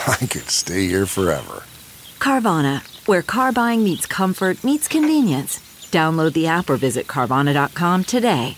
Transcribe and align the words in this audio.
I 0.06 0.16
could 0.16 0.48
stay 0.48 0.86
here 0.86 1.04
forever. 1.04 1.64
Carvana, 2.18 2.80
where 3.06 3.22
car 3.22 3.52
buying 3.52 3.84
meets 3.84 4.06
comfort, 4.06 4.64
meets 4.64 4.88
convenience. 4.88 5.58
Download 5.90 6.32
the 6.32 6.46
app 6.46 6.70
or 6.70 6.76
visit 6.76 7.06
Carvana.com 7.06 8.04
today. 8.04 8.56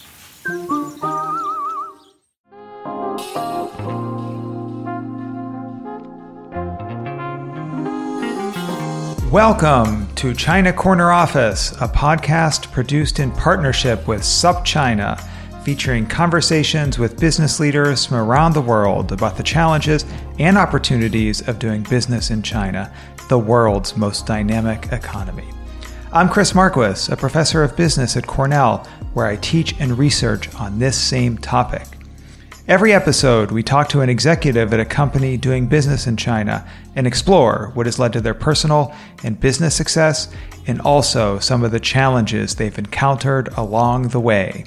Welcome 9.32 10.14
to 10.16 10.34
China 10.34 10.72
Corner 10.72 11.10
Office, 11.10 11.72
a 11.80 11.88
podcast 11.88 12.70
produced 12.70 13.18
in 13.18 13.32
partnership 13.32 14.06
with 14.06 14.20
SupChina, 14.20 15.20
featuring 15.64 16.06
conversations 16.06 16.98
with 16.98 17.20
business 17.20 17.60
leaders 17.60 18.04
from 18.04 18.16
around 18.16 18.52
the 18.52 18.60
world 18.60 19.12
about 19.12 19.36
the 19.36 19.42
challenges 19.42 20.04
and 20.40 20.58
opportunities 20.58 21.46
of 21.46 21.60
doing 21.60 21.82
business 21.84 22.30
in 22.30 22.42
China, 22.42 22.92
the 23.28 23.38
world's 23.38 23.96
most 23.96 24.26
dynamic 24.26 24.90
economy. 24.90 25.46
I'm 26.12 26.28
Chris 26.28 26.54
Marquis, 26.54 27.12
a 27.12 27.16
professor 27.16 27.62
of 27.62 27.76
business 27.76 28.16
at 28.16 28.26
Cornell, 28.26 28.78
where 29.14 29.26
I 29.26 29.36
teach 29.36 29.78
and 29.78 29.96
research 29.96 30.52
on 30.56 30.78
this 30.78 31.00
same 31.00 31.38
topic. 31.38 31.86
Every 32.66 32.92
episode, 32.92 33.50
we 33.50 33.62
talk 33.62 33.88
to 33.90 34.00
an 34.00 34.08
executive 34.08 34.72
at 34.72 34.80
a 34.80 34.84
company 34.84 35.36
doing 35.36 35.66
business 35.66 36.06
in 36.06 36.16
China 36.16 36.68
and 36.96 37.06
explore 37.06 37.70
what 37.74 37.86
has 37.86 37.98
led 37.98 38.12
to 38.14 38.20
their 38.20 38.34
personal 38.34 38.94
and 39.22 39.38
business 39.38 39.74
success 39.76 40.32
and 40.66 40.80
also 40.80 41.38
some 41.38 41.64
of 41.64 41.70
the 41.70 41.80
challenges 41.80 42.54
they've 42.54 42.78
encountered 42.78 43.48
along 43.56 44.08
the 44.08 44.20
way. 44.20 44.64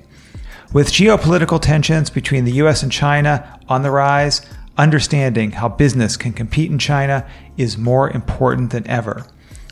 With 0.76 0.92
geopolitical 0.92 1.62
tensions 1.62 2.10
between 2.10 2.44
the 2.44 2.52
US 2.64 2.84
and 2.84 2.92
China 2.92 3.62
on 3.70 3.82
the 3.82 3.92
rise, 3.92 4.42
understanding 4.78 5.52
how 5.52 5.70
business 5.70 6.18
can 6.18 6.34
compete 6.34 6.70
in 6.70 6.80
China 6.80 7.26
is 7.56 7.78
more 7.78 8.10
important 8.10 8.72
than 8.72 8.86
ever. 8.86 9.26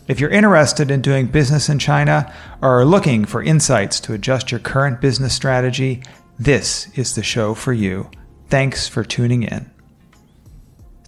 If 0.08 0.22
you're 0.22 0.30
interested 0.30 0.90
in 0.90 1.02
doing 1.02 1.26
business 1.26 1.68
in 1.68 1.78
China 1.78 2.34
or 2.62 2.80
are 2.80 2.86
looking 2.86 3.26
for 3.26 3.44
insights 3.44 4.00
to 4.00 4.14
adjust 4.14 4.50
your 4.50 4.62
current 4.62 5.02
business 5.02 5.34
strategy, 5.34 6.02
this 6.40 6.88
is 6.98 7.16
the 7.16 7.22
show 7.22 7.54
for 7.54 7.74
you. 7.74 8.10
Thanks 8.48 8.88
for 8.88 9.04
tuning 9.04 9.44
in. 9.44 9.70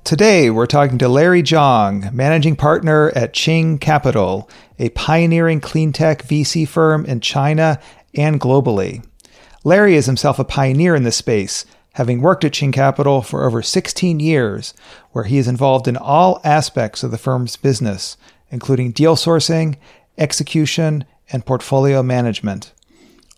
Today, 0.04 0.50
we're 0.50 0.66
talking 0.66 0.98
to 0.98 1.08
Larry 1.08 1.42
Zhang, 1.42 2.12
managing 2.12 2.58
partner 2.58 3.14
at 3.16 3.34
Tsing 3.34 3.78
Capital, 3.78 4.50
a 4.78 4.90
pioneering 4.90 5.62
clean 5.62 5.94
tech 5.94 6.24
VC 6.24 6.68
firm 6.68 7.06
in 7.06 7.22
China 7.22 7.80
and 8.14 8.42
globally. 8.42 9.02
Larry 9.66 9.96
is 9.96 10.06
himself 10.06 10.38
a 10.38 10.44
pioneer 10.44 10.94
in 10.94 11.02
this 11.02 11.16
space, 11.16 11.66
having 11.94 12.22
worked 12.22 12.46
at 12.46 12.54
Tsing 12.54 12.72
Capital 12.72 13.24
for 13.24 13.44
over 13.44 13.64
16 13.64 14.20
years, 14.20 14.76
where 15.12 15.24
he 15.24 15.40
is 15.40 15.48
involved 15.48 15.88
in 15.88 15.98
all 15.98 16.40
aspects 16.44 17.02
of 17.02 17.10
the 17.10 17.18
firm's 17.18 17.56
business, 17.56 18.16
including 18.52 18.92
deal 18.92 19.16
sourcing, 19.16 19.78
execution, 20.20 21.04
and 21.32 21.48
portfolio 21.48 22.04
management. 22.04 22.74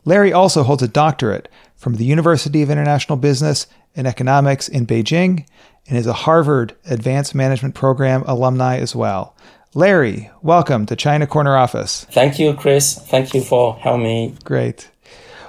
Larry 0.04 0.34
also 0.34 0.64
holds 0.64 0.84
a 0.84 0.90
doctorate 0.90 1.48
from 1.78 1.96
the 1.96 2.04
University 2.04 2.62
of 2.62 2.70
International 2.70 3.18
Business 3.18 3.66
and 3.96 4.06
Economics 4.06 4.68
in 4.68 4.86
Beijing 4.86 5.48
and 5.88 5.98
is 5.98 6.08
a 6.08 6.12
Harvard 6.12 6.76
Advanced 6.88 7.36
Management 7.36 7.74
Program 7.74 8.24
alumni 8.28 8.80
as 8.80 8.94
well. 8.94 9.34
Larry, 9.74 10.30
welcome 10.42 10.86
to 10.88 10.96
China 10.98 11.26
Corner 11.26 11.56
Office. 11.56 12.06
Thank 12.12 12.38
you, 12.38 12.54
Chris. 12.54 12.96
Thank 12.96 13.34
you 13.34 13.42
for 13.42 13.78
having 13.78 14.04
me. 14.04 14.36
Great. 14.44 14.90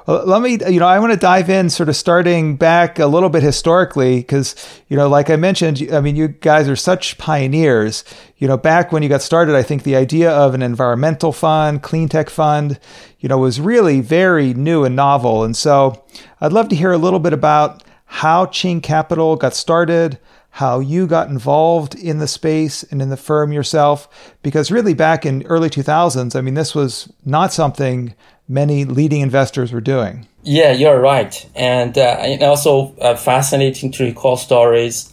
Well, 0.09 0.25
let 0.25 0.41
me, 0.41 0.57
you 0.73 0.81
know, 0.81 0.87
I 0.87 0.99
want 1.01 1.13
to 1.13 1.19
dive 1.19 1.51
in 1.51 1.69
sort 1.69 1.91
of 1.91 1.95
starting 1.95 2.57
back 2.57 2.99
a 2.99 3.07
little 3.07 3.29
bit 3.29 3.43
historically 3.43 4.21
because, 4.21 4.55
you 4.89 4.97
know, 4.97 5.07
like 5.07 5.29
I 5.29 5.37
mentioned, 5.37 5.87
I 5.93 6.01
mean, 6.01 6.17
you 6.17 6.29
guys 6.29 6.67
are 6.67 6.77
such 6.77 7.19
pioneers. 7.19 8.05
You 8.39 8.49
know, 8.49 8.57
back 8.57 8.91
when 8.91 9.03
you 9.03 9.11
got 9.11 9.21
started, 9.21 9.55
I 9.55 9.63
think 9.63 9.83
the 9.83 9.97
idea 9.97 10.31
of 10.31 10.55
an 10.55 10.63
environmental 10.63 11.31
fund, 11.31 11.83
clean 11.83 12.09
tech 12.09 12.31
fund, 12.31 12.81
you 13.21 13.29
know, 13.29 13.37
was 13.37 13.61
really 13.61 14.01
very 14.01 14.55
new 14.55 14.83
and 14.83 14.97
novel. 14.97 15.45
And 15.45 15.55
so 15.55 16.03
I'd 16.41 16.55
love 16.55 16.71
to 16.71 16.77
hear 16.77 16.93
a 16.93 16.97
little 16.97 17.21
bit 17.21 17.35
about 17.35 17.85
how 18.07 18.47
Tsing 18.47 18.81
Capital 18.81 19.37
got 19.37 19.55
started, 19.55 20.19
how 20.53 20.81
you 20.81 21.07
got 21.07 21.29
involved 21.29 21.95
in 21.95 22.19
the 22.19 22.29
space 22.29 22.83
and 22.85 23.03
in 23.03 23.11
the 23.11 23.19
firm 23.19 23.53
yourself, 23.53 24.09
because 24.43 24.71
really 24.71 24.95
back 24.95 25.27
in 25.27 25.43
early 25.43 25.69
2000s, 25.69 26.35
I 26.35 26.41
mean, 26.41 26.55
this 26.55 26.75
was 26.75 27.13
not 27.27 27.53
something 27.53 28.15
many 28.48 28.84
leading 28.84 29.20
investors 29.20 29.72
were 29.72 29.81
doing. 29.81 30.26
Yeah, 30.42 30.72
you're 30.72 31.00
right. 31.00 31.47
And, 31.54 31.97
uh, 31.98 32.16
and 32.20 32.42
also 32.42 32.94
uh, 33.00 33.16
fascinating 33.16 33.92
to 33.92 34.04
recall 34.04 34.36
stories. 34.36 35.12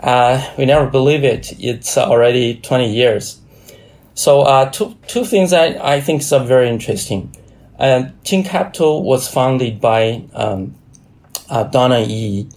Uh, 0.00 0.48
we 0.56 0.64
never 0.64 0.86
believe 0.86 1.24
it. 1.24 1.52
It's 1.58 1.98
already 1.98 2.56
20 2.60 2.92
years. 2.92 3.40
So 4.14 4.42
uh, 4.42 4.70
two, 4.70 4.96
two 5.06 5.24
things 5.24 5.52
I, 5.52 5.78
I 5.96 6.00
think 6.00 6.22
are 6.32 6.44
very 6.44 6.68
interesting. 6.68 7.34
Um, 7.78 8.12
Tsing 8.24 8.44
Capital 8.44 9.02
was 9.04 9.28
founded 9.28 9.80
by 9.80 10.24
um, 10.34 10.74
uh, 11.48 11.64
Don 11.64 11.92
Ye, 12.08 12.48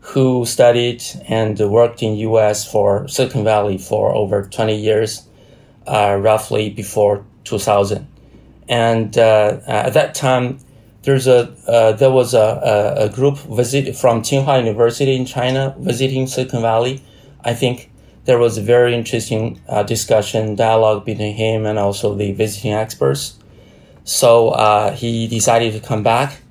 who 0.00 0.46
studied 0.46 1.02
and 1.28 1.58
worked 1.58 2.02
in 2.02 2.14
U.S. 2.16 2.70
for 2.70 3.06
Silicon 3.08 3.44
Valley 3.44 3.78
for 3.78 4.14
over 4.14 4.44
20 4.44 4.76
years, 4.76 5.26
uh, 5.86 6.16
roughly 6.20 6.70
before 6.70 7.24
2000. 7.44 8.06
And 8.68 9.16
uh, 9.16 9.60
at 9.66 9.94
that 9.94 10.14
time, 10.14 10.58
there's 11.02 11.26
a 11.26 11.54
uh, 11.66 11.92
there 11.92 12.10
was 12.10 12.34
a, 12.34 12.98
a, 12.98 13.08
group 13.08 13.38
visit 13.38 13.96
from 13.96 14.20
Tsinghua 14.22 14.58
University 14.58 15.16
in 15.16 15.24
China 15.24 15.74
visiting 15.78 16.26
Silicon 16.26 16.60
Valley. 16.60 17.02
I 17.42 17.54
think 17.54 17.90
there 18.26 18.38
was 18.38 18.58
a 18.58 18.62
very 18.62 18.94
interesting 18.94 19.60
uh, 19.68 19.84
discussion 19.84 20.54
dialogue 20.54 21.06
between 21.06 21.34
him 21.34 21.64
and 21.64 21.78
also 21.78 22.14
the 22.14 22.32
visiting 22.32 22.74
experts. 22.74 23.38
So 24.04 24.50
uh, 24.50 24.92
he 24.92 25.26
decided 25.28 25.72
to 25.72 25.80
come 25.80 26.02
back 26.02 26.42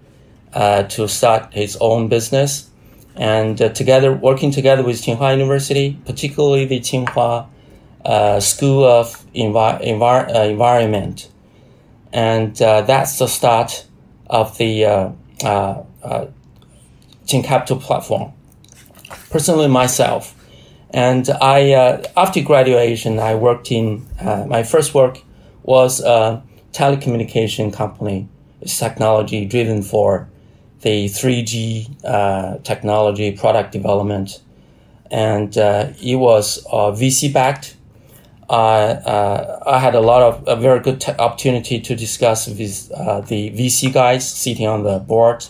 uh, 0.53 0.83
to 0.83 1.07
start 1.07 1.53
his 1.53 1.77
own 1.79 2.07
business, 2.07 2.69
and 3.15 3.61
uh, 3.61 3.69
together 3.69 4.11
working 4.11 4.49
together 4.49 4.81
with 4.81 5.01
Tsinghua 5.01 5.33
University, 5.33 5.99
particularly 6.05 6.65
the 6.65 6.79
Tsinghua 6.79 7.47
School 8.41 8.85
of 8.85 9.23
Envi- 9.35 9.81
Envi- 9.85 10.49
Environment 10.49 11.29
and 12.13 12.61
uh, 12.61 12.81
that's 12.81 13.19
the 13.19 13.27
start 13.27 13.85
of 14.29 14.57
the 14.57 14.85
uh, 14.85 15.11
uh, 15.43 15.83
uh 16.03 16.27
Capital 17.27 17.77
platform. 17.77 18.31
Personally, 19.29 19.67
myself, 19.67 20.33
and 20.91 21.29
I 21.29 21.73
uh, 21.73 22.03
after 22.15 22.41
graduation, 22.41 23.19
I 23.19 23.35
worked 23.35 23.69
in 23.69 24.05
uh, 24.21 24.45
my 24.47 24.63
first 24.63 24.93
work 24.93 25.21
was 25.63 25.99
a 25.99 26.41
telecommunication 26.71 27.73
company. 27.73 28.29
It's 28.61 28.79
technology 28.79 29.45
driven 29.45 29.81
for 29.81 30.29
the 30.81 31.05
3G 31.07 32.05
uh, 32.05 32.59
technology 32.59 33.33
product 33.33 33.73
development, 33.73 34.41
and 35.11 35.55
it 35.57 36.15
was 36.15 36.65
VC 36.71 37.33
backed 37.33 37.76
uh, 38.49 38.53
uh, 38.53 39.63
I 39.65 39.79
had 39.79 39.93
a 39.93 39.99
lot 39.99 40.21
of 40.21 40.47
a 40.47 40.55
very 40.55 40.79
good 40.79 41.01
t- 41.01 41.11
opportunity 41.11 41.81
to 41.81 41.95
discuss 41.95 42.47
with 42.47 42.91
uh, 42.95 43.19
the 43.21 43.51
VC 43.51 43.91
guys 43.91 44.29
sitting 44.29 44.65
on 44.65 44.83
the 44.83 44.99
board 44.99 45.45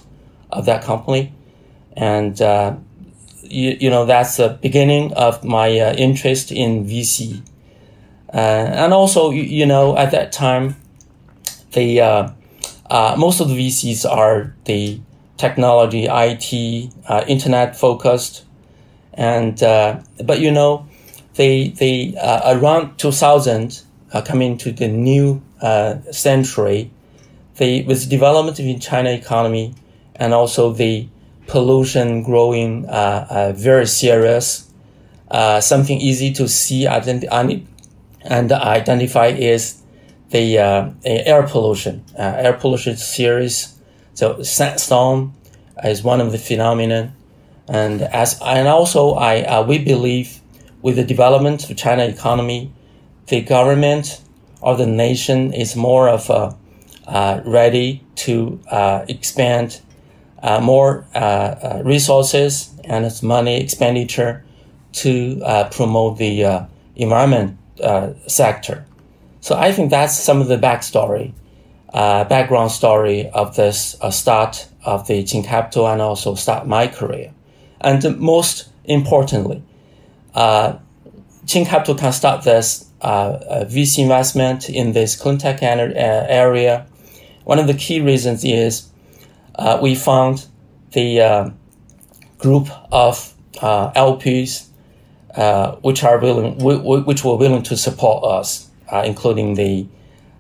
of 0.51 0.65
that 0.65 0.83
company, 0.83 1.31
and 1.95 2.41
uh, 2.41 2.75
you, 3.43 3.77
you 3.79 3.89
know 3.91 4.05
that's 4.05 4.37
the 4.37 4.57
beginning 4.61 5.13
of 5.13 5.43
my 5.43 5.79
uh, 5.79 5.93
interest 5.93 6.51
in 6.51 6.85
VC. 6.85 7.43
and 8.29 8.93
also, 8.93 9.29
you, 9.29 9.43
you, 9.43 9.65
know, 9.67 9.95
at 9.95 10.09
that 10.11 10.31
time, 10.31 10.75
the 11.73 12.33
most 13.15 13.39
of 13.41 13.49
the 13.49 13.55
VCs 13.55 14.09
are 14.09 14.55
the 14.65 14.99
technology, 15.37 16.07
IT, 16.09 16.91
internet 17.27 17.75
focused, 17.75 18.43
and 19.13 19.59
but 19.59 20.39
you 20.39 20.49
know, 20.49 20.86
they 21.37 21.69
they 21.69 22.15
around 22.45 22.97
2000 22.97 23.81
coming 24.25 24.57
to 24.57 24.71
the 24.71 24.87
new 24.87 25.41
century, 26.11 26.91
the 27.57 27.83
with 27.83 28.09
development 28.09 28.59
in 28.59 28.79
China 28.79 29.09
economy 29.11 29.73
and 30.17 30.33
also 30.33 30.73
the 30.73 31.07
pollution 31.47 32.23
growing 32.23 32.85
uh, 32.87 33.27
uh, 33.29 33.51
very 33.53 33.87
serious. 33.87 34.71
Uh, 35.29 35.59
something 35.59 35.99
easy 35.99 36.31
to 36.31 36.47
see 36.47 36.85
identi- 36.85 37.65
and 38.23 38.51
identify 38.51 39.27
is 39.27 39.81
the 40.29 40.57
air 41.05 41.43
pollution. 41.43 42.03
air 42.17 42.53
pollution 42.53 42.93
is 42.93 43.03
serious. 43.03 43.77
So 44.13 44.41
sandstorm 44.41 45.33
is 45.83 46.03
one 46.03 46.21
of 46.21 46.31
the 46.31 46.37
phenomena, 46.37 47.13
and 47.67 48.01
as 48.01 48.39
and 48.41 48.67
also 48.67 49.13
I 49.13 49.61
we 49.61 49.77
believe 49.79 50.41
with 50.87 50.95
the 50.95 51.03
development 51.03 51.69
of 51.69 51.75
China 51.75 52.05
economy, 52.05 52.71
the 53.25 53.41
government 53.41 54.21
or 54.61 54.77
the 54.77 54.87
nation 54.87 55.51
is 55.51 55.75
more 55.75 56.07
of 56.07 56.29
a 56.29 56.55
uh, 57.05 57.41
ready 57.43 58.01
to 58.15 58.57
uh, 58.71 59.03
expand 59.09 59.81
uh, 60.41 60.61
more 60.61 61.05
uh, 61.13 61.17
uh, 61.17 61.81
resources 61.83 62.73
and 62.85 63.03
its 63.03 63.21
money 63.21 63.61
expenditure 63.61 64.45
to 64.93 65.41
uh, 65.43 65.67
promote 65.71 66.17
the 66.19 66.65
environment 66.95 67.57
sector. 68.27 68.85
So 69.41 69.57
I 69.57 69.73
think 69.73 69.89
that's 69.89 70.17
some 70.17 70.39
of 70.39 70.47
the 70.47 70.57
backstory, 70.57 71.33
background 71.91 72.71
story 72.71 73.29
of 73.31 73.57
this 73.57 73.97
start 74.11 74.69
of 74.85 75.05
the 75.07 75.21
Tsing 75.25 75.43
Capital 75.43 75.85
and 75.89 76.01
also 76.01 76.35
start 76.35 76.65
my 76.65 76.87
career. 76.87 77.33
And 77.81 78.17
most 78.17 78.69
importantly, 78.85 79.61
Tsing 81.45 81.65
Capital 81.65 81.95
can 81.95 82.13
start 82.13 82.43
this 82.43 82.89
uh, 83.01 83.65
VC 83.65 83.99
investment 83.99 84.69
in 84.69 84.93
this 84.93 85.15
clean 85.15 85.37
tech 85.37 85.63
area. 85.63 86.85
One 87.43 87.59
of 87.59 87.67
the 87.67 87.73
key 87.73 88.01
reasons 88.01 88.43
is 88.43 88.89
uh, 89.55 89.79
we 89.81 89.95
found 89.95 90.45
the 90.91 91.21
uh, 91.21 91.49
group 92.37 92.69
of 92.91 93.33
uh, 93.61 93.91
LPs 93.93 94.67
uh, 95.35 95.75
which 95.77 96.03
are 96.03 96.17
willing, 96.19 96.57
which 96.57 97.23
were 97.23 97.37
willing 97.37 97.63
to 97.63 97.77
support 97.77 98.23
us, 98.23 98.69
uh, 98.91 99.03
including 99.05 99.53
the 99.53 99.87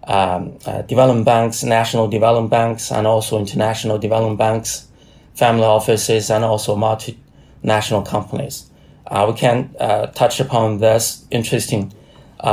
um, 0.05 0.57
uh, 0.65 0.81
development 0.83 1.25
banks, 1.25 1.63
national 1.63 2.07
development 2.07 2.49
banks, 2.49 2.91
and 2.91 3.05
also 3.05 3.37
international 3.37 3.97
development 3.97 4.39
banks, 4.39 4.87
family 5.35 5.65
offices, 5.65 6.31
and 6.31 6.43
also 6.43 6.75
multinational 6.75 8.05
companies. 8.05 8.71
We 9.27 9.33
can 9.33 9.73
touch 10.13 10.39
upon 10.39 10.79
this 10.79 11.25
interesting 11.31 11.93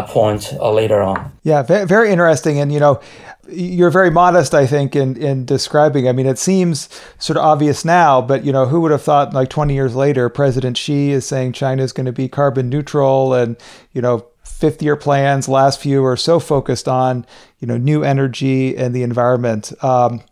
point 0.09 0.53
later 0.61 1.03
on. 1.03 1.33
Yeah, 1.43 1.63
very, 1.63 1.87
very 1.87 2.11
interesting, 2.11 2.59
and 2.59 2.73
you 2.73 2.81
know 2.81 3.01
you're 3.49 3.91
very 3.91 4.11
modest, 4.11 4.55
I 4.55 4.67
think, 4.67 4.97
in 4.97 5.17
in 5.17 5.45
describing. 5.45 6.09
I 6.09 6.13
mean, 6.13 6.27
it 6.27 6.39
seems 6.39 6.89
sort 7.19 7.37
of 7.37 7.45
obvious 7.45 7.85
now, 7.85 8.21
but 8.21 8.45
you 8.45 8.53
know, 8.53 8.67
who 8.67 8.81
would 8.81 8.91
have 8.91 9.03
thought 9.03 9.35
like 9.35 9.49
20 9.51 9.75
years 9.75 9.95
later, 9.95 10.29
President 10.29 10.77
Xi 10.77 11.11
is 11.11 11.27
saying 11.27 11.53
China 11.53 11.83
is 11.83 11.93
going 11.93 12.07
to 12.07 12.13
be 12.13 12.29
carbon 12.29 12.69
neutral, 12.69 13.35
and 13.35 13.57
you 13.93 14.03
know, 14.03 14.27
fifth 14.43 14.83
year 14.83 14.97
plans, 14.97 15.49
last 15.49 15.81
few 15.81 16.05
are 16.05 16.17
so 16.17 16.41
focused 16.41 16.89
on 16.89 17.27
you 17.59 17.67
know 17.67 17.77
new 17.77 18.03
energy 18.03 18.77
and 18.77 18.95
the 18.95 19.03
environment. 19.03 19.73
Um, 19.83 20.23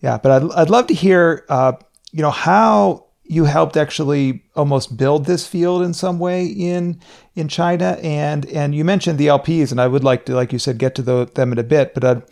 yeah, 0.00 0.18
but 0.18 0.42
I'd 0.42 0.52
I'd 0.52 0.70
love 0.70 0.86
to 0.88 0.94
hear, 0.94 1.44
uh, 1.48 1.72
you 2.12 2.22
know, 2.22 2.30
how 2.30 3.06
you 3.26 3.44
helped 3.44 3.76
actually 3.76 4.42
almost 4.54 4.96
build 4.96 5.24
this 5.24 5.46
field 5.46 5.82
in 5.82 5.94
some 5.94 6.18
way 6.18 6.44
in 6.44 7.00
in 7.34 7.48
China. 7.48 7.98
And 8.02 8.46
and 8.46 8.74
you 8.74 8.84
mentioned 8.84 9.18
the 9.18 9.28
LPs 9.28 9.70
and 9.70 9.80
I 9.80 9.88
would 9.88 10.04
like 10.04 10.26
to 10.26 10.34
like 10.34 10.52
you 10.52 10.58
said 10.58 10.78
get 10.78 10.94
to 10.96 11.02
the, 11.02 11.26
them 11.34 11.52
in 11.52 11.58
a 11.58 11.62
bit 11.62 11.94
but 11.94 12.04
I'd, 12.04 12.22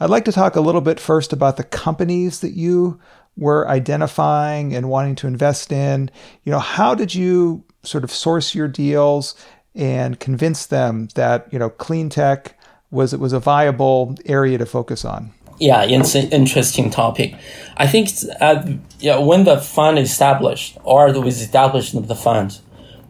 I'd 0.00 0.10
like 0.10 0.24
to 0.26 0.32
talk 0.32 0.56
a 0.56 0.60
little 0.60 0.80
bit 0.80 1.00
first 1.00 1.32
about 1.32 1.56
the 1.56 1.64
companies 1.64 2.40
that 2.40 2.52
you 2.52 3.00
were 3.36 3.66
identifying 3.66 4.74
and 4.74 4.90
wanting 4.90 5.14
to 5.16 5.26
invest 5.26 5.72
in. 5.72 6.10
You 6.44 6.52
know 6.52 6.58
how 6.58 6.94
did 6.94 7.14
you 7.14 7.64
sort 7.82 8.04
of 8.04 8.10
source 8.10 8.54
your 8.54 8.68
deals 8.68 9.34
and 9.74 10.20
convince 10.20 10.66
them 10.66 11.08
that 11.14 11.50
you 11.50 11.58
know 11.58 11.70
clean 11.70 12.10
tech 12.10 12.58
was 12.90 13.14
it 13.14 13.20
was 13.20 13.32
a 13.32 13.40
viable 13.40 14.14
area 14.26 14.58
to 14.58 14.66
focus 14.66 15.02
on 15.02 15.32
yeah, 15.58 15.84
it's 15.84 16.14
an 16.14 16.30
interesting 16.30 16.90
topic. 16.90 17.34
I 17.76 17.86
think 17.86 18.10
uh, 18.40 18.64
yeah, 18.98 19.18
when 19.18 19.44
the 19.44 19.58
fund 19.58 19.98
established 19.98 20.78
or 20.84 21.06
with 21.18 21.40
establishment 21.40 22.04
of 22.04 22.08
the 22.08 22.14
fund, 22.14 22.60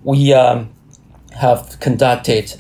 we 0.04 0.32
um, 0.32 0.70
have 1.34 1.78
conducted 1.80 2.54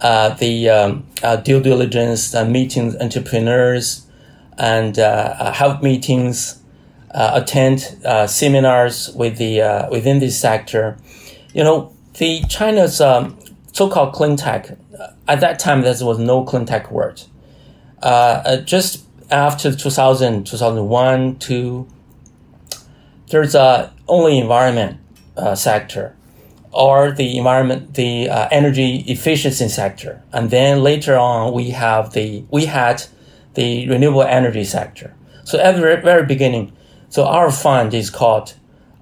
uh, 0.00 0.30
the 0.34 0.68
um, 0.68 1.06
uh, 1.22 1.36
due 1.36 1.60
diligence 1.60 2.34
and 2.34 2.52
meetings 2.52 2.96
entrepreneurs 2.96 4.06
and 4.58 4.98
uh, 4.98 5.52
have 5.52 5.82
meetings, 5.82 6.60
uh, 7.12 7.30
attend 7.34 7.96
uh, 8.04 8.26
seminars 8.26 9.10
with 9.14 9.38
the 9.38 9.88
within 9.90 10.18
this 10.18 10.38
sector. 10.38 10.96
You 11.52 11.64
know, 11.64 11.92
the 12.18 12.42
China's 12.48 13.00
um, 13.00 13.38
so-called 13.72 14.12
clean 14.12 14.36
tech. 14.36 14.76
At 15.26 15.40
that 15.40 15.58
time, 15.58 15.82
there 15.82 15.94
was 16.00 16.18
no 16.18 16.44
clean 16.44 16.66
tech 16.66 16.90
word. 16.90 17.22
just 18.64 19.03
after 19.30 19.74
2000, 19.74 20.44
2001, 20.44 21.36
to 21.36 21.86
there's 23.28 23.54
a 23.54 23.92
only 24.06 24.38
environment 24.38 25.00
uh, 25.36 25.54
sector 25.54 26.14
or 26.72 27.12
the 27.12 27.38
environment, 27.38 27.94
the 27.94 28.28
uh, 28.28 28.48
energy 28.50 29.04
efficiency 29.06 29.68
sector, 29.68 30.22
and 30.32 30.50
then 30.50 30.82
later 30.82 31.16
on 31.16 31.52
we 31.52 31.70
have 31.70 32.12
the 32.12 32.44
we 32.50 32.66
had 32.66 33.04
the 33.54 33.88
renewable 33.88 34.22
energy 34.22 34.64
sector. 34.64 35.14
So 35.44 35.58
at 35.58 35.76
the 35.76 35.80
very 35.80 36.26
beginning, 36.26 36.72
so 37.08 37.26
our 37.26 37.50
fund 37.50 37.94
is 37.94 38.10
called 38.10 38.54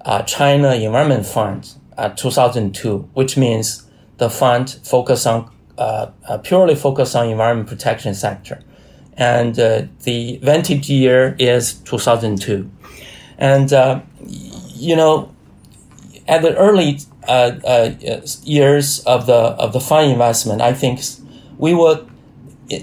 uh, 0.05 0.21
China 0.23 0.73
Environment 0.75 1.25
Fund, 1.25 1.73
uh, 1.97 2.09
2002, 2.09 3.09
which 3.13 3.37
means 3.37 3.89
the 4.17 4.29
fund 4.29 4.79
focus 4.83 5.25
on 5.25 5.49
uh, 5.77 6.11
uh, 6.27 6.37
purely 6.37 6.75
focus 6.75 7.15
on 7.15 7.29
environment 7.29 7.67
protection 7.67 8.13
sector 8.13 8.63
and 9.17 9.59
uh, 9.59 9.83
the 10.03 10.37
vintage 10.37 10.89
year 10.89 11.35
is 11.39 11.73
2002. 11.73 12.69
And, 13.37 13.71
uh, 13.73 14.01
you 14.27 14.95
know, 14.95 15.33
at 16.27 16.41
the 16.41 16.55
early 16.57 16.99
uh, 17.27 17.51
uh 17.65 17.91
years 18.43 18.99
of 19.05 19.25
the, 19.27 19.33
of 19.33 19.73
the 19.73 19.79
fund 19.79 20.11
investment, 20.11 20.61
I 20.61 20.73
think 20.73 21.01
we 21.57 21.73
were 21.73 22.05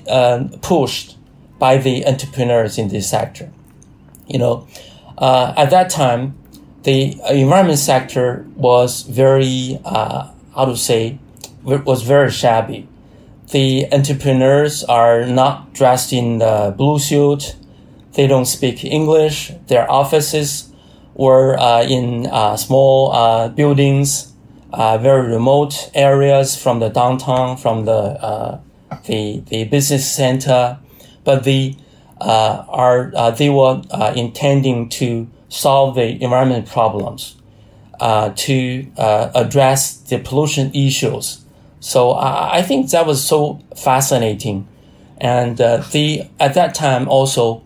uh, 0.08 0.44
pushed 0.62 1.16
by 1.58 1.76
the 1.76 2.06
entrepreneurs 2.06 2.78
in 2.78 2.88
this 2.88 3.08
sector. 3.10 3.50
You 4.26 4.38
know, 4.38 4.68
uh, 5.18 5.52
at 5.56 5.70
that 5.70 5.90
time, 5.90 6.36
the 6.84 7.20
environment 7.28 7.78
sector 7.78 8.46
was 8.56 9.02
very, 9.02 9.78
how 9.84 10.64
to 10.64 10.76
say, 10.76 11.18
was 11.62 12.02
very 12.02 12.30
shabby 12.30 12.88
the 13.50 13.86
entrepreneurs 13.92 14.84
are 14.84 15.26
not 15.26 15.72
dressed 15.72 16.12
in 16.12 16.38
the 16.38 16.74
blue 16.76 16.98
suit. 16.98 17.56
They 18.12 18.26
don't 18.26 18.46
speak 18.46 18.84
English. 18.84 19.52
Their 19.66 19.90
offices 19.90 20.70
were 21.14 21.58
uh, 21.58 21.82
in 21.82 22.26
uh, 22.26 22.56
small 22.56 23.12
uh, 23.12 23.48
buildings, 23.48 24.32
uh, 24.72 24.98
very 24.98 25.28
remote 25.28 25.90
areas 25.94 26.56
from 26.56 26.78
the 26.80 26.88
downtown, 26.88 27.56
from 27.56 27.84
the 27.84 27.92
uh, 27.92 28.60
the 29.06 29.42
the 29.46 29.64
business 29.64 30.10
center. 30.10 30.78
But 31.24 31.44
they 31.44 31.76
uh, 32.20 32.64
are 32.68 33.32
they 33.32 33.50
were 33.50 33.82
intending 34.14 34.88
to 34.90 35.28
solve 35.48 35.96
the 35.96 36.22
environment 36.22 36.68
problems, 36.68 37.36
to 38.00 38.86
address 39.34 39.96
the 39.96 40.18
pollution 40.18 40.72
issues 40.72 41.44
so 41.80 42.12
I, 42.12 42.58
I 42.58 42.62
think 42.62 42.90
that 42.90 43.06
was 43.06 43.26
so 43.26 43.60
fascinating. 43.76 44.68
And 45.18 45.60
uh, 45.60 45.78
the, 45.92 46.22
at 46.38 46.54
that 46.54 46.74
time 46.74 47.08
also, 47.08 47.62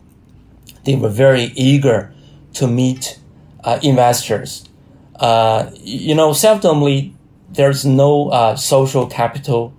they 0.85 0.97
were 0.97 1.09
very 1.09 1.52
eager 1.54 2.12
to 2.54 2.66
meet 2.66 3.18
uh, 3.62 3.78
investors. 3.83 4.68
Uh, 5.16 5.71
you 5.80 6.14
know, 6.14 6.30
seldomly 6.30 7.12
there's 7.50 7.85
no 7.85 8.30
uh, 8.30 8.56
social 8.56 9.06
capital 9.06 9.73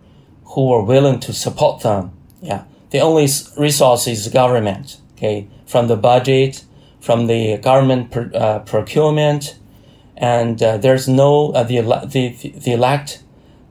who 0.45 0.71
are 0.71 0.81
willing 0.81 1.19
to 1.19 1.33
support 1.33 1.81
them. 1.81 2.11
Yeah, 2.41 2.63
the 2.91 2.99
only 2.99 3.27
resource 3.57 4.07
is 4.07 4.27
government. 4.29 5.01
Okay, 5.17 5.47
from 5.65 5.87
the 5.87 5.97
budget, 5.97 6.63
from 7.01 7.27
the 7.27 7.57
government 7.57 8.11
per, 8.11 8.31
uh, 8.33 8.59
procurement, 8.59 9.57
and 10.15 10.61
uh, 10.63 10.77
there's 10.77 11.07
no 11.07 11.51
the 11.51 11.81
the 12.05 12.51
the 12.59 12.71
elect 12.71 13.23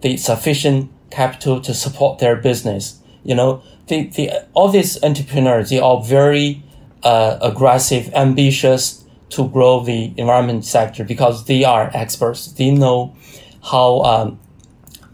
the 0.04 0.18
sufficient 0.18 0.90
capital 1.10 1.62
to 1.62 1.72
support 1.72 2.18
their 2.18 2.36
business. 2.36 3.00
You 3.24 3.34
know, 3.34 3.62
the, 3.86 4.08
the 4.08 4.30
all 4.52 4.68
these 4.68 5.02
entrepreneurs 5.02 5.70
they 5.70 5.80
are 5.80 6.02
very 6.02 6.62
uh, 7.02 7.38
aggressive, 7.40 8.12
ambitious 8.14 9.02
to 9.30 9.48
grow 9.48 9.80
the 9.80 10.12
environment 10.18 10.66
sector 10.66 11.04
because 11.04 11.46
they 11.46 11.64
are 11.64 11.90
experts. 11.94 12.52
They 12.52 12.70
know 12.70 13.16
how 13.62 14.02
um, 14.02 14.38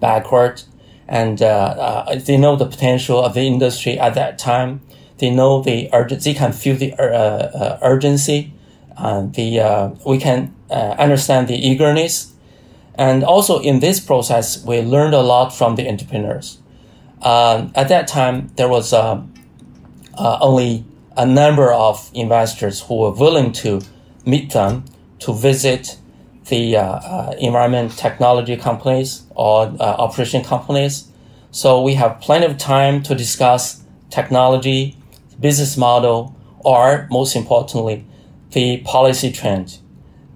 backward 0.00 0.62
and 1.06 1.40
uh, 1.40 1.46
uh, 1.46 2.18
they 2.18 2.36
know 2.36 2.56
the 2.56 2.66
potential 2.66 3.22
of 3.24 3.34
the 3.34 3.42
industry 3.42 3.96
at 3.96 4.14
that 4.14 4.38
time. 4.38 4.80
They 5.18 5.30
know 5.30 5.62
the 5.62 5.88
urgency. 5.92 6.32
They 6.32 6.38
can 6.38 6.52
feel 6.52 6.76
the 6.76 6.94
uh, 6.94 7.04
uh, 7.04 7.78
urgency. 7.82 8.52
Uh, 8.96 9.22
the 9.22 9.96
we 10.04 10.18
can 10.18 10.52
understand 10.70 11.46
the 11.46 11.54
eagerness, 11.54 12.29
and 13.00 13.24
also 13.24 13.60
in 13.60 13.80
this 13.80 13.98
process, 13.98 14.62
we 14.64 14.80
learned 14.82 15.14
a 15.14 15.22
lot 15.22 15.50
from 15.50 15.76
the 15.76 15.88
entrepreneurs. 15.88 16.58
at 17.22 17.88
that 17.88 18.06
time, 18.06 18.36
there 18.56 18.68
was 18.68 18.92
only 20.48 20.84
a 21.16 21.26
number 21.26 21.72
of 21.72 22.10
investors 22.14 22.80
who 22.82 22.94
were 23.02 23.10
willing 23.10 23.52
to 23.52 23.80
meet 24.24 24.52
them 24.52 24.84
to 25.20 25.32
visit 25.32 25.98
the 26.48 26.76
uh, 26.76 26.82
uh, 26.82 27.34
environment 27.38 27.96
technology 27.96 28.56
companies 28.56 29.22
or 29.34 29.66
uh, 29.78 29.96
operation 30.06 30.42
companies. 30.44 31.08
So 31.52 31.80
we 31.82 31.94
have 31.94 32.20
plenty 32.20 32.46
of 32.46 32.58
time 32.58 33.02
to 33.04 33.14
discuss 33.14 33.82
technology, 34.10 34.96
business 35.38 35.76
model, 35.76 36.34
or 36.60 37.06
most 37.10 37.36
importantly, 37.36 38.04
the 38.50 38.78
policy 38.78 39.30
trend, 39.32 39.78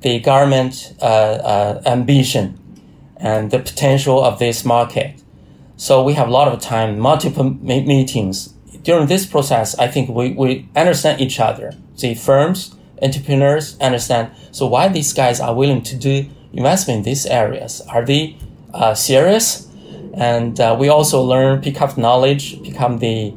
the 0.04 0.20
government 0.20 0.94
uh, 1.00 1.04
uh, 1.04 1.82
ambition, 1.87 2.58
and 3.16 3.50
the 3.50 3.58
potential 3.58 4.23
of 4.23 4.38
this 4.38 4.62
market. 4.62 5.23
So 5.76 6.04
we 6.04 6.12
have 6.12 6.28
a 6.28 6.30
lot 6.30 6.46
of 6.46 6.61
time, 6.61 6.99
multiple 6.99 7.44
meetings. 7.44 8.52
During 8.82 9.06
this 9.06 9.25
process, 9.25 9.76
I 9.78 9.88
think 9.88 10.11
we, 10.11 10.32
we 10.32 10.68
understand 10.76 11.23
each 11.23 11.40
other. 11.40 11.73
The 11.99 12.14
firms, 12.14 12.76
entrepreneurs 13.00 13.78
understand. 13.80 14.30
So 14.52 14.66
why 14.66 14.88
these 14.88 15.14
guys 15.14 15.40
are 15.40 15.54
willing 15.54 15.82
to 15.84 15.96
do 15.96 16.28
investment 16.52 16.99
in 16.99 17.04
these 17.04 17.25
areas? 17.25 17.80
Are 17.88 18.04
they 18.04 18.37
uh, 18.75 18.92
serious? 18.92 19.70
And 20.12 20.61
uh, 20.61 20.76
we 20.78 20.90
also 20.90 21.23
learn, 21.23 21.62
pick 21.62 21.80
up 21.80 21.96
knowledge, 21.96 22.62
become 22.62 22.99
the 22.99 23.32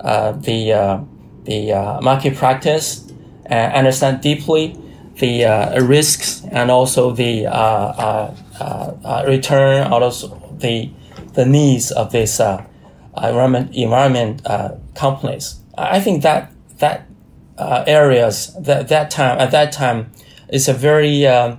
uh, 0.00 0.32
the 0.32 0.72
uh, 0.72 1.00
the 1.44 1.72
market 2.00 2.36
practice, 2.36 3.12
and 3.46 3.74
understand 3.74 4.20
deeply 4.20 4.76
the 5.18 5.44
uh, 5.44 5.80
risks 5.82 6.42
and 6.50 6.70
also 6.70 7.10
the 7.12 7.46
return, 9.26 9.92
also 9.92 10.56
the 10.58 10.90
the 11.34 11.46
needs 11.46 11.90
of 11.90 12.12
these 12.12 12.40
environment 13.16 13.74
environment 13.74 14.42
companies. 14.94 15.60
I 15.76 16.00
think 16.00 16.22
that 16.22 16.52
that 16.78 17.06
uh, 17.58 17.84
areas 17.86 18.54
that 18.60 18.88
that 18.88 19.10
time 19.10 19.38
at 19.38 19.50
that 19.50 19.72
time 19.72 20.10
is 20.48 20.68
a 20.68 20.74
very 20.74 21.26
uh, 21.26 21.56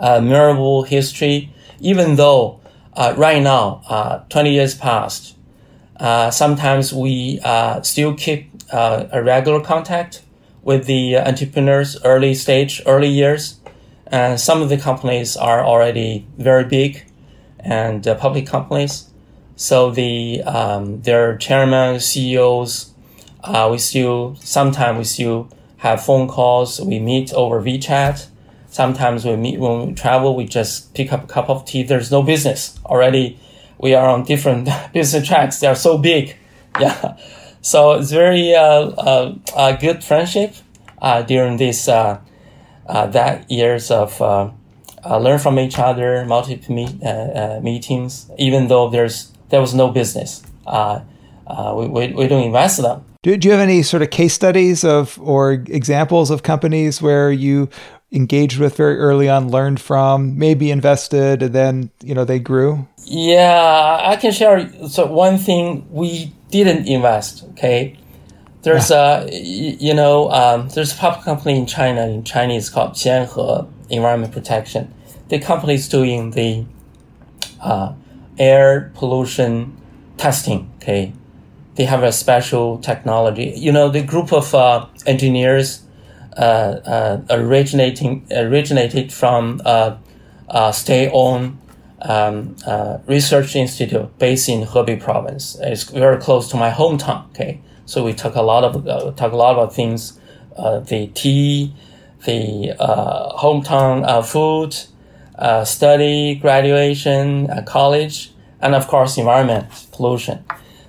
uh, 0.00 0.20
memorable 0.20 0.84
history. 0.84 1.52
Even 1.80 2.16
though 2.16 2.60
uh, 2.94 3.14
right 3.16 3.42
now, 3.42 3.82
uh, 3.88 4.18
twenty 4.28 4.52
years 4.52 4.74
past, 4.74 5.36
uh, 5.96 6.30
sometimes 6.30 6.92
we 6.92 7.40
still 7.82 8.14
keep 8.14 8.50
a 8.72 9.22
regular 9.22 9.60
contact 9.60 10.21
with 10.62 10.86
the 10.86 11.16
entrepreneurs 11.16 11.96
early 12.04 12.34
stage, 12.34 12.80
early 12.86 13.08
years, 13.08 13.60
and 14.06 14.38
some 14.38 14.62
of 14.62 14.68
the 14.68 14.76
companies 14.76 15.36
are 15.36 15.64
already 15.64 16.26
very 16.38 16.64
big 16.64 17.04
and 17.58 18.04
public 18.18 18.46
companies. 18.46 19.08
So 19.56 19.90
the 19.90 20.42
um, 20.42 21.02
their 21.02 21.36
chairman, 21.36 22.00
CEOs, 22.00 22.92
uh, 23.42 23.68
we 23.70 23.78
still 23.78 24.36
sometimes 24.40 24.98
we 24.98 25.04
still 25.04 25.48
have 25.78 26.04
phone 26.04 26.28
calls. 26.28 26.80
We 26.80 26.98
meet 26.98 27.32
over 27.32 27.60
WeChat. 27.60 28.26
Sometimes 28.68 29.24
we 29.24 29.36
meet 29.36 29.58
when 29.60 29.88
we 29.88 29.94
travel. 29.94 30.34
We 30.36 30.46
just 30.46 30.94
pick 30.94 31.12
up 31.12 31.24
a 31.24 31.26
cup 31.26 31.50
of 31.50 31.64
tea. 31.64 31.82
There's 31.82 32.10
no 32.10 32.22
business 32.22 32.78
already. 32.86 33.38
We 33.78 33.94
are 33.94 34.08
on 34.08 34.24
different 34.24 34.68
business 34.92 35.26
tracks. 35.26 35.60
They 35.60 35.66
are 35.66 35.76
so 35.76 35.98
big. 35.98 36.36
Yeah. 36.80 37.18
So 37.62 37.92
it's 37.92 38.10
very 38.10 38.54
uh, 38.54 38.60
uh, 38.60 39.34
a 39.56 39.76
good 39.76 40.02
friendship 40.02 40.54
uh, 41.00 41.22
during 41.22 41.56
this 41.56 41.88
uh, 41.88 42.20
uh, 42.86 43.06
that 43.06 43.48
years 43.50 43.90
of 43.90 44.20
learn 45.08 45.38
from 45.38 45.58
each 45.58 45.78
other, 45.78 46.24
multiple 46.26 46.74
meet, 46.74 47.00
meetings. 47.62 48.28
Even 48.36 48.66
though 48.66 48.90
there's 48.90 49.32
there 49.48 49.60
was 49.60 49.74
no 49.74 49.90
business, 49.90 50.42
we, 50.66 51.86
we, 51.86 52.12
we 52.12 52.26
don't 52.26 52.42
invest 52.42 52.82
them. 52.82 53.04
Do, 53.22 53.36
do 53.36 53.46
you 53.46 53.52
have 53.52 53.60
any 53.60 53.82
sort 53.82 54.02
of 54.02 54.10
case 54.10 54.34
studies 54.34 54.82
of 54.82 55.16
or 55.20 55.52
examples 55.52 56.30
of 56.30 56.42
companies 56.42 57.00
where 57.00 57.30
you 57.30 57.68
engaged 58.10 58.58
with 58.58 58.76
very 58.76 58.98
early 58.98 59.28
on, 59.28 59.50
learned 59.50 59.80
from, 59.80 60.36
maybe 60.36 60.72
invested, 60.72 61.44
and 61.44 61.54
then 61.54 61.90
you 62.02 62.14
know 62.14 62.24
they 62.24 62.40
grew? 62.40 62.88
Yeah, 63.04 64.00
I 64.02 64.16
can 64.16 64.32
share. 64.32 64.68
So 64.88 65.06
one 65.06 65.38
thing 65.38 65.86
we 65.90 66.32
didn't 66.52 66.86
invest. 66.86 67.44
Okay, 67.52 67.98
there's 68.62 68.92
a 68.92 69.28
you 69.32 69.94
know 69.94 70.30
um, 70.30 70.68
there's 70.68 70.92
a 70.92 70.96
public 70.96 71.24
company 71.24 71.58
in 71.58 71.66
China 71.66 72.06
in 72.06 72.22
Chinese 72.22 72.70
called 72.70 72.92
Xianhe 72.92 73.68
Environment 73.90 74.32
Protection. 74.32 74.94
The 75.28 75.40
company 75.40 75.74
is 75.74 75.88
doing 75.88 76.30
the 76.30 76.64
uh, 77.60 77.94
air 78.38 78.92
pollution 78.94 79.76
testing. 80.16 80.70
Okay, 80.76 81.12
they 81.74 81.84
have 81.84 82.04
a 82.04 82.12
special 82.12 82.78
technology. 82.78 83.52
You 83.56 83.72
know, 83.72 83.88
the 83.88 84.02
group 84.02 84.32
of 84.32 84.54
uh, 84.54 84.86
engineers 85.06 85.82
uh, 86.36 86.40
uh, 86.40 87.22
originating 87.30 88.26
originated 88.30 89.12
from 89.12 89.60
uh, 89.64 89.96
uh, 90.48 90.72
state-owned 90.72 91.58
um, 92.02 92.56
uh, 92.66 92.98
research 93.06 93.56
institute 93.56 94.18
based 94.18 94.48
in 94.48 94.66
Hebei 94.66 95.00
province. 95.00 95.56
It's 95.60 95.84
very 95.84 96.18
close 96.20 96.48
to 96.50 96.56
my 96.56 96.70
hometown. 96.70 97.28
Okay, 97.30 97.60
so 97.86 98.04
we 98.04 98.12
talk 98.12 98.34
a 98.34 98.42
lot 98.42 98.64
of 98.64 98.84
talk 99.16 99.32
a 99.32 99.36
lot 99.36 99.52
about 99.52 99.74
things, 99.74 100.18
the 100.56 101.10
tea, 101.14 101.74
the 102.24 102.74
hometown 103.38 104.24
food, 104.26 104.74
study, 105.66 106.34
graduation, 106.36 107.48
college, 107.66 108.32
and 108.60 108.74
of 108.74 108.86
course 108.88 109.16
environment 109.18 109.66
pollution 109.92 110.44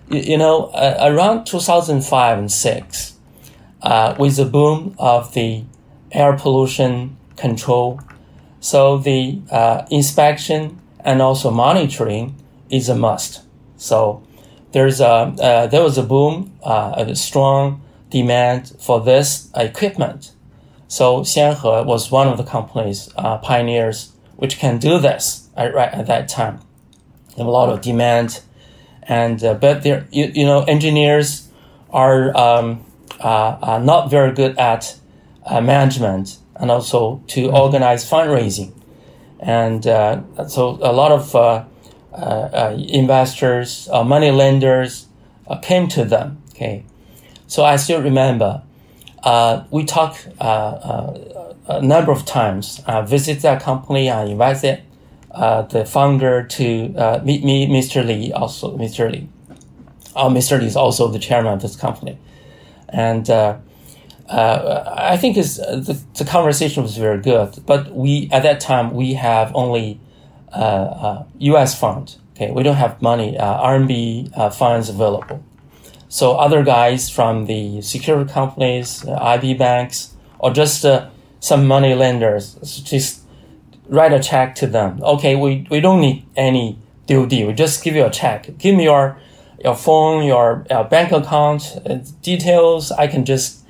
you, 0.09 0.19
you 0.19 0.37
know, 0.37 0.65
uh, 0.67 0.97
around 1.01 1.45
2005 1.45 2.37
and 2.37 2.51
6, 2.51 3.13
uh, 3.81 4.15
with 4.17 4.37
the 4.37 4.45
boom 4.45 4.95
of 4.97 5.33
the 5.33 5.63
air 6.11 6.33
pollution 6.37 7.17
control, 7.35 7.99
so 8.59 8.97
the 8.97 9.41
uh, 9.51 9.85
inspection 9.89 10.79
and 11.03 11.21
also 11.21 11.51
monitoring 11.51 12.35
is 12.69 12.89
a 12.89 12.95
must. 12.95 13.41
So 13.77 14.23
there's 14.71 14.99
a 14.99 15.05
uh, 15.07 15.67
there 15.67 15.83
was 15.83 15.97
a 15.97 16.03
boom, 16.03 16.53
uh, 16.63 16.93
a 16.97 17.15
strong 17.15 17.81
demand 18.09 18.73
for 18.79 19.01
this 19.01 19.49
equipment. 19.55 20.31
So 20.87 21.21
Xianhe 21.21 21.85
was 21.85 22.11
one 22.11 22.27
of 22.27 22.37
the 22.37 22.43
companies 22.43 23.09
uh, 23.17 23.37
pioneers 23.39 24.13
which 24.35 24.57
can 24.57 24.77
do 24.77 24.99
this 24.99 25.49
at, 25.55 25.73
right 25.73 25.93
at 25.93 26.07
that 26.07 26.27
time. 26.27 26.59
A 27.37 27.43
lot 27.43 27.69
of 27.69 27.81
demand 27.81 28.41
and 29.03 29.43
uh, 29.43 29.53
but 29.55 29.83
there 29.83 30.07
you, 30.11 30.31
you 30.33 30.45
know 30.45 30.63
engineers 30.63 31.49
are 31.89 32.35
um, 32.37 32.83
uh, 33.19 33.79
not 33.83 34.09
very 34.09 34.31
good 34.33 34.57
at 34.57 34.95
uh, 35.45 35.61
management 35.61 36.37
and 36.55 36.71
also 36.71 37.21
to 37.27 37.51
organize 37.51 38.09
fundraising 38.09 38.73
and 39.39 39.87
uh, 39.87 40.21
so 40.47 40.77
a 40.81 40.93
lot 40.93 41.11
of 41.11 41.35
uh, 41.35 41.63
uh, 42.13 42.75
investors 42.77 43.89
money 44.05 44.31
lenders 44.31 45.07
came 45.61 45.87
to 45.87 46.05
them 46.05 46.41
okay 46.51 46.83
so 47.47 47.63
i 47.63 47.75
still 47.75 48.01
remember 48.01 48.61
we 49.71 49.83
talked 49.85 50.27
a 50.39 51.81
number 51.81 52.11
of 52.11 52.25
times 52.25 52.81
I 52.85 53.01
visit 53.01 53.41
that 53.41 53.61
company 53.61 54.09
i 54.09 54.23
invited 54.25 54.83
uh, 55.33 55.63
the 55.63 55.83
founder 55.83 56.43
to 56.43 56.93
uh, 56.95 57.19
meet 57.23 57.43
me, 57.43 57.67
Mr. 57.67 58.05
Li, 58.05 58.31
also 58.31 58.77
Mr. 58.77 59.11
Li. 59.11 59.27
Uh, 60.15 60.29
Mr. 60.29 60.59
Li 60.59 60.67
is 60.67 60.75
also 60.75 61.07
the 61.07 61.17
chairman 61.17 61.53
of 61.53 61.61
this 61.61 61.75
company, 61.75 62.19
and 62.89 63.29
uh, 63.31 63.57
uh, 64.29 64.95
I 64.97 65.17
think 65.17 65.37
is 65.37 65.59
uh, 65.59 65.77
the, 65.77 66.01
the 66.17 66.25
conversation 66.25 66.83
was 66.83 66.97
very 66.97 67.21
good. 67.21 67.63
But 67.65 67.91
we 67.91 68.29
at 68.31 68.43
that 68.43 68.59
time 68.59 68.93
we 68.93 69.13
have 69.13 69.51
only 69.55 69.99
U.S. 70.55 71.79
fund. 71.79 72.15
Okay, 72.35 72.51
we 72.51 72.63
don't 72.63 72.75
have 72.75 73.01
money 73.01 73.37
RMB 73.39 74.53
funds 74.55 74.89
available. 74.89 75.43
So 76.09 76.35
other 76.35 76.63
guys 76.63 77.09
from 77.09 77.45
the 77.45 77.81
security 77.81 78.31
companies, 78.31 79.05
IB 79.07 79.55
banks, 79.55 80.13
or 80.39 80.51
just 80.51 80.85
some 81.39 81.67
money 81.67 81.95
lenders, 81.95 82.55
just 82.83 83.23
write 83.87 84.13
a 84.13 84.19
check 84.19 84.55
to 84.55 84.67
them. 84.67 85.01
Okay, 85.03 85.35
we, 85.35 85.67
we 85.69 85.79
don't 85.79 86.01
need 86.01 86.25
any 86.35 86.79
DOD. 87.07 87.31
We 87.31 87.53
just 87.53 87.83
give 87.83 87.95
you 87.95 88.05
a 88.05 88.09
check. 88.09 88.57
Give 88.57 88.75
me 88.75 88.85
your 88.85 89.17
your 89.63 89.75
phone, 89.75 90.25
your 90.25 90.65
uh, 90.69 90.83
bank 90.83 91.11
account 91.13 91.77
uh, 91.85 91.99
details. 92.21 92.91
I 92.91 93.07
can 93.07 93.23
just 93.23 93.62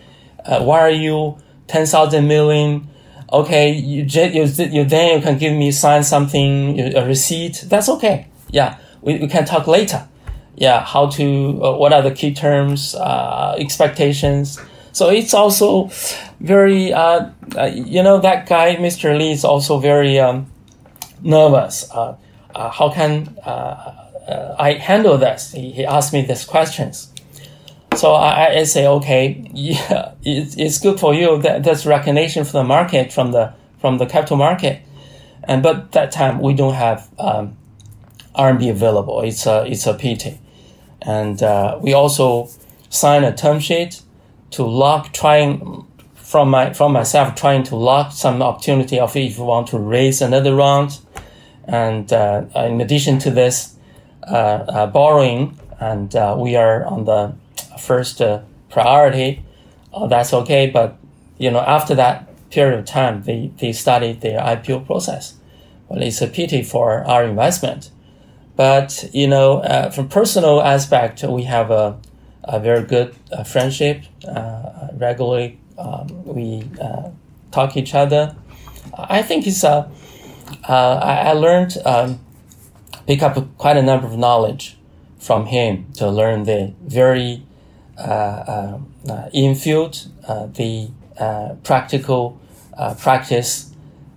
uh, 0.45 0.69
are 0.69 0.89
you 0.89 1.37
ten 1.67 1.85
thousand 1.85 2.27
million. 2.27 2.87
Okay, 3.31 3.71
you, 3.71 4.03
you 4.03 4.43
you 4.43 4.85
then 4.85 5.17
you 5.17 5.23
can 5.23 5.37
give 5.37 5.53
me 5.53 5.71
sign 5.71 6.03
something 6.03 6.79
a 6.79 7.05
receipt. 7.05 7.65
That's 7.67 7.89
okay. 7.89 8.27
Yeah, 8.51 8.77
we, 9.01 9.17
we 9.17 9.27
can 9.27 9.45
talk 9.45 9.67
later. 9.67 10.07
Yeah, 10.55 10.83
how 10.83 11.07
to 11.07 11.63
uh, 11.63 11.77
what 11.77 11.93
are 11.93 12.03
the 12.03 12.11
key 12.11 12.33
terms, 12.33 12.93
uh, 12.95 13.55
expectations. 13.57 14.59
So 14.91 15.09
it's 15.09 15.33
also 15.33 15.89
very 16.39 16.93
uh, 16.93 17.29
uh 17.57 17.71
you 17.73 18.03
know 18.03 18.19
that 18.19 18.47
guy 18.47 18.75
Mr. 18.75 19.17
Lee 19.17 19.31
is 19.31 19.43
also 19.43 19.79
very 19.79 20.19
um, 20.19 20.45
nervous. 21.23 21.89
Uh, 21.91 22.15
uh, 22.53 22.69
how 22.69 22.89
can 22.91 23.35
I 23.45 24.73
handle 24.73 25.17
this? 25.17 25.51
He, 25.51 25.71
he 25.71 25.85
asked 25.85 26.13
me 26.13 26.21
these 26.21 26.45
questions. 26.45 27.12
So 27.95 28.13
I, 28.13 28.59
I 28.59 28.63
say, 28.63 28.87
okay, 28.87 29.49
yeah, 29.53 30.13
it, 30.23 30.55
it's 30.57 30.79
good 30.79 30.99
for 30.99 31.13
you. 31.13 31.41
That, 31.41 31.63
that's 31.63 31.85
recognition 31.85 32.43
from 32.43 32.59
the 32.59 32.63
market, 32.63 33.13
from 33.13 33.31
the 33.31 33.53
from 33.79 33.97
the 33.97 34.05
capital 34.05 34.37
market. 34.37 34.81
And 35.43 35.61
but 35.61 35.91
that 35.91 36.11
time 36.11 36.39
we 36.39 36.53
don't 36.53 36.73
have 36.73 37.09
um, 37.19 37.57
RMB 38.35 38.69
available. 38.71 39.21
It's 39.21 39.45
a 39.45 39.65
it's 39.65 39.85
a 39.85 39.93
pity. 39.93 40.39
And 41.01 41.41
uh, 41.43 41.77
we 41.81 41.93
also 41.93 42.49
sign 42.89 43.23
a 43.23 43.35
term 43.35 43.59
sheet 43.59 44.01
to 44.51 44.63
lock 44.63 45.13
trying 45.13 45.85
from 46.15 46.49
my 46.49 46.73
from 46.73 46.93
myself 46.93 47.35
trying 47.35 47.63
to 47.63 47.75
lock 47.75 48.11
some 48.11 48.41
opportunity 48.41 48.99
of 48.99 49.15
if 49.15 49.37
we 49.37 49.43
want 49.43 49.67
to 49.67 49.77
raise 49.77 50.21
another 50.21 50.55
round. 50.55 50.99
And 51.65 52.11
uh, 52.11 52.45
in 52.55 52.81
addition 52.81 53.19
to 53.19 53.31
this, 53.31 53.75
uh, 54.23 54.33
uh 54.35 54.87
borrowing, 54.87 55.59
and 55.79 56.13
uh, 56.15 56.35
we 56.37 56.55
are 56.55 56.85
on 56.85 57.05
the 57.05 57.35
first 57.77 58.21
uh, 58.21 58.41
priority, 58.69 59.43
uh, 59.93 60.07
that's 60.07 60.33
okay. 60.33 60.69
But 60.69 60.97
you 61.37 61.51
know, 61.51 61.59
after 61.59 61.95
that 61.95 62.29
period 62.49 62.79
of 62.79 62.85
time, 62.85 63.23
they, 63.23 63.51
they 63.59 63.73
started 63.73 64.21
their 64.21 64.39
IPO 64.39 64.85
process. 64.85 65.35
Well, 65.87 66.01
it's 66.01 66.21
a 66.21 66.27
pity 66.27 66.63
for 66.63 67.03
our 67.05 67.23
investment. 67.23 67.89
But 68.55 69.09
you 69.13 69.27
know, 69.27 69.59
uh, 69.59 69.89
from 69.89 70.09
personal 70.09 70.61
aspect, 70.61 71.23
we 71.23 71.43
have 71.43 71.71
a, 71.71 71.99
a 72.43 72.59
very 72.59 72.83
good 72.83 73.15
uh, 73.31 73.43
friendship. 73.43 74.03
Uh, 74.27 74.89
regularly, 74.93 75.59
um, 75.77 76.23
we 76.25 76.69
uh, 76.79 77.09
talk 77.51 77.75
each 77.75 77.95
other. 77.95 78.35
I 78.93 79.21
think 79.23 79.47
it's 79.47 79.63
a. 79.63 79.89
I, 80.67 81.29
I 81.29 81.31
learned 81.33 81.77
um, 81.83 82.19
pick 83.07 83.23
up 83.23 83.57
quite 83.57 83.77
a 83.77 83.81
number 83.81 84.05
of 84.05 84.17
knowledge 84.17 84.77
from 85.17 85.47
him 85.47 85.87
to 85.93 86.09
learn 86.09 86.43
the 86.43 86.73
very 86.83 87.43
uh, 88.03 88.79
uh, 89.07 89.11
uh, 89.11 89.29
infield, 89.33 90.07
the 90.55 90.91
practical 91.63 92.39
practice 92.99 93.71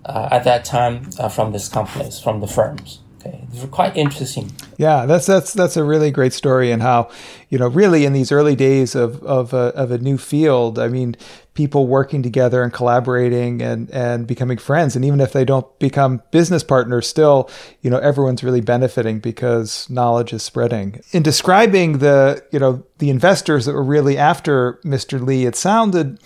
at 0.05 0.43
that 0.43 0.65
time 0.65 1.11
from 1.29 1.51
these 1.51 1.69
companies, 1.69 2.19
from 2.19 2.41
the 2.41 2.47
firms. 2.47 2.99
Okay, 3.19 3.47
it's 3.51 3.65
quite 3.65 3.97
interesting. 3.97 4.51
Yeah, 4.77 5.05
that's 5.05 5.25
that's 5.25 5.53
that's 5.53 5.75
a 5.75 5.83
really 5.83 6.11
great 6.11 6.33
story, 6.33 6.71
and 6.71 6.81
how 6.81 7.09
you 7.49 7.57
know 7.57 7.67
really 7.67 8.05
in 8.05 8.13
these 8.13 8.31
early 8.31 8.55
days 8.55 8.93
of 8.93 9.23
of 9.23 9.53
a, 9.53 9.73
of 9.75 9.91
a 9.91 9.97
new 9.97 10.17
field. 10.17 10.77
I 10.77 10.87
mean, 10.87 11.15
people 11.57 11.87
working 11.87 12.21
together 12.21 12.61
and 12.61 12.71
collaborating 12.71 13.63
and 13.63 13.89
and 13.89 14.27
becoming 14.27 14.59
friends, 14.59 14.95
and 14.95 15.03
even 15.03 15.19
if 15.19 15.33
they 15.33 15.43
don't 15.43 15.67
become 15.79 16.21
business 16.31 16.63
partners, 16.63 17.07
still 17.07 17.49
you 17.81 17.89
know 17.89 17.97
everyone's 17.97 18.43
really 18.43 18.61
benefiting 18.61 19.19
because 19.19 19.89
knowledge 19.89 20.31
is 20.31 20.43
spreading. 20.43 21.01
In 21.11 21.23
describing 21.23 21.97
the 21.97 22.43
you 22.51 22.59
know 22.59 22.83
the 22.99 23.09
investors 23.09 23.65
that 23.65 23.73
were 23.73 23.83
really 23.83 24.17
after 24.17 24.79
Mr. 24.85 25.19
Lee, 25.19 25.45
it 25.45 25.55
sounded 25.55 26.19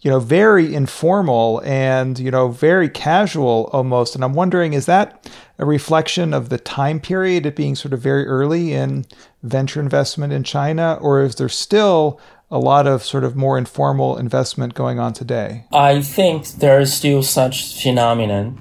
you 0.00 0.10
know, 0.10 0.20
very 0.20 0.74
informal 0.76 1.60
and, 1.64 2.20
you 2.20 2.30
know, 2.30 2.48
very 2.48 2.88
casual 2.88 3.68
almost. 3.72 4.14
And 4.14 4.22
I'm 4.22 4.32
wondering, 4.32 4.72
is 4.72 4.86
that 4.86 5.28
a 5.58 5.64
reflection 5.64 6.32
of 6.32 6.50
the 6.50 6.58
time 6.58 7.00
period, 7.00 7.46
it 7.46 7.56
being 7.56 7.74
sort 7.74 7.92
of 7.92 8.00
very 8.00 8.24
early 8.24 8.72
in 8.72 9.06
venture 9.42 9.80
investment 9.80 10.32
in 10.32 10.44
China, 10.44 10.98
or 11.00 11.22
is 11.22 11.34
there 11.34 11.48
still 11.48 12.20
a 12.50 12.58
lot 12.58 12.86
of 12.86 13.04
sort 13.04 13.24
of 13.24 13.36
more 13.36 13.58
informal 13.58 14.16
investment 14.16 14.74
going 14.74 14.98
on 14.98 15.12
today? 15.12 15.64
I 15.72 16.00
think 16.02 16.46
there 16.46 16.80
is 16.80 16.92
still 16.94 17.22
such 17.22 17.80
phenomenon. 17.82 18.58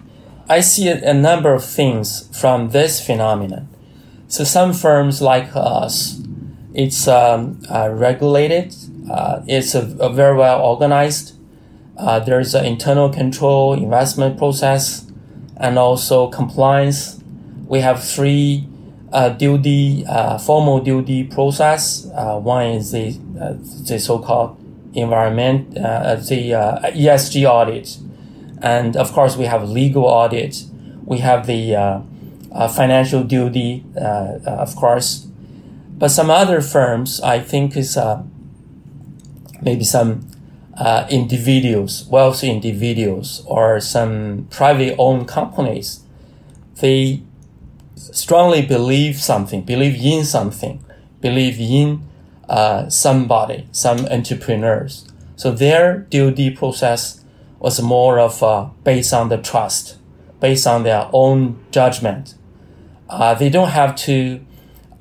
I 0.49 0.61
see 0.61 0.87
a 0.87 1.13
number 1.13 1.53
of 1.53 1.63
things 1.63 2.29
from 2.39 2.69
this 2.69 3.05
phenomenon. 3.05 3.67
So 4.27 4.43
some 4.43 4.73
firms 4.73 5.21
like 5.21 5.49
us, 5.55 6.21
it's 6.73 7.07
um, 7.07 7.61
uh, 7.69 7.89
regulated 7.89 8.73
uh, 9.09 9.41
it's 9.47 9.73
a, 9.73 9.95
a, 9.99 10.11
very 10.11 10.35
well 10.35 10.61
organized. 10.61 11.37
Uh, 11.97 12.19
there's 12.19 12.53
an 12.53 12.65
internal 12.65 13.09
control, 13.09 13.73
investment 13.73 14.37
process, 14.37 15.09
and 15.55 15.79
also 15.79 16.27
compliance. 16.29 17.21
We 17.67 17.79
have 17.79 18.03
three 18.03 18.67
uh, 19.11 19.29
DoD, 19.29 20.05
uh, 20.07 20.37
formal 20.37 20.81
duty 20.81 21.23
process. 21.23 22.05
Uh, 22.13 22.37
one 22.37 22.67
is 22.67 22.91
the, 22.91 23.17
the 23.37 23.99
so-called 23.99 24.57
environment, 24.93 25.77
uh, 25.77 26.15
the 26.15 26.53
uh, 26.53 26.91
ESG 26.91 27.49
audit. 27.49 27.97
And 28.61 28.95
of 28.95 29.11
course, 29.13 29.37
we 29.37 29.45
have 29.45 29.69
legal 29.69 30.05
audit. 30.05 30.63
We 31.05 31.19
have 31.19 31.45
the 31.45 32.03
financial 32.73 33.23
DoD, 33.23 33.83
of 34.45 34.75
course. 34.75 35.27
But 35.97 36.09
some 36.09 36.29
other 36.29 36.61
firms, 36.61 37.21
I 37.21 37.39
think, 37.39 37.77
is 37.77 37.97
maybe 39.61 39.83
some 39.83 40.27
uh, 40.77 41.07
individuals, 41.09 42.05
wealthy 42.05 42.49
individuals, 42.51 43.43
or 43.47 43.79
some 43.79 44.47
private 44.51 44.95
owned 44.97 45.27
companies, 45.27 46.01
they 46.81 47.21
strongly 47.95 48.61
believe 48.61 49.17
something, 49.17 49.61
believe 49.63 49.95
in 50.03 50.23
something, 50.23 50.83
believe 51.19 51.59
in 51.59 52.06
uh, 52.49 52.87
somebody, 52.89 53.67
some 53.71 54.05
entrepreneurs. 54.05 55.05
So 55.35 55.51
their 55.51 55.99
DoD 56.09 56.55
process 56.55 57.23
was 57.59 57.81
more 57.81 58.19
of 58.19 58.41
uh, 58.41 58.69
based 58.83 59.13
on 59.13 59.29
the 59.29 59.37
trust, 59.37 59.97
based 60.39 60.65
on 60.65 60.83
their 60.83 61.09
own 61.11 61.59
judgment. 61.71 62.35
Uh, 63.09 63.33
they 63.33 63.49
don't 63.49 63.69
have 63.69 63.95
to 63.95 64.39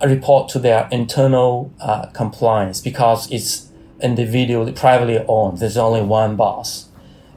report 0.05 0.49
to 0.51 0.59
their 0.59 0.89
internal 0.91 1.73
uh, 1.81 2.07
compliance 2.07 2.81
because 2.81 3.31
it's 3.31 3.71
individually, 4.01 4.73
privately 4.73 5.25
owned. 5.29 5.59
There's 5.59 5.77
only 5.77 6.03
one 6.03 6.37
boss. 6.37 6.89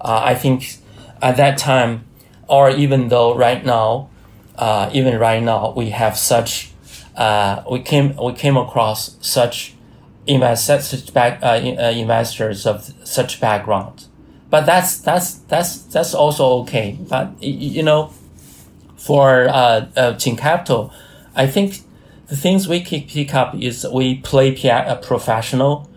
Uh, 0.02 0.22
I 0.24 0.36
think 0.36 0.78
at 1.22 1.38
that 1.38 1.58
time, 1.58 2.06
or 2.48 2.70
even 2.70 3.10
though 3.10 3.36
right 3.36 3.64
now, 3.64 4.10
even 4.92 5.18
right 5.20 5.42
now, 5.42 5.72
we 5.72 5.92
have 5.92 6.18
such, 6.18 6.72
we 7.70 7.80
came 7.80 8.16
we 8.18 8.34
came 8.34 8.58
across 8.58 9.16
such 9.22 9.74
investors, 10.30 11.10
back, 11.10 11.42
uh, 11.42 11.48
uh, 11.48 11.92
investors 11.92 12.68
of 12.68 12.94
such 13.04 13.42
background. 13.42 14.06
But 14.50 14.66
that's 14.66 15.00
that's 15.00 15.34
that's 15.34 15.78
that's 15.78 16.14
also 16.14 16.62
okay. 16.62 16.98
But 17.08 17.42
you 17.42 17.84
know, 17.84 18.14
for 18.96 19.48
uh, 19.50 19.88
uh, 19.98 20.14
Tsing 20.18 20.38
Capital, 20.38 20.94
I 21.36 21.48
think 21.48 21.82
the 22.28 22.38
things 22.38 22.68
we 22.68 22.84
pick 22.84 23.34
up 23.34 23.56
is 23.56 23.86
we 23.92 24.16
play 24.16 24.56
a 24.64 24.96
professional 25.02 25.90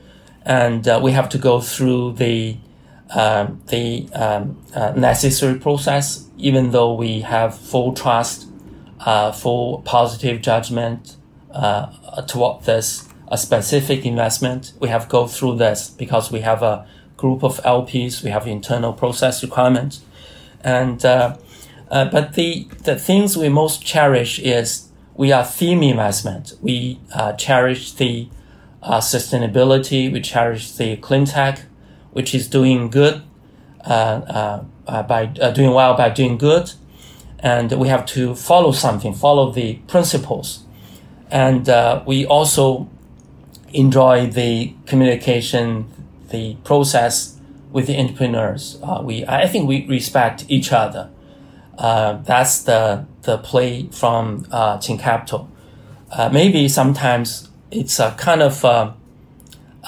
and 0.44 0.86
uh, 0.88 1.00
we 1.02 1.12
have 1.12 1.28
to 1.30 1.38
go 1.38 1.60
through 1.60 2.14
the 2.14 2.56
um, 3.14 3.60
the 3.68 4.08
um, 4.14 4.56
uh, 4.74 4.92
necessary 4.92 5.58
process, 5.58 6.26
even 6.38 6.70
though 6.70 6.94
we 6.94 7.20
have 7.20 7.54
full 7.54 7.92
trust, 7.92 8.48
uh, 9.00 9.32
full 9.32 9.82
positive 9.82 10.40
judgment 10.40 11.16
uh, 11.52 12.22
toward 12.22 12.64
this 12.64 13.11
a 13.32 13.38
specific 13.38 14.04
investment. 14.04 14.74
We 14.78 14.88
have 14.88 15.08
go 15.08 15.26
through 15.26 15.56
this 15.56 15.88
because 15.88 16.30
we 16.30 16.40
have 16.42 16.62
a 16.62 16.86
group 17.16 17.42
of 17.42 17.60
LPs, 17.64 18.22
we 18.22 18.30
have 18.30 18.46
internal 18.46 18.92
process 18.92 19.42
requirements, 19.42 20.02
and 20.62 21.04
uh, 21.04 21.36
uh, 21.90 22.04
but 22.10 22.34
the 22.34 22.68
the 22.84 22.96
things 22.96 23.36
we 23.36 23.48
most 23.48 23.84
cherish 23.84 24.38
is 24.38 24.88
we 25.16 25.32
are 25.32 25.44
theme 25.44 25.82
investment. 25.82 26.52
We 26.60 27.00
cherish 27.38 27.92
the 27.92 28.28
uh, 28.82 29.00
sustainability. 29.00 30.12
We 30.12 30.20
cherish 30.20 30.72
the 30.72 30.96
clean 30.96 31.24
tech, 31.24 31.62
which 32.12 32.34
is 32.34 32.48
doing 32.48 32.90
good 32.90 33.22
uh, 33.84 33.88
uh, 33.88 34.64
uh 34.86 35.02
by 35.04 35.32
uh, 35.40 35.50
doing 35.52 35.72
well 35.72 35.96
by 35.96 36.10
doing 36.10 36.36
good, 36.38 36.72
and 37.38 37.72
we 37.72 37.88
have 37.88 38.04
to 38.06 38.34
follow 38.34 38.72
something, 38.72 39.14
follow 39.14 39.50
the 39.52 39.74
principles, 39.86 40.64
and 41.30 41.68
uh, 41.68 42.02
we 42.06 42.26
also 42.26 42.88
enjoy 43.72 44.26
the 44.26 44.74
communication, 44.86 45.86
the 46.30 46.56
process 46.64 47.38
with 47.72 47.86
the 47.86 47.98
entrepreneurs. 47.98 48.78
we 49.02 49.24
I 49.26 49.46
think 49.46 49.68
we 49.68 49.86
respect 49.86 50.44
each 50.48 50.72
other. 50.72 51.10
Uh, 51.78 52.14
that's 52.24 52.62
the 52.62 53.06
the 53.22 53.38
play 53.38 53.88
from 53.92 54.46
uh, 54.50 54.78
Tsing 54.78 54.98
Capital. 54.98 55.48
Uh, 56.10 56.28
maybe 56.28 56.68
sometimes 56.68 57.48
it's 57.70 57.98
a 57.98 58.10
kind 58.18 58.42
of 58.42 58.64
uh, 58.64 58.92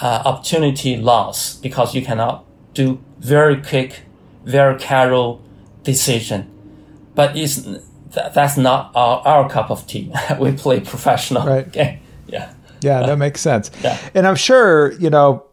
uh, 0.02 0.22
opportunity 0.24 0.96
loss 0.96 1.56
because 1.56 1.94
you 1.94 2.02
cannot 2.02 2.44
do 2.72 2.98
very 3.18 3.60
quick, 3.60 4.02
very 4.44 4.78
careful 4.78 5.42
decision. 5.82 6.50
But 7.14 7.36
it's 7.36 7.62
th- 7.62 8.32
that's 8.34 8.56
not 8.56 8.90
our, 8.94 9.20
our 9.26 9.48
cup 9.50 9.70
of 9.70 9.86
tea. 9.86 10.10
we 10.40 10.52
play 10.52 10.80
professional 10.80 11.46
Right. 11.46 11.70
game. 11.78 12.00
Yeah. 12.26 12.54
Yeah, 12.84 13.06
that 13.06 13.18
makes 13.18 13.40
sense. 13.40 13.70
Yeah. 13.82 13.98
And 14.14 14.26
I'm 14.26 14.36
sure, 14.36 14.92
you 14.92 15.10
know, 15.10 15.44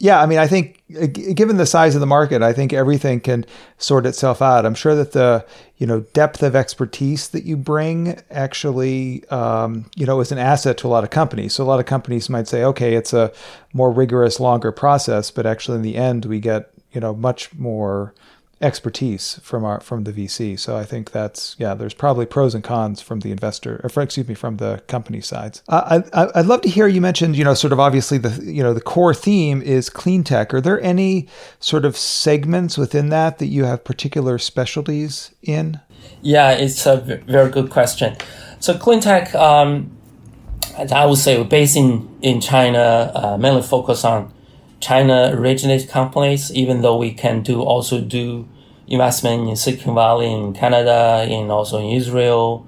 yeah, 0.00 0.22
I 0.22 0.24
mean, 0.24 0.38
I 0.38 0.46
think 0.46 0.82
uh, 0.98 1.06
given 1.06 1.58
the 1.58 1.66
size 1.66 1.94
of 1.94 2.00
the 2.00 2.06
market, 2.06 2.42
I 2.42 2.54
think 2.54 2.72
everything 2.72 3.20
can 3.20 3.44
sort 3.76 4.06
itself 4.06 4.40
out. 4.40 4.64
I'm 4.64 4.74
sure 4.74 4.94
that 4.94 5.12
the, 5.12 5.44
you 5.76 5.86
know, 5.86 6.00
depth 6.14 6.42
of 6.42 6.56
expertise 6.56 7.28
that 7.28 7.44
you 7.44 7.58
bring 7.58 8.18
actually, 8.30 9.28
um, 9.28 9.90
you 9.96 10.06
know, 10.06 10.20
is 10.20 10.32
an 10.32 10.38
asset 10.38 10.78
to 10.78 10.86
a 10.86 10.88
lot 10.88 11.04
of 11.04 11.10
companies. 11.10 11.52
So 11.54 11.64
a 11.64 11.66
lot 11.66 11.80
of 11.80 11.86
companies 11.86 12.30
might 12.30 12.48
say, 12.48 12.64
okay, 12.64 12.94
it's 12.94 13.12
a 13.12 13.30
more 13.74 13.90
rigorous, 13.92 14.40
longer 14.40 14.72
process, 14.72 15.30
but 15.30 15.44
actually 15.44 15.76
in 15.76 15.82
the 15.82 15.96
end, 15.96 16.24
we 16.24 16.40
get, 16.40 16.70
you 16.92 17.00
know, 17.00 17.14
much 17.14 17.54
more 17.54 18.14
expertise 18.62 19.40
from 19.42 19.64
our 19.64 19.80
from 19.80 20.04
the 20.04 20.12
VC. 20.12 20.58
So 20.58 20.76
I 20.76 20.84
think 20.84 21.12
that's 21.12 21.56
yeah. 21.58 21.74
There's 21.74 21.94
probably 21.94 22.26
pros 22.26 22.54
and 22.54 22.62
cons 22.62 23.00
from 23.00 23.20
the 23.20 23.30
investor, 23.32 23.80
or 23.82 23.88
for, 23.88 24.02
excuse 24.02 24.28
me, 24.28 24.34
from 24.34 24.58
the 24.58 24.82
company 24.86 25.20
sides. 25.20 25.62
Uh, 25.68 26.02
I, 26.14 26.22
I- 26.24 26.30
I'd 26.40 26.46
love 26.46 26.60
to 26.62 26.68
hear 26.68 26.86
you 26.86 27.00
mentioned 27.00 27.36
you 27.36 27.44
know 27.44 27.54
sort 27.54 27.72
of 27.72 27.80
obviously 27.80 28.18
the 28.18 28.44
you 28.44 28.62
know 28.62 28.74
the 28.74 28.80
core 28.80 29.14
theme 29.14 29.62
is 29.62 29.88
clean 29.90 30.24
tech. 30.24 30.52
Are 30.52 30.60
there 30.60 30.80
any 30.82 31.28
sort 31.58 31.84
of 31.84 31.96
segments 31.96 32.76
within 32.76 33.08
that 33.08 33.38
that 33.38 33.46
you 33.46 33.64
have 33.64 33.82
particular 33.84 34.38
specialties 34.38 35.30
in? 35.42 35.80
Yeah, 36.22 36.50
it's 36.52 36.86
a 36.86 36.96
very 37.26 37.50
good 37.50 37.70
question. 37.70 38.16
So 38.58 38.74
cleantech, 38.74 39.34
um, 39.34 39.90
I 40.92 41.06
would 41.06 41.18
say, 41.18 41.38
we're 41.38 41.44
based 41.44 41.76
in 41.76 42.08
in 42.20 42.40
China, 42.40 43.10
uh, 43.14 43.36
mainly 43.38 43.62
focus 43.62 44.04
on 44.04 44.32
China 44.80 45.30
originated 45.34 45.88
companies. 45.88 46.52
Even 46.52 46.82
though 46.82 46.96
we 46.96 47.12
can 47.12 47.42
do 47.42 47.62
also 47.62 48.00
do 48.00 48.48
investment 48.88 49.48
in 49.48 49.56
Silicon 49.56 49.94
Valley, 49.94 50.32
in 50.32 50.52
Canada, 50.52 51.26
in 51.28 51.50
also 51.50 51.78
in 51.78 51.90
Israel, 51.90 52.66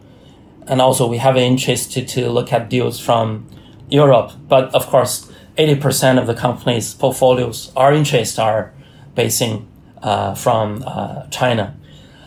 and 0.66 0.81
also 0.81 1.07
we 1.07 1.18
have 1.18 1.37
an 1.37 1.42
interest 1.42 1.92
to, 1.92 2.05
to 2.05 2.31
look 2.31 2.53
at 2.53 2.68
deals 2.68 3.01
from 3.01 3.46
Europe. 3.88 4.33
But 4.48 4.75
of 4.75 4.87
course, 4.87 5.31
eighty 5.57 5.77
percent 5.77 6.18
of 6.18 6.27
the 6.27 6.35
companies' 6.35 6.94
portfolios, 6.94 7.72
our 7.75 7.92
interests 7.92 8.38
are 8.38 8.72
based 9.14 9.42
in 9.42 9.66
uh, 10.03 10.35
from 10.35 10.85
uh, 10.87 11.27
China. 11.29 11.77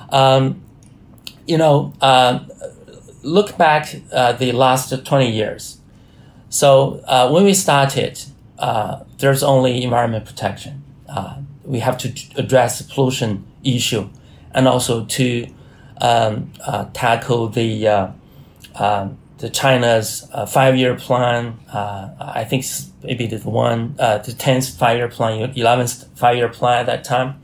Um, 0.09 0.61
you 1.47 1.57
know, 1.57 1.93
uh, 2.01 2.39
look 3.21 3.57
back 3.57 4.01
uh, 4.11 4.33
the 4.33 4.51
last 4.51 5.05
20 5.05 5.31
years. 5.31 5.79
So 6.49 7.01
uh, 7.07 7.29
when 7.29 7.43
we 7.43 7.53
started, 7.53 8.19
uh, 8.59 9.03
there's 9.17 9.43
only 9.43 9.83
environment 9.83 10.25
protection. 10.25 10.83
Uh, 11.09 11.37
we 11.63 11.79
have 11.79 11.97
to 11.97 12.13
address 12.35 12.79
the 12.79 12.93
pollution 12.93 13.45
issue 13.63 14.09
and 14.53 14.67
also 14.67 15.05
to 15.05 15.47
um, 16.01 16.51
uh, 16.65 16.85
tackle 16.93 17.47
the 17.49 17.87
uh, 17.87 18.11
uh, 18.75 19.09
the 19.37 19.49
China's 19.49 20.29
five-year 20.47 20.95
plan. 20.95 21.59
I 21.73 22.45
think 22.45 22.63
maybe 23.03 23.27
the 23.27 23.37
one, 23.49 23.95
the 23.95 24.33
tenth 24.37 24.69
five-year 24.77 25.09
plan, 25.09 25.51
eleventh 25.55 26.05
five-year 26.17 26.47
plan 26.49 26.79
at 26.79 26.85
that 26.85 27.03
time, 27.03 27.41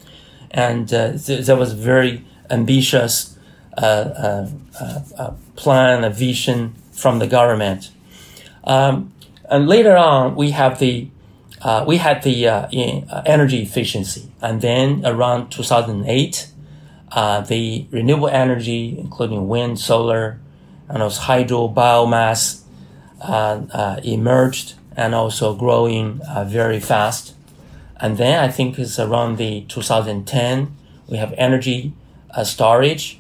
and 0.52 0.88
th- 0.88 1.46
there 1.46 1.58
was 1.58 1.74
very 1.74 2.26
ambitious 2.50 3.38
plan, 5.56 6.04
a 6.04 6.10
vision 6.10 6.76
from 6.94 7.20
the 7.20 7.28
government. 7.28 7.92
Um, 8.64 9.12
and 9.52 9.68
later 9.68 9.98
on, 9.98 10.36
we 10.36 10.52
have 10.52 10.80
the 10.80 11.10
uh, 11.62 11.84
we 11.86 11.98
had 11.98 12.24
the 12.24 12.48
uh, 12.48 12.68
in, 12.72 13.08
uh, 13.10 13.22
energy 13.26 13.62
efficiency, 13.62 14.32
and 14.42 14.62
then 14.62 15.06
around 15.06 15.52
2008, 15.52 16.48
uh, 17.12 17.42
the 17.42 17.86
renewable 17.92 18.30
energy, 18.30 18.98
including 18.98 19.48
wind, 19.48 19.78
solar, 19.78 20.40
and 20.90 21.04
also 21.04 21.22
hydro, 21.22 21.68
biomass, 21.68 22.62
uh, 23.22 23.62
uh, 23.72 24.00
emerged 24.04 24.74
and 24.98 25.14
also 25.14 25.54
growing 25.56 26.20
very 26.48 26.80
fast. 26.80 27.34
And 27.98 28.18
then 28.18 28.44
I 28.44 28.50
think 28.50 28.78
it's 28.78 29.00
around 29.00 29.38
the 29.38 29.62
2010, 29.70 30.76
we 31.08 31.18
have 31.18 31.34
energy 31.38 31.94
storage 32.44 33.20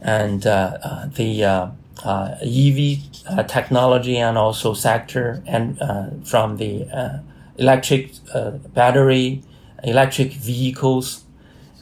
and 0.00 0.42
the 0.42 1.72
EV 2.02 3.09
uh, 3.30 3.42
technology 3.44 4.16
and 4.16 4.36
also 4.36 4.74
sector 4.74 5.42
and 5.46 5.80
uh, 5.80 6.06
from 6.24 6.56
the 6.56 6.84
uh, 6.92 7.18
electric 7.56 8.12
uh, 8.34 8.50
battery, 8.50 9.42
electric 9.84 10.32
vehicles, 10.32 11.24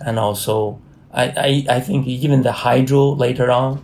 and 0.04 0.18
also 0.18 0.80
I, 1.12 1.64
I, 1.68 1.76
I 1.76 1.80
think 1.80 2.06
even 2.06 2.42
the 2.42 2.52
hydro 2.52 3.10
later 3.10 3.50
on, 3.50 3.82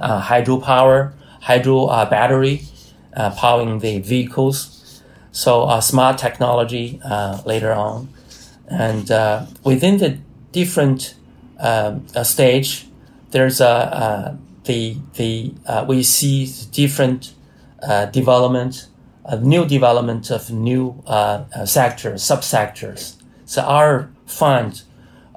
uh, 0.00 0.20
hydropower, 0.20 1.12
hydro 1.40 1.86
uh, 1.86 2.08
battery 2.08 2.62
powering 3.36 3.78
the 3.80 4.00
vehicles. 4.00 5.02
So 5.32 5.80
smart 5.80 6.18
technology 6.18 7.00
later 7.46 7.72
on, 7.72 8.08
and 8.68 9.08
within 9.64 9.98
the 9.98 10.18
different 10.52 11.14
stage, 12.22 12.86
there's 13.32 13.60
a 13.60 13.68
uh, 13.68 14.36
the 14.64 14.96
the 15.14 15.54
uh, 15.66 15.84
we 15.88 16.02
see 16.02 16.50
different 16.70 17.34
uh, 17.82 18.06
development, 18.06 18.88
a 19.24 19.38
new 19.38 19.66
development 19.66 20.30
of 20.30 20.50
new 20.50 21.02
uh, 21.06 21.44
uh, 21.54 21.66
sectors, 21.66 22.22
subsectors. 22.22 23.16
So 23.44 23.62
our 23.62 24.10
fund, 24.26 24.82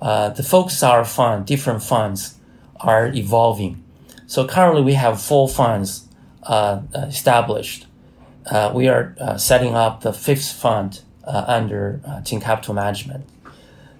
uh, 0.01 0.29
the 0.29 0.43
focus 0.43 0.83
of 0.83 0.89
our 0.89 1.05
fund, 1.05 1.45
different 1.45 1.83
funds 1.83 2.35
are 2.79 3.07
evolving. 3.07 3.83
So 4.27 4.45
currently 4.47 4.81
we 4.81 4.93
have 4.93 5.21
four 5.21 5.47
funds 5.49 6.07
uh, 6.43 6.81
uh, 6.93 6.99
established. 7.07 7.87
Uh, 8.49 8.71
we 8.73 8.87
are 8.87 9.15
uh, 9.19 9.37
setting 9.37 9.75
up 9.75 10.01
the 10.01 10.13
fifth 10.13 10.51
fund 10.51 11.01
uh, 11.23 11.45
under 11.47 12.01
uh, 12.05 12.21
Tsing 12.21 12.41
Capital 12.41 12.73
Management. 12.73 13.25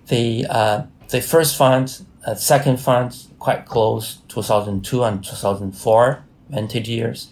The 0.08 0.46
uh, 0.50 0.84
the 1.10 1.22
first 1.22 1.56
fund, 1.58 2.06
uh, 2.26 2.36
second 2.36 2.80
fund, 2.80 3.16
quite 3.40 3.66
close, 3.66 4.18
2002 4.28 5.04
and 5.04 5.24
2004 5.24 6.24
vintage 6.50 6.90
years. 6.90 7.30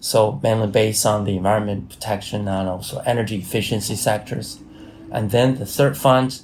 So 0.00 0.38
mainly 0.42 0.68
based 0.68 1.06
on 1.06 1.24
the 1.24 1.36
environment 1.36 1.88
protection 1.88 2.46
and 2.46 2.68
also 2.68 3.00
energy 3.06 3.36
efficiency 3.38 3.96
sectors. 3.96 4.60
And 5.10 5.30
then 5.30 5.58
the 5.58 5.66
third 5.66 5.96
fund, 5.96 6.42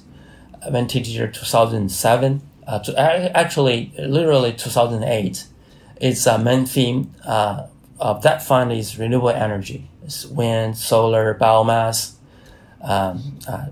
vintage 0.69 1.07
year 1.09 1.27
2007, 1.27 2.41
uh, 2.65 2.79
to, 2.79 2.99
actually 2.99 3.93
literally 3.99 4.53
2008. 4.53 5.45
Its 5.97 6.27
uh, 6.27 6.37
main 6.37 6.65
theme 6.65 7.13
uh, 7.25 7.67
of 7.99 8.23
that 8.23 8.43
fund 8.43 8.71
is 8.71 8.97
renewable 8.97 9.29
energy. 9.29 9.89
It's 10.03 10.25
wind, 10.25 10.77
solar, 10.77 11.35
biomass, 11.35 12.15
um, 12.81 13.39
uh, 13.47 13.67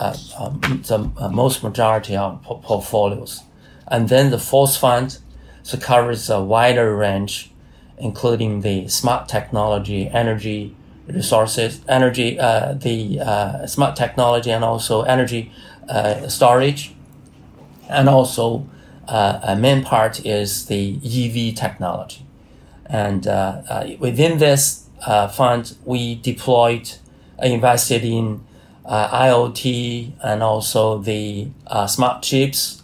uh, 0.00 0.16
um, 0.38 0.60
the 0.86 1.10
uh, 1.18 1.28
most 1.28 1.62
majority 1.62 2.16
of 2.16 2.42
po- 2.42 2.58
portfolios. 2.58 3.42
And 3.90 4.08
then 4.08 4.30
the 4.30 4.38
fourth 4.38 4.76
fund 4.76 5.18
so 5.62 5.76
covers 5.76 6.30
a 6.30 6.42
wider 6.42 6.96
range, 6.96 7.50
including 7.98 8.62
the 8.62 8.88
smart 8.88 9.28
technology, 9.28 10.08
energy 10.08 10.74
resources, 11.06 11.80
energy, 11.88 12.38
uh, 12.38 12.74
the 12.74 13.20
uh, 13.20 13.66
smart 13.66 13.96
technology, 13.96 14.50
and 14.50 14.64
also 14.64 15.02
energy 15.02 15.52
uh, 15.88 16.28
storage, 16.28 16.94
and 17.88 18.08
also 18.08 18.66
uh, 19.08 19.40
a 19.42 19.56
main 19.56 19.82
part 19.82 20.24
is 20.24 20.66
the 20.66 20.98
EV 21.04 21.54
technology. 21.54 22.24
And 22.86 23.26
uh, 23.26 23.62
uh, 23.68 23.90
within 23.98 24.38
this 24.38 24.86
fund, 25.32 25.76
we 25.84 26.14
deployed, 26.16 26.92
invested 27.42 28.04
in 28.04 28.44
IoT 28.86 30.12
and 30.22 30.42
also 30.42 30.98
the 30.98 31.48
smart 31.86 32.22
chips 32.22 32.82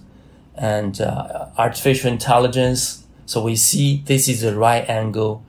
and 0.56 1.00
uh, 1.00 1.48
artificial 1.58 2.10
intelligence. 2.10 3.04
So 3.26 3.42
we 3.42 3.56
see 3.56 4.02
this 4.06 4.28
is 4.28 4.42
the 4.42 4.54
right 4.54 4.88
angle 4.88 5.44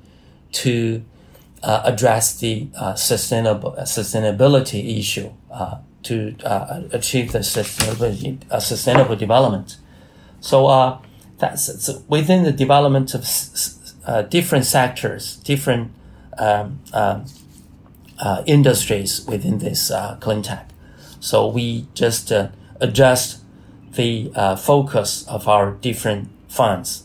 to 0.54 1.04
uh, 1.66 1.82
address 1.84 2.40
the 2.40 2.68
uh, 2.78 2.96
sustainable 2.96 3.76
sustainability 3.80 5.00
issue 5.00 5.32
uh, 5.52 5.78
to 6.04 6.36
uh, 6.44 6.84
achieve 6.92 7.32
the 7.32 7.40
sustainability, 7.40 8.40
uh, 8.52 8.60
sustainable 8.60 9.16
development. 9.16 9.78
So 10.40 11.02
that's 11.40 11.84
so 11.84 12.04
within 12.08 12.44
the 12.44 12.52
development 12.52 13.16
of 13.16 14.30
different 14.30 14.66
sectors, 14.66 15.38
different 15.38 15.92
um, 16.38 16.82
um, 16.94 17.26
industries 18.46 19.26
within 19.26 19.58
this 19.58 19.92
clean 20.20 20.44
tech. 20.44 20.70
So 21.20 21.48
we 21.48 21.88
just 21.96 22.32
adjust 22.80 23.42
the 23.96 24.32
uh, 24.36 24.56
focus 24.56 25.28
of 25.28 25.48
our 25.48 25.72
different 25.72 26.30
funds. 26.48 27.04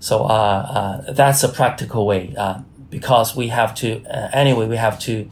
So 0.00 0.24
uh, 0.24 1.02
uh, 1.06 1.12
that's 1.12 1.42
a 1.42 1.48
practical 1.48 2.06
way 2.06 2.34
uh, 2.36 2.60
because 2.90 3.34
we 3.36 3.48
have 3.48 3.74
to 3.76 4.02
anyway 4.32 4.66
we 4.66 4.76
have 4.76 4.98
to 5.00 5.28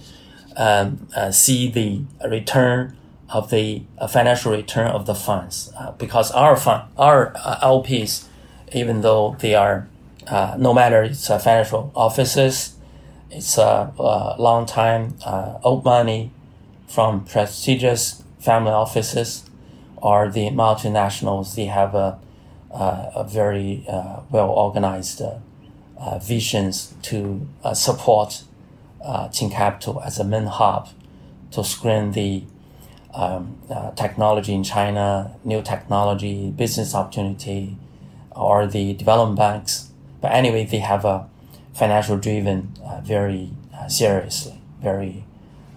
um, 0.56 1.08
see 1.30 1.70
the 1.70 2.02
return 2.28 2.96
of 3.30 3.50
the 3.50 3.82
financial 4.08 4.52
return 4.52 4.88
of 4.88 5.06
the 5.06 5.14
funds 5.14 5.72
because 5.98 6.30
our 6.32 6.56
fund 6.56 6.82
our 6.98 7.32
LPs 7.62 8.26
even 8.72 9.00
though 9.00 9.36
they 9.38 9.54
are 9.54 9.88
no 10.58 10.74
matter 10.74 11.02
it's 11.04 11.28
financial 11.28 11.92
offices 11.94 12.76
it's 13.30 13.58
a, 13.58 13.92
a 13.98 14.36
long 14.38 14.66
time 14.66 15.16
uh, 15.24 15.58
old 15.62 15.84
money 15.84 16.30
from 16.86 17.24
prestigious 17.24 18.22
family 18.38 18.70
offices 18.70 19.45
or 20.06 20.30
the 20.30 20.50
multinationals. 20.50 21.56
They 21.56 21.64
have 21.64 21.92
a, 21.96 22.18
uh, 22.70 23.10
a 23.16 23.24
very 23.24 23.84
uh, 23.88 24.20
well 24.30 24.50
organized 24.50 25.20
uh, 25.20 25.38
uh, 25.98 26.18
visions 26.20 26.94
to 27.02 27.48
uh, 27.64 27.74
support 27.74 28.44
uh, 29.04 29.28
Capital 29.50 30.00
as 30.02 30.18
a 30.20 30.24
main 30.24 30.46
hub 30.46 30.88
to 31.50 31.64
screen 31.64 32.12
the 32.12 32.44
um, 33.14 33.56
technology 33.96 34.52
in 34.52 34.62
China, 34.62 35.34
new 35.44 35.62
technology, 35.62 36.50
business 36.50 36.94
opportunity, 36.94 37.76
or 38.32 38.66
the 38.66 38.92
development 38.94 39.38
banks. 39.38 39.90
But 40.20 40.32
anyway, 40.32 40.66
they 40.66 40.78
have 40.78 41.04
a 41.04 41.28
financial 41.72 42.16
driven 42.16 42.74
uh, 42.84 43.00
very 43.00 43.50
uh, 43.74 43.88
seriously, 43.88 44.60
very. 44.80 45.24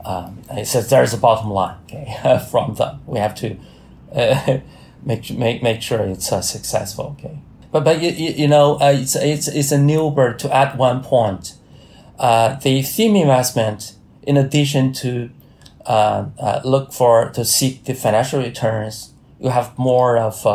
Um, 0.05 0.41
it 0.51 0.65
says 0.65 0.89
there's 0.89 1.13
a 1.13 1.17
bottom 1.17 1.49
line 1.51 1.77
okay, 1.85 2.39
from 2.51 2.75
them. 2.75 3.01
We 3.05 3.19
have 3.19 3.35
to 3.35 3.57
uh, 4.13 4.59
make 5.03 5.29
make 5.31 5.63
make 5.63 5.81
sure 5.81 6.01
it's 6.01 6.31
uh, 6.31 6.41
successful. 6.41 7.15
Okay, 7.19 7.39
but 7.71 7.83
but 7.83 8.01
you, 8.01 8.11
you 8.11 8.47
know 8.47 8.79
uh, 8.79 8.91
it's 8.95 9.15
it's 9.15 9.47
it's 9.47 9.71
a 9.71 9.77
new 9.77 10.11
bird 10.11 10.39
to 10.39 10.55
add 10.55 10.77
one 10.77 11.03
point. 11.03 11.55
Uh, 12.17 12.55
the 12.59 12.81
theme 12.81 13.15
investment, 13.15 13.95
in 14.23 14.35
addition 14.35 14.91
to 14.91 15.29
look 16.65 16.91
for 16.91 17.29
to 17.29 17.45
seek 17.45 17.85
the 17.85 17.93
financial 17.93 18.41
returns, 18.41 19.13
you 19.39 19.49
have 19.49 19.77
more 19.77 20.17
of 20.17 20.45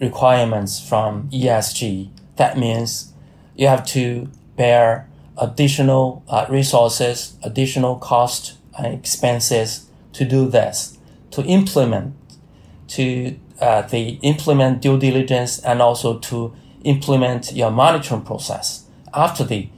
requirements 0.00 0.80
from 0.80 1.30
ESG. 1.30 2.10
That 2.36 2.58
means 2.58 3.12
you 3.54 3.68
have 3.68 3.86
to 3.86 4.28
bear 4.56 5.08
additional 5.36 6.24
uh, 6.28 6.46
resources, 6.48 7.36
additional 7.42 7.96
cost 7.96 8.58
and 8.78 8.94
expenses 8.94 9.86
to 10.12 10.24
do 10.24 10.48
this, 10.48 10.98
to 11.32 11.42
implement, 11.44 12.14
to 12.88 13.36
uh, 13.60 13.82
the 13.82 14.18
implement 14.22 14.80
due 14.80 14.98
diligence 14.98 15.58
and 15.60 15.82
also 15.82 16.18
to 16.18 16.52
implement 16.84 17.52
your 17.52 17.70
monitoring 17.70 18.22
process 18.22 18.86
after 19.14 19.44
the 19.44 19.68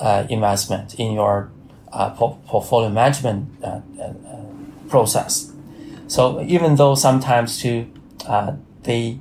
uh, 0.00 0.26
investment 0.28 0.94
in 0.94 1.12
your 1.12 1.50
uh, 1.92 2.10
po- 2.10 2.38
portfolio 2.46 2.88
management 2.88 3.48
uh, 3.62 3.80
uh, 4.00 4.12
process. 4.88 5.52
So 6.06 6.42
even 6.42 6.76
though 6.76 6.94
sometimes 6.94 7.58
to 7.62 7.86
the 8.84 9.18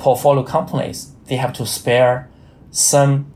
portfolio 0.00 0.42
companies, 0.42 1.12
they 1.26 1.36
have 1.36 1.52
to 1.54 1.66
spare 1.66 2.28
some 2.70 3.32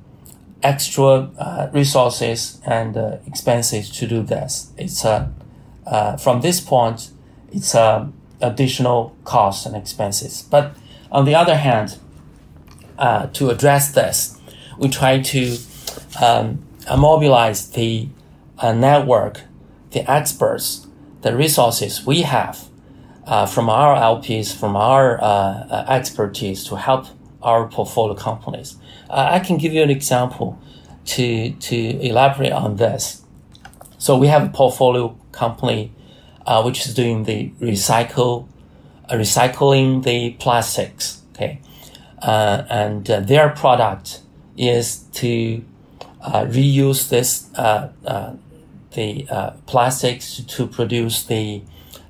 extra 0.62 1.30
uh, 1.38 1.70
resources 1.72 2.60
and 2.66 2.96
uh, 2.96 3.16
expenses 3.26 3.90
to 3.90 4.06
do 4.06 4.22
this. 4.22 4.72
It's 4.76 5.04
uh, 5.04 5.28
from 6.18 6.40
this 6.40 6.60
point, 6.60 7.10
it's 7.56 7.74
a 7.74 8.12
additional 8.40 9.16
costs 9.24 9.66
and 9.66 9.74
expenses. 9.74 10.42
But 10.42 10.76
on 11.10 11.24
the 11.24 11.34
other 11.34 11.56
hand, 11.56 11.98
uh, 12.98 13.26
to 13.28 13.50
address 13.50 13.92
this, 13.92 14.38
we 14.78 14.88
try 14.88 15.20
to 15.20 15.56
um, 16.22 16.64
mobilize 16.96 17.70
the 17.70 18.08
uh, 18.58 18.72
network, 18.72 19.42
the 19.90 20.10
experts, 20.10 20.86
the 21.22 21.34
resources 21.34 22.04
we 22.04 22.22
have 22.22 22.68
uh, 23.26 23.46
from 23.46 23.68
our 23.68 23.96
LPs, 23.96 24.54
from 24.54 24.76
our 24.76 25.18
expertise 25.88 26.64
to 26.64 26.76
help 26.76 27.06
our 27.42 27.68
portfolio 27.68 28.14
companies. 28.14 28.76
Uh, 29.08 29.28
I 29.30 29.40
can 29.40 29.56
give 29.56 29.72
you 29.72 29.82
an 29.82 29.90
example 29.90 30.58
to, 31.06 31.52
to 31.52 31.76
elaborate 31.76 32.52
on 32.52 32.76
this. 32.76 33.22
So 33.98 34.18
we 34.18 34.26
have 34.26 34.44
a 34.44 34.48
portfolio 34.48 35.16
company 35.32 35.92
uh, 36.46 36.62
which 36.62 36.86
is 36.86 36.94
doing 36.94 37.24
the 37.24 37.50
recycle, 37.60 38.46
uh, 39.08 39.14
recycling 39.14 40.02
the 40.04 40.30
plastics. 40.38 41.22
Okay, 41.34 41.60
uh, 42.22 42.64
and 42.70 43.10
uh, 43.10 43.20
their 43.20 43.50
product 43.50 44.22
is 44.56 45.00
to 45.12 45.62
uh, 46.22 46.44
reuse 46.44 47.08
this 47.08 47.48
the 48.92 49.26
plastics 49.66 50.42
to 50.46 50.66
produce 50.66 51.24
the 51.24 51.62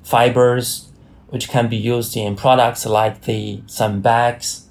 fibers, 0.04 0.92
which 1.30 1.48
can 1.48 1.68
be 1.68 1.76
used 1.76 2.16
in 2.16 2.36
products 2.36 2.86
like 2.86 3.22
the 3.22 3.60
some 3.66 4.00
bags 4.00 4.66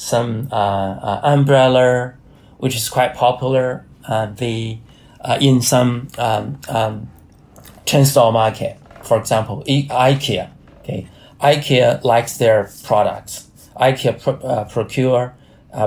some 0.00 0.48
uh, 0.50 0.54
uh, 0.54 1.20
umbrella, 1.24 2.14
which 2.56 2.74
is 2.74 2.88
quite 2.88 3.14
popular. 3.14 3.84
Uh, 4.08 4.26
the 4.26 4.78
in 5.38 5.60
some 5.60 6.08
um, 6.16 6.58
um, 6.68 7.10
chain 7.84 8.06
store 8.06 8.32
market, 8.32 8.78
for 9.02 9.18
example, 9.18 9.62
IKEA. 9.66 10.50
Okay, 10.80 11.08
IKEA 11.40 12.02
likes 12.04 12.38
their 12.38 12.70
products. 12.84 13.50
IKEA 13.76 14.22
pro- 14.22 14.64
procure 14.64 15.34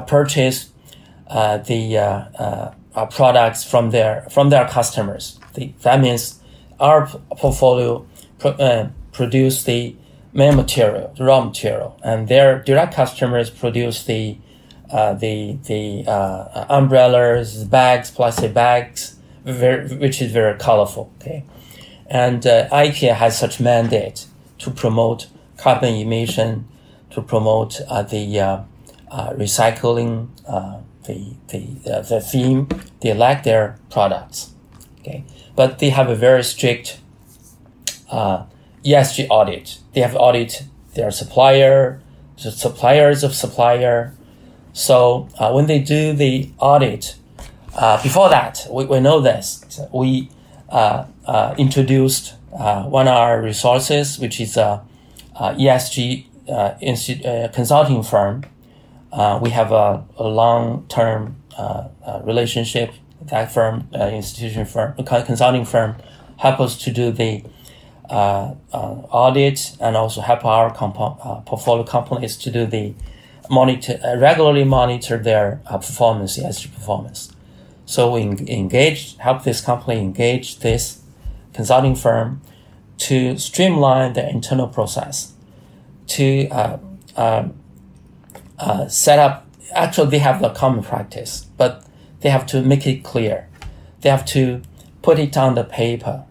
purchase 0.07 0.71
the 1.29 2.73
products 3.11 3.63
from 3.63 3.91
their 3.91 4.27
from 4.29 4.49
their 4.49 4.67
customers. 4.67 5.39
The, 5.53 5.73
that 5.81 6.01
means 6.01 6.39
our 6.79 7.07
portfolio 7.37 8.05
uh, 8.43 8.87
produce 9.11 9.63
the 9.63 9.95
main 10.33 10.55
material, 10.55 11.13
the 11.15 11.23
raw 11.23 11.41
material, 11.43 11.99
and 12.03 12.27
their 12.27 12.59
direct 12.63 12.93
customers 12.93 13.49
produce 13.49 14.05
the 14.05 14.37
uh, 14.91 15.13
the 15.13 15.57
the 15.65 16.05
uh, 16.09 16.65
umbrellas, 16.69 17.63
bags, 17.63 18.11
plastic 18.11 18.53
bags, 18.53 19.15
very, 19.45 19.87
which 19.95 20.21
is 20.21 20.31
very 20.31 20.57
colorful. 20.57 21.11
Okay, 21.21 21.45
and 22.07 22.45
uh, 22.45 22.69
IKEA 22.69 23.15
has 23.15 23.37
such 23.37 23.59
mandate 23.59 24.25
to 24.59 24.71
promote 24.71 25.27
carbon 25.57 25.95
emission, 25.95 26.67
to 27.11 27.21
promote 27.21 27.81
uh, 27.87 28.03
the 28.03 28.39
uh, 28.39 28.63
uh, 29.11 29.33
recycling, 29.33 30.27
the 31.03 31.35
the 31.49 32.05
the 32.09 32.21
theme. 32.21 32.67
They 33.01 33.13
like 33.13 33.43
their 33.43 33.77
products. 33.89 34.51
Okay, 34.99 35.23
but 35.55 35.79
they 35.79 35.89
have 35.89 36.09
a 36.09 36.15
very 36.15 36.43
strict 36.43 36.99
ESG 38.09 39.27
audit. 39.29 39.79
They 39.93 40.01
have 40.01 40.15
audit 40.15 40.63
their 40.93 41.11
supplier, 41.11 42.01
the 42.41 42.51
suppliers 42.51 43.23
of 43.23 43.33
supplier. 43.33 44.13
So 44.73 45.29
uh, 45.37 45.51
when 45.51 45.67
they 45.67 45.79
do 45.79 46.13
the 46.13 46.51
audit, 46.57 47.15
uh, 47.75 48.01
before 48.01 48.29
that, 48.29 48.67
we, 48.69 48.85
we 48.85 48.99
know 48.99 49.19
this. 49.19 49.79
We 49.91 50.29
uh, 50.69 51.05
uh 51.25 51.55
introduced 51.57 52.35
uh, 52.57 52.83
one 52.83 53.07
of 53.07 53.15
our 53.15 53.41
resources, 53.41 54.19
which 54.19 54.39
is 54.39 54.57
a, 54.57 54.83
a 55.35 55.53
ESG 55.55 56.25
uh, 56.49 57.47
consulting 57.49 58.03
firm. 58.03 58.43
we 59.41 59.49
have 59.49 59.71
a, 59.71 60.03
a 60.17 60.27
long-term 60.27 61.35
relationship. 62.23 62.93
That 63.23 63.51
firm, 63.51 63.87
institution 63.93 64.65
firm, 64.65 64.93
consulting 65.25 65.65
firm, 65.65 65.95
help 66.37 66.59
us 66.59 66.77
to 66.79 66.91
do 66.91 67.11
the 67.11 67.43
uh, 68.09 68.53
uh, 68.73 68.77
audit 68.77 69.77
and 69.79 69.95
also 69.95 70.19
help 70.19 70.43
our 70.45 70.73
compo- 70.73 71.17
uh, 71.23 71.39
portfolio 71.41 71.83
companies 71.83 72.35
to 72.35 72.51
do 72.51 72.65
the 72.65 72.93
monitor 73.49 73.97
regularly 74.17 74.65
monitor 74.65 75.17
their 75.17 75.61
performance, 75.65 76.37
ESG 76.37 76.73
performance. 76.73 77.31
So 77.85 78.11
we 78.11 78.21
engage, 78.21 79.17
help 79.17 79.43
this 79.43 79.61
company 79.61 79.99
engage 79.99 80.59
this 80.59 81.02
consulting 81.53 81.95
firm 81.95 82.41
to 82.97 83.37
streamline 83.37 84.13
the 84.13 84.29
internal 84.29 84.67
process, 84.67 85.33
to 86.07 86.47
uh, 86.49 86.77
uh, 87.15 87.47
uh, 88.59 88.87
set 88.87 89.19
up. 89.19 89.47
Actually, 89.73 90.11
they 90.11 90.19
have 90.19 90.41
the 90.41 90.49
common 90.49 90.83
practice, 90.83 91.47
but 91.57 91.85
they 92.21 92.29
have 92.29 92.45
to 92.45 92.61
make 92.61 92.85
it 92.85 93.03
clear. 93.03 93.49
They 94.01 94.09
have 94.09 94.25
to 94.27 94.61
put 95.01 95.19
it 95.19 95.35
on 95.37 95.55
the 95.55 95.63
paper 95.63 96.25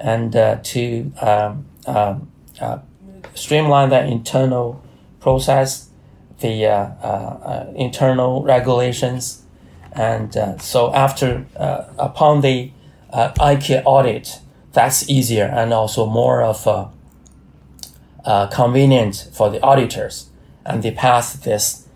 and 0.00 0.34
uh, 0.34 0.56
to 0.62 1.12
um, 1.20 1.66
um, 1.86 2.30
uh, 2.60 2.78
streamline 3.34 3.90
the 3.90 4.04
internal 4.04 4.82
process, 5.20 5.88
the 6.40 6.66
uh, 6.66 7.66
internal 7.74 8.42
regulations. 8.42 9.42
And 9.92 10.60
so 10.60 10.94
after, 10.94 11.44
upon 11.98 12.40
the 12.40 12.72
IKEA 13.12 13.82
audit, 13.84 14.40
that's 14.72 15.08
easier 15.08 15.44
and 15.44 15.72
also 15.72 16.06
more 16.06 16.42
of 16.42 16.66
a 18.24 18.48
convenient 18.52 19.28
for 19.32 19.50
the 19.50 19.60
auditors. 19.62 20.30
and 20.66 20.82
they 20.82 20.90
pass 20.90 21.34
this 21.34 21.88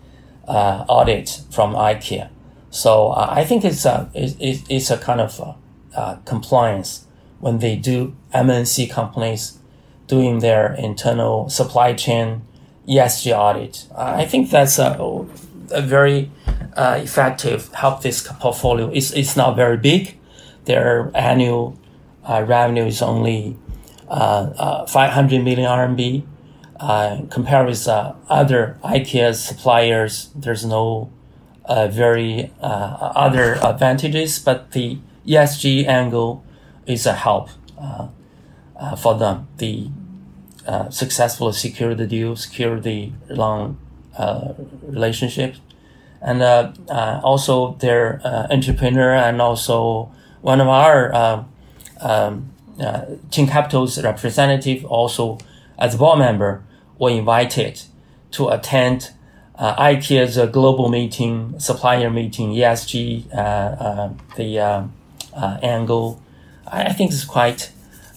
uh, 0.47 0.85
audit 0.87 1.41
from 1.51 1.73
IKEA. 1.73 2.29
So 2.69 3.09
uh, 3.09 3.27
I 3.29 3.45
think 3.45 3.63
it's 3.63 3.85
a 3.85 4.09
it, 4.13 4.63
it's 4.69 4.91
a 4.91 4.97
kind 4.97 5.21
of 5.21 5.39
uh, 5.39 5.53
uh 5.95 6.15
compliance 6.25 7.05
when 7.39 7.59
they 7.59 7.75
do 7.75 8.15
MNC 8.33 8.89
companies 8.89 9.59
doing 10.07 10.39
their 10.39 10.73
internal 10.73 11.49
supply 11.49 11.93
chain 11.93 12.41
ESG 12.87 13.37
audit. 13.37 13.87
I 13.95 14.25
think 14.25 14.49
that's 14.51 14.77
a, 14.77 15.25
a 15.71 15.81
very 15.81 16.31
uh, 16.75 16.99
effective 17.01 17.73
help 17.73 18.01
this 18.01 18.27
portfolio. 18.39 18.89
It's, 18.93 19.11
it's 19.11 19.35
not 19.35 19.55
very 19.55 19.77
big. 19.77 20.17
Their 20.65 21.11
annual 21.15 21.63
uh, 21.71 21.84
revenue 22.27 22.85
is 22.85 23.01
only 23.01 23.57
uh, 24.07 24.85
500 24.85 25.43
million 25.43 25.67
RMB. 25.67 26.25
Uh, 26.77 27.21
compared 27.29 27.67
with 27.67 27.87
uh, 27.87 28.13
other 28.29 28.77
IKEA 28.83 29.33
suppliers, 29.33 30.29
there's 30.35 30.65
no 30.65 31.09
uh, 31.65 31.87
very 31.87 32.51
uh, 32.61 33.11
other 33.15 33.55
advantages, 33.63 34.39
but 34.39 34.71
the 34.71 34.99
ESG 35.25 35.87
angle 35.87 36.43
is 36.85 37.05
a 37.05 37.13
help 37.13 37.49
uh, 37.79 38.07
uh, 38.75 38.95
for 38.95 39.17
them. 39.17 39.47
The 39.57 39.89
successfully 40.89 41.53
secure 41.53 41.93
the 41.93 42.07
deal, 42.07 42.35
secure 42.35 42.79
the 42.79 43.11
long 43.29 43.77
relationship, 44.81 45.55
and 46.21 46.41
also 47.23 47.75
their 47.75 48.19
entrepreneur 48.51 49.13
and 49.13 49.41
also 49.41 50.11
one 50.41 50.59
of 50.59 50.67
our 50.67 51.45
um, 52.05 52.51
Tsing 53.31 53.47
Capital's 53.47 54.01
representative 54.03 54.85
also 54.85 55.37
as 55.77 55.95
a 55.95 55.97
board 55.97 56.19
member 56.19 56.63
were 56.99 57.09
invited 57.09 57.81
to 58.31 58.49
attend 58.49 59.11
uh, 59.57 59.75
IKEA's 59.75 60.37
uh, 60.37 60.45
global 60.45 60.89
meeting, 60.89 61.57
supplier 61.59 62.09
meeting, 62.09 62.51
ESG, 62.51 63.33
uh, 63.33 63.37
uh, 63.37 64.13
the 64.35 64.59
uh, 64.59 64.83
uh, 65.33 65.57
angle. 65.61 66.21
I, 66.67 66.85
I, 66.85 66.93
think 66.93 67.11
it's 67.11 67.23
quite 67.23 67.71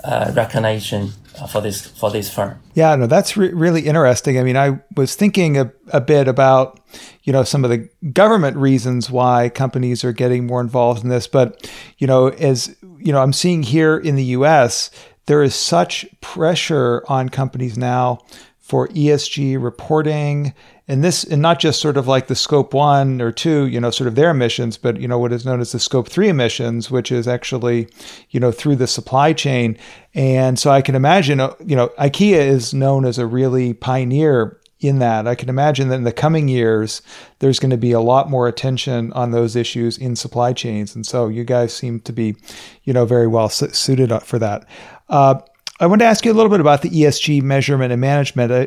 recognition 0.05 1.13
for 1.47 1.61
this 1.61 1.87
for 1.87 2.11
this 2.11 2.33
firm. 2.33 2.61
Yeah, 2.75 2.95
no, 2.97 3.07
that's 3.07 3.37
re- 3.37 3.53
really 3.53 3.83
interesting. 3.87 4.39
I 4.39 4.43
mean, 4.43 4.57
I 4.57 4.81
was 4.97 5.15
thinking 5.15 5.59
a, 5.59 5.73
a 5.93 6.01
bit 6.01 6.29
about 6.29 6.81
you 7.23 7.33
know 7.33 7.45
some 7.45 7.65
of 7.65 7.71
the 7.71 7.89
government 8.13 8.57
reasons 8.57 9.11
why 9.11 9.49
companies 9.49 10.05
are 10.05 10.13
getting 10.13 10.47
more 10.47 10.61
involved 10.61 11.03
in 11.03 11.11
this, 11.11 11.27
but 11.27 11.71
you 11.99 12.07
know, 12.07 12.29
as 12.29 12.75
you 12.99 13.13
know, 13.13 13.23
I'm 13.23 13.33
seeing 13.33 13.63
here 13.63 13.97
in 13.97 14.17
the 14.17 14.25
U.S. 14.25 14.91
there 15.27 15.43
is 15.43 15.55
such 15.55 16.07
pressure 16.21 17.05
on 17.09 17.29
companies 17.29 17.79
now 17.79 18.21
for 18.69 18.87
ESG 18.89 19.61
reporting 19.63 20.53
and 20.87 21.03
this 21.03 21.25
and 21.25 21.41
not 21.41 21.59
just 21.59 21.81
sort 21.81 21.97
of 21.97 22.07
like 22.07 22.27
the 22.27 22.35
scope 22.35 22.75
1 22.75 23.23
or 23.23 23.33
2 23.33 23.67
you 23.67 23.81
know 23.81 23.91
sort 23.91 24.07
of 24.07 24.15
their 24.15 24.31
emissions 24.31 24.77
but 24.77 25.01
you 25.01 25.09
know 25.09 25.19
what 25.19 25.33
is 25.33 25.47
known 25.47 25.59
as 25.59 25.73
the 25.73 25.81
scope 25.81 26.07
3 26.07 26.29
emissions 26.29 26.91
which 26.91 27.11
is 27.11 27.27
actually 27.27 27.89
you 28.29 28.39
know 28.39 28.53
through 28.53 28.77
the 28.77 28.87
supply 28.87 29.33
chain 29.33 29.75
and 30.13 30.59
so 30.59 30.71
I 30.71 30.83
can 30.83 30.95
imagine 30.95 31.41
uh, 31.41 31.55
you 31.65 31.75
know 31.75 31.89
IKEA 31.99 32.37
is 32.37 32.75
known 32.75 33.07
as 33.07 33.17
a 33.17 33.27
really 33.27 33.73
pioneer 33.73 34.61
in 34.81 35.01
that. 35.01 35.27
I 35.27 35.35
can 35.35 35.49
imagine 35.49 35.89
that 35.89 35.97
in 35.97 36.05
the 36.05 36.13
coming 36.13 36.47
years, 36.47 37.03
there's 37.41 37.59
going 37.59 37.71
to 37.71 37.77
be 37.77 37.91
a 37.91 38.01
lot 38.01 38.31
more 38.31 38.47
attention 38.47 39.13
on 39.13 39.33
those 39.33 39.57
issues 39.57 39.99
in 39.99 40.15
supply 40.15 40.53
chains. 40.53 40.95
And 40.95 41.05
so 41.05 41.27
you 41.27 41.43
guys 41.43 41.75
seem 41.75 41.99
to 42.01 42.13
be, 42.13 42.37
you 42.85 42.93
know, 42.93 43.05
very 43.05 43.27
well 43.27 43.49
suited 43.49 44.13
for 44.23 44.39
that. 44.39 44.69
Uh, 45.09 45.41
I 45.81 45.87
want 45.87 46.01
to 46.01 46.07
ask 46.07 46.25
you 46.25 46.33
a 46.33 46.35
little 46.35 46.51
bit 46.51 46.61
about 46.61 46.83
the 46.83 46.91
ESG 46.91 47.43
measurement 47.43 47.93
and 47.93 48.01
management. 48.01 48.51
Uh, 48.51 48.67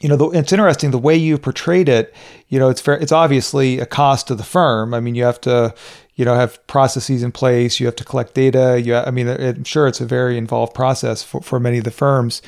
you 0.00 0.08
know, 0.08 0.16
the, 0.16 0.28
it's 0.30 0.52
interesting 0.52 0.90
the 0.90 0.98
way 0.98 1.16
you 1.16 1.38
portrayed 1.38 1.88
it. 1.88 2.14
You 2.48 2.58
know, 2.58 2.68
it's 2.68 2.80
fair, 2.80 2.98
it's 2.98 3.12
obviously 3.12 3.80
a 3.80 3.86
cost 3.86 4.28
to 4.28 4.34
the 4.34 4.44
firm. 4.44 4.92
I 4.92 5.00
mean, 5.00 5.14
you 5.14 5.24
have 5.24 5.40
to, 5.42 5.74
you 6.14 6.24
know, 6.24 6.34
have 6.34 6.64
processes 6.66 7.22
in 7.22 7.32
place. 7.32 7.80
You 7.80 7.86
have 7.86 7.96
to 7.96 8.04
collect 8.04 8.34
data. 8.34 8.80
You, 8.80 8.96
I 8.96 9.10
mean, 9.10 9.28
I'm 9.28 9.64
sure 9.64 9.88
it's 9.88 10.00
a 10.00 10.06
very 10.06 10.36
involved 10.36 10.74
process 10.74 11.22
for, 11.22 11.40
for 11.40 11.58
many 11.58 11.78
of 11.78 11.84
the 11.84 11.90
firms. 11.90 12.42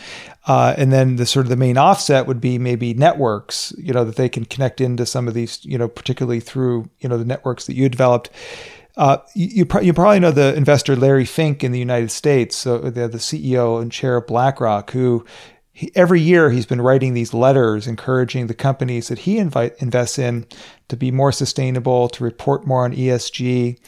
Uh, 0.47 0.75
and 0.77 0.93
then 0.93 1.17
the 1.17 1.27
sort 1.27 1.47
of 1.47 1.51
the 1.51 1.57
main 1.57 1.79
offset 1.79 2.27
would 2.27 2.41
be 2.41 2.59
maybe 2.59 2.93
networks. 2.95 3.73
You 3.79 3.93
know, 3.93 4.05
that 4.05 4.17
they 4.17 4.29
can 4.29 4.45
connect 4.45 4.81
into 4.81 5.07
some 5.07 5.27
of 5.27 5.35
these. 5.35 5.65
You 5.65 5.79
know, 5.79 5.89
particularly 5.89 6.41
through 6.41 6.89
you 7.01 7.09
know 7.09 7.19
the 7.19 7.25
networks 7.25 7.67
that 7.67 7.75
you 7.75 7.89
developed. 7.89 8.31
Uh, 9.01 9.17
you, 9.35 9.67
you, 9.81 9.95
probably 9.95 10.21
know 10.21 10.31
the 10.31 10.55
investor 10.55 10.95
Larry 10.95 11.25
Fink 11.25 11.65
in 11.65 11.73
the 11.73 11.79
United 11.79 12.11
States, 12.11 12.55
so 12.55 12.77
the, 12.77 13.09
the 13.09 13.17
CEO 13.17 13.81
and 13.81 13.91
chair 13.91 14.19
of 14.19 14.27
BlackRock, 14.27 14.91
who 14.91 15.25
he, 15.73 15.91
every 15.95 16.21
year 16.21 16.51
he's 16.51 16.67
been 16.67 16.83
writing 16.83 17.15
these 17.15 17.33
letters 17.33 17.87
encouraging 17.87 18.47
the 18.47 18.53
companies 18.53 19.09
that 19.09 19.21
he 19.21 19.39
invite, 19.39 19.75
invests 19.79 20.19
in 20.19 20.45
to 20.89 20.99
be 20.99 21.11
more 21.11 21.33
sustainable, 21.33 22.11
to 22.11 22.23
report 22.23 22.67
more 22.67 22.85
on 22.85 22.95
ESG. 22.95 23.79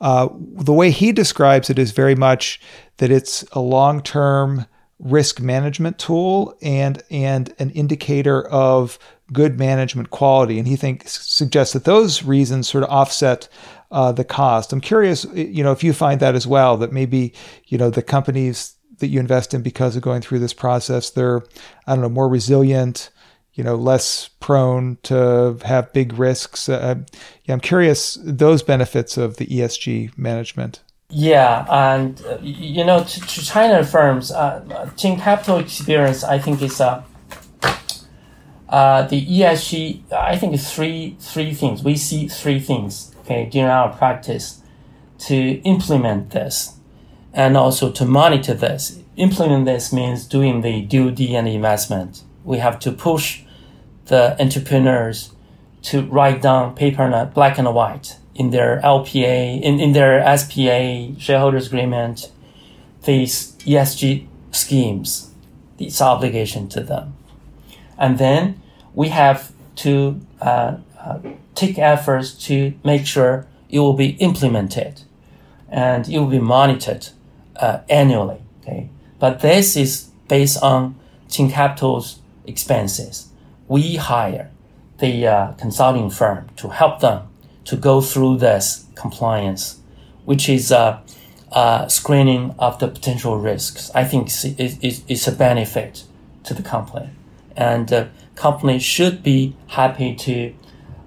Uh, 0.00 0.28
the 0.38 0.72
way 0.72 0.92
he 0.92 1.10
describes 1.10 1.68
it 1.68 1.76
is 1.76 1.90
very 1.90 2.14
much 2.14 2.60
that 2.98 3.10
it's 3.10 3.42
a 3.50 3.60
long 3.60 4.00
term 4.00 4.66
risk 5.00 5.40
management 5.40 5.98
tool 5.98 6.56
and 6.62 7.02
and 7.10 7.52
an 7.58 7.70
indicator 7.70 8.46
of 8.46 9.00
good 9.32 9.58
management 9.58 10.10
quality. 10.10 10.60
And 10.60 10.68
he 10.68 10.76
thinks 10.76 11.26
suggests 11.26 11.72
that 11.72 11.84
those 11.84 12.22
reasons 12.22 12.68
sort 12.68 12.84
of 12.84 12.90
offset 12.90 13.48
uh, 13.90 14.12
the 14.12 14.24
cost. 14.24 14.72
I'm 14.72 14.80
curious, 14.80 15.24
you 15.34 15.62
know, 15.62 15.72
if 15.72 15.82
you 15.82 15.92
find 15.92 16.20
that 16.20 16.34
as 16.34 16.46
well, 16.46 16.76
that 16.78 16.92
maybe, 16.92 17.32
you 17.66 17.78
know, 17.78 17.90
the 17.90 18.02
companies 18.02 18.74
that 18.98 19.08
you 19.08 19.18
invest 19.18 19.52
in 19.54 19.62
because 19.62 19.96
of 19.96 20.02
going 20.02 20.22
through 20.22 20.38
this 20.38 20.52
process, 20.52 21.10
they're, 21.10 21.42
I 21.86 21.94
don't 21.94 22.02
know, 22.02 22.08
more 22.08 22.28
resilient, 22.28 23.10
you 23.54 23.64
know, 23.64 23.74
less 23.74 24.28
prone 24.40 24.98
to 25.04 25.58
have 25.64 25.92
big 25.92 26.18
risks. 26.18 26.68
Uh, 26.68 26.96
yeah, 27.44 27.54
I'm 27.54 27.60
curious 27.60 28.18
those 28.22 28.62
benefits 28.62 29.16
of 29.16 29.38
the 29.38 29.46
ESG 29.46 30.16
management. 30.16 30.80
Yeah, 31.12 31.66
and 31.68 32.22
uh, 32.24 32.38
you 32.40 32.84
know, 32.84 33.02
to, 33.02 33.20
to, 33.20 33.44
China 33.44 33.84
firms, 33.84 34.30
uh, 34.30 34.88
Tsing 34.94 35.18
Capital 35.18 35.58
experience, 35.58 36.22
I 36.22 36.38
think 36.38 36.62
is 36.62 36.80
uh, 36.80 37.02
uh, 38.68 39.02
the 39.08 39.26
ESG. 39.26 40.12
I 40.12 40.36
think 40.36 40.60
three 40.60 41.16
three 41.18 41.52
things. 41.52 41.82
We 41.82 41.96
see 41.96 42.28
three 42.28 42.60
things 42.60 43.09
okay, 43.30 43.48
during 43.48 43.70
our 43.70 43.96
practice 43.96 44.60
to 45.18 45.60
implement 45.62 46.30
this 46.30 46.76
and 47.32 47.56
also 47.56 47.92
to 47.92 48.04
monitor 48.04 48.54
this. 48.54 48.98
Implement 49.16 49.66
this 49.66 49.92
means 49.92 50.26
doing 50.26 50.62
the 50.62 50.82
due 50.82 51.08
and 51.36 51.46
investment. 51.46 52.24
We 52.44 52.58
have 52.58 52.78
to 52.80 52.92
push 52.92 53.42
the 54.06 54.40
entrepreneurs 54.40 55.32
to 55.82 56.02
write 56.02 56.42
down 56.42 56.74
paper 56.74 57.30
black 57.32 57.58
and 57.58 57.72
white 57.72 58.16
in 58.34 58.50
their 58.50 58.80
LPA, 58.82 59.60
in, 59.62 59.78
in 59.78 59.92
their 59.92 60.20
SPA, 60.36 61.20
shareholders 61.20 61.66
agreement, 61.68 62.32
these 63.04 63.52
ESG 63.58 64.26
schemes, 64.50 65.30
this 65.78 66.00
obligation 66.00 66.68
to 66.68 66.80
them. 66.80 67.14
And 67.98 68.18
then 68.18 68.60
we 68.94 69.08
have 69.08 69.52
to 69.76 70.20
uh, 70.40 70.78
uh, 70.98 71.18
take 71.60 71.78
efforts 71.78 72.32
to 72.46 72.72
make 72.84 73.06
sure 73.06 73.46
it 73.68 73.78
will 73.78 73.98
be 74.06 74.10
implemented 74.18 75.02
and 75.68 76.08
it 76.08 76.18
will 76.18 76.26
be 76.26 76.40
monitored 76.40 77.08
uh, 77.56 77.78
annually. 77.88 78.40
Okay, 78.60 78.88
but 79.18 79.40
this 79.40 79.76
is 79.76 80.10
based 80.28 80.62
on 80.62 80.96
Tsing 81.28 81.50
Capital's 81.50 82.20
expenses. 82.46 83.28
We 83.68 83.96
hire 83.96 84.50
the 84.98 85.26
uh, 85.26 85.52
consulting 85.52 86.10
firm 86.10 86.48
to 86.56 86.68
help 86.68 87.00
them 87.00 87.28
to 87.64 87.76
go 87.76 88.00
through 88.00 88.38
this 88.38 88.86
compliance, 88.94 89.80
which 90.24 90.48
is 90.48 90.72
a, 90.72 91.02
a 91.52 91.86
screening 91.88 92.54
of 92.58 92.78
the 92.78 92.88
potential 92.88 93.38
risks. 93.38 93.90
I 93.94 94.04
think 94.04 94.26
it's, 94.26 94.44
it's, 94.44 95.02
it's 95.08 95.28
a 95.28 95.32
benefit 95.32 96.04
to 96.44 96.54
the 96.54 96.62
company, 96.62 97.10
and 97.56 97.88
the 97.88 98.08
company 98.34 98.78
should 98.78 99.22
be 99.22 99.54
happy 99.68 100.14
to 100.16 100.54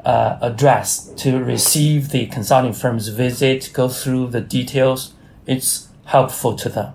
uh, 0.05 0.37
address 0.41 1.07
to 1.15 1.43
receive 1.43 2.09
the 2.09 2.25
consulting 2.27 2.73
firm's 2.73 3.07
visit, 3.07 3.71
go 3.73 3.87
through 3.87 4.27
the 4.27 4.41
details. 4.41 5.13
It's 5.45 5.87
helpful 6.05 6.55
to 6.57 6.69
them. 6.69 6.93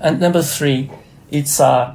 And 0.00 0.20
number 0.20 0.42
three, 0.42 0.90
it's 1.30 1.60
uh, 1.60 1.94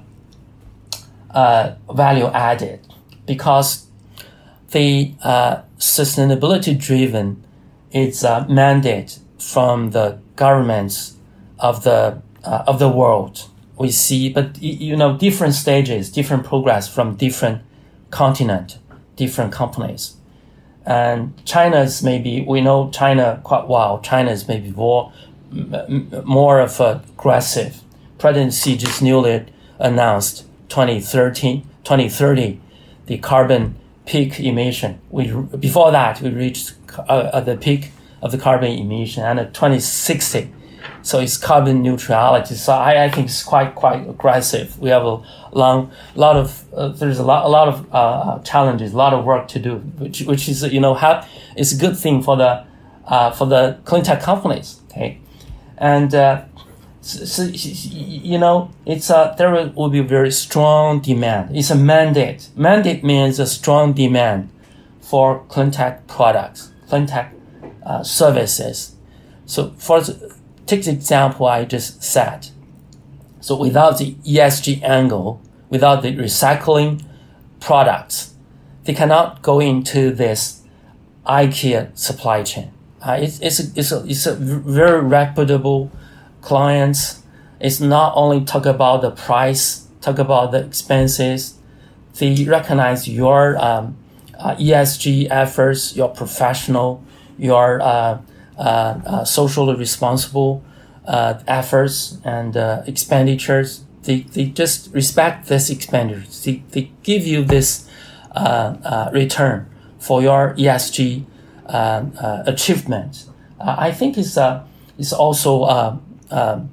uh, 1.32 1.76
value 1.94 2.28
added 2.28 2.80
because 3.26 3.88
the 4.72 5.14
uh, 5.24 5.62
sustainability 5.78 6.78
driven 6.80 7.44
is 7.92 8.24
a 8.24 8.48
mandate 8.48 9.20
from 9.38 9.92
the 9.92 10.20
governments 10.36 11.16
of 11.60 11.84
the 11.84 12.22
uh, 12.44 12.64
of 12.68 12.80
the 12.80 12.90
world. 12.90 13.50
We 13.78 13.92
see, 13.92 14.30
but 14.30 14.62
you 14.62 14.96
know, 14.96 15.18
different 15.18 15.54
stages, 15.54 16.12
different 16.12 16.46
progress 16.46 16.88
from 16.94 17.16
different 17.16 17.62
continent, 18.10 18.78
different 19.16 19.54
companies. 19.54 20.18
And 20.90 21.34
China's 21.46 22.02
maybe, 22.02 22.42
we 22.42 22.62
know 22.62 22.90
China 22.90 23.40
quite 23.44 23.68
well. 23.68 24.00
China 24.00 24.32
is 24.32 24.48
maybe 24.48 24.72
more, 24.72 25.14
more 26.24 26.60
of 26.60 26.80
a 26.80 27.04
aggressive. 27.10 27.84
President 28.18 28.54
Xi 28.54 28.76
just 28.76 29.00
newly 29.00 29.46
announced 29.78 30.46
2030, 30.70 31.62
2030 31.84 32.60
the 33.06 33.18
carbon 33.20 33.76
peak 34.06 34.40
emission. 34.40 35.00
We 35.10 35.32
before 35.60 35.92
that 35.92 36.22
we 36.22 36.30
reached 36.30 36.74
uh, 36.98 37.40
the 37.42 37.56
peak 37.56 37.92
of 38.22 38.32
the 38.32 38.38
carbon 38.38 38.72
emission 38.72 39.24
and 39.24 39.40
2060. 39.54 40.52
So 41.10 41.20
it's 41.20 41.38
carbon 41.38 41.82
neutrality. 41.82 42.53
So 42.53 42.72
I, 42.72 43.05
I 43.05 43.10
think 43.10 43.26
it's 43.26 43.41
quite 43.41 43.74
quite 43.74 44.07
aggressive. 44.07 44.78
We 44.78 44.89
have 44.89 45.03
a 45.03 45.24
long 45.51 45.91
lot 46.14 46.36
of 46.36 46.64
uh, 46.72 46.89
there's 46.89 47.18
a 47.18 47.24
lot 47.24 47.45
a 47.45 47.49
lot 47.49 47.68
of 47.68 47.78
uh, 47.91 48.39
challenges, 48.43 48.93
a 48.93 48.97
lot 48.97 49.16
of 49.16 49.26
work 49.26 49.47
to 49.47 49.60
do, 49.60 49.78
which 49.97 50.22
which 50.22 50.47
is 50.47 50.62
you 50.72 50.80
know 50.80 50.93
have 50.93 51.28
it's 51.55 51.72
a 51.72 51.78
good 51.78 51.97
thing 51.97 52.22
for 52.22 52.38
the 52.38 52.64
uh, 53.07 53.32
for 53.32 53.47
the 53.47 53.80
clean 53.86 54.03
tech 54.03 54.22
companies. 54.22 54.82
Okay, 54.91 55.20
and 55.80 56.14
uh, 56.14 56.45
so, 57.01 57.26
so, 57.26 57.41
you 57.43 58.38
know 58.38 58.70
it's 58.86 59.10
a 59.10 59.34
there 59.39 59.51
will 59.76 59.89
be 59.89 60.01
very 60.01 60.32
strong 60.32 60.99
demand. 60.99 61.57
It's 61.57 61.72
a 61.72 61.76
mandate. 61.76 62.49
Mandate 62.55 63.03
means 63.03 63.39
a 63.39 63.47
strong 63.47 63.93
demand 63.93 64.49
for 65.01 65.43
clean 65.49 65.72
tech 65.72 66.05
products, 66.05 66.72
clean 66.88 67.07
tech 67.07 67.34
uh, 67.84 68.03
services. 68.03 68.95
So 69.47 69.72
for 69.80 70.03
take 70.70 70.86
the 70.86 70.92
example 70.92 71.46
I 71.48 71.66
just 71.66 72.04
said. 72.04 72.48
So 73.42 73.58
without 73.58 73.98
the 73.98 74.16
ESG 74.16 74.84
angle, 74.84 75.42
without 75.70 76.04
the 76.04 76.16
recycling 76.16 77.04
products, 77.60 78.36
they 78.84 78.94
cannot 78.94 79.42
go 79.42 79.60
into 79.60 80.12
this 80.12 80.62
IKEA 81.26 81.98
supply 81.98 82.44
chain. 82.44 82.72
Uh, 83.02 83.18
it's, 83.22 83.40
it's, 83.40 83.60
a, 83.60 83.80
it's, 83.80 83.92
a, 83.92 84.06
it's 84.06 84.26
a 84.26 84.36
very 84.36 85.02
reputable 85.02 85.92
clients. 86.42 87.24
It's 87.60 87.80
not 87.80 88.14
only 88.16 88.44
talk 88.44 88.66
about 88.66 89.02
the 89.02 89.12
price, 89.12 89.88
talk 90.02 90.20
about 90.20 90.52
the 90.52 90.66
expenses. 90.66 91.56
They 92.18 92.44
recognize 92.44 93.08
your 93.08 93.58
um, 93.58 93.98
uh, 94.38 94.56
ESG 94.56 95.28
efforts, 95.30 95.96
your 95.96 96.10
professional, 96.10 97.04
your 97.38 97.82
uh, 97.82 98.20
socially 99.26 99.76
responsible 99.76 100.64
uh, 101.05 101.39
efforts 101.47 102.18
and 102.24 102.55
uh, 102.55 102.84
expenditures. 102.86 103.84
They, 104.03 104.22
they 104.22 104.45
just 104.45 104.93
respect 104.93 105.47
this 105.47 105.70
expenditure. 105.70 106.26
They, 106.43 106.64
they 106.72 106.91
give 107.03 107.26
you 107.26 107.43
this 107.43 107.89
return 109.12 109.70
for 109.99 110.22
your 110.22 110.53
ESG 110.55 111.26
achievement. 111.68 113.26
I 113.60 113.91
think 113.91 114.18
it's, 114.18 114.38
uh, 114.38 114.64
it's 114.97 115.12
also 115.12 115.64
um, 116.30 116.70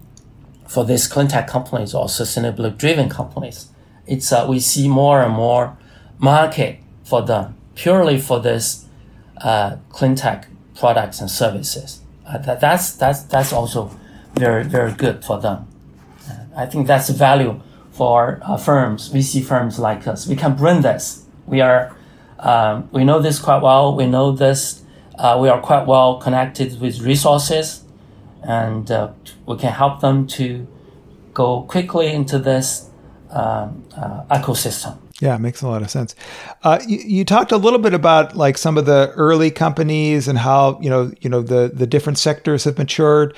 for 0.66 0.84
these 0.84 1.06
clean 1.06 1.28
tech 1.28 1.46
companies 1.46 1.94
or 1.94 2.06
sustainability 2.06 2.76
driven 2.76 3.08
companies, 3.08 3.68
it's 4.06 4.32
uh, 4.32 4.46
we 4.48 4.60
see 4.60 4.88
more 4.88 5.22
and 5.22 5.34
more 5.34 5.76
market 6.18 6.78
for 7.04 7.22
them 7.22 7.56
purely 7.74 8.18
for 8.18 8.40
this 8.40 8.86
uh, 9.38 9.76
clean 9.90 10.14
tech 10.14 10.48
products 10.76 11.20
and 11.20 11.30
services. 11.30 12.00
Uh, 12.26 12.38
that, 12.38 12.60
that's 12.60 12.92
that's 12.92 13.22
that's 13.24 13.52
also 13.52 13.90
very 14.34 14.64
very 14.64 14.92
good 14.92 15.24
for 15.24 15.40
them. 15.40 15.66
Uh, 16.28 16.34
I 16.56 16.66
think 16.66 16.86
that's 16.86 17.08
value 17.10 17.60
for 17.92 18.40
uh, 18.42 18.56
firms, 18.56 19.10
VC 19.12 19.42
firms 19.44 19.78
like 19.78 20.06
us. 20.06 20.26
We 20.26 20.36
can 20.36 20.54
bring 20.54 20.82
this. 20.82 21.24
We 21.46 21.60
are 21.60 21.96
um, 22.38 22.88
we 22.92 23.04
know 23.04 23.20
this 23.20 23.38
quite 23.38 23.62
well. 23.62 23.96
We 23.96 24.06
know 24.06 24.32
this. 24.32 24.82
Uh, 25.18 25.38
we 25.40 25.48
are 25.48 25.60
quite 25.60 25.86
well 25.86 26.18
connected 26.18 26.78
with 26.78 27.00
resources 27.00 27.82
and 28.42 28.90
uh, 28.90 29.10
we 29.46 29.56
can 29.56 29.72
help 29.72 30.00
them 30.00 30.26
to 30.26 30.66
go 31.32 31.62
quickly 31.62 32.12
into 32.12 32.38
this 32.38 32.90
uh, 33.30 33.68
ecosystem. 34.30 34.98
Yeah, 35.20 35.34
it 35.34 35.38
makes 35.38 35.62
a 35.62 35.68
lot 35.68 35.82
of 35.82 35.90
sense. 35.90 36.14
Uh, 36.62 36.78
you, 36.86 36.98
you, 36.98 37.24
talked 37.24 37.50
a 37.50 37.56
little 37.56 37.78
bit 37.78 37.94
about 37.94 38.36
like 38.36 38.58
some 38.58 38.76
of 38.76 38.84
the 38.84 39.12
early 39.16 39.50
companies 39.50 40.28
and 40.28 40.38
how 40.38 40.78
you 40.80 40.90
know 40.90 41.10
you 41.20 41.30
know 41.30 41.40
the 41.40 41.70
the 41.72 41.86
different 41.86 42.18
sectors 42.18 42.64
have 42.64 42.76
matured. 42.76 43.34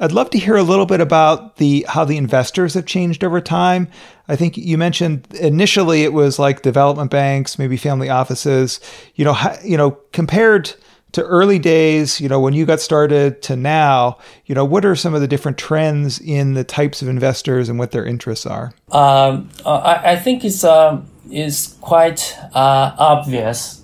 I'd 0.00 0.12
love 0.12 0.30
to 0.30 0.38
hear 0.38 0.56
a 0.56 0.62
little 0.62 0.86
bit 0.86 1.00
about 1.00 1.56
the 1.56 1.84
how 1.88 2.04
the 2.04 2.16
investors 2.16 2.74
have 2.74 2.86
changed 2.86 3.22
over 3.22 3.40
time. 3.40 3.86
I 4.26 4.34
think 4.34 4.56
you 4.56 4.76
mentioned 4.76 5.28
initially 5.34 6.02
it 6.02 6.12
was 6.12 6.38
like 6.38 6.62
development 6.62 7.10
banks, 7.10 7.58
maybe 7.58 7.76
family 7.76 8.08
offices. 8.08 8.80
You 9.14 9.24
know, 9.24 9.34
how, 9.34 9.56
you 9.62 9.76
know, 9.76 9.92
compared 10.12 10.74
to 11.12 11.24
early 11.24 11.58
days, 11.58 12.20
you 12.20 12.28
know, 12.28 12.40
when 12.40 12.54
you 12.54 12.64
got 12.64 12.80
started 12.80 13.42
to 13.42 13.56
now, 13.56 14.18
you 14.46 14.54
know, 14.54 14.64
what 14.64 14.84
are 14.84 14.94
some 14.94 15.14
of 15.14 15.20
the 15.20 15.28
different 15.28 15.58
trends 15.58 16.20
in 16.20 16.54
the 16.54 16.64
types 16.64 17.02
of 17.02 17.08
investors 17.08 17.68
and 17.68 17.78
what 17.78 17.90
their 17.90 18.04
interests 18.04 18.46
are? 18.46 18.72
Um, 18.92 19.50
I, 19.66 20.12
I, 20.12 20.16
think 20.16 20.44
it's 20.44 20.62
uh, 20.62 21.02
is 21.30 21.76
quite 21.80 22.36
uh, 22.54 22.94
obvious. 22.98 23.82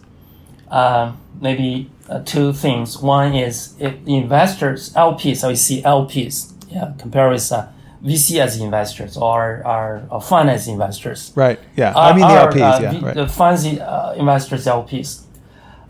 Uh, 0.70 1.12
maybe 1.40 1.90
uh, 2.08 2.20
two 2.20 2.52
things. 2.52 2.98
One 2.98 3.34
is 3.34 3.74
investors, 3.80 4.92
LPs. 4.94 5.38
So 5.38 5.48
we 5.48 5.56
see 5.56 5.82
LPs, 5.82 6.52
yeah, 6.68 6.92
compare 6.98 7.28
with 7.28 7.50
uh, 7.52 7.68
VC 8.04 8.40
as 8.40 8.60
investors 8.60 9.16
or, 9.16 9.62
or, 9.64 10.06
or 10.10 10.20
fund 10.20 10.50
as 10.50 10.66
investors. 10.66 11.32
Right. 11.34 11.58
Yeah. 11.76 11.92
I 11.96 12.12
mean 12.12 12.20
the 12.20 12.34
LPs. 12.34 12.80
yeah. 12.80 13.04
Right. 13.04 13.14
The 13.14 13.28
funds 13.28 13.64
investors, 13.64 14.66
LPs 14.66 15.26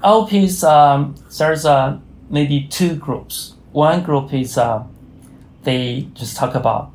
LPs, 0.02 0.62
um, 0.62 1.14
there's 1.38 1.64
uh, 1.64 1.98
maybe 2.30 2.66
two 2.70 2.94
groups. 2.96 3.54
One 3.72 4.02
group 4.02 4.32
is 4.32 4.58
uh, 4.58 4.84
they 5.64 6.08
just 6.14 6.36
talk 6.36 6.54
about 6.54 6.92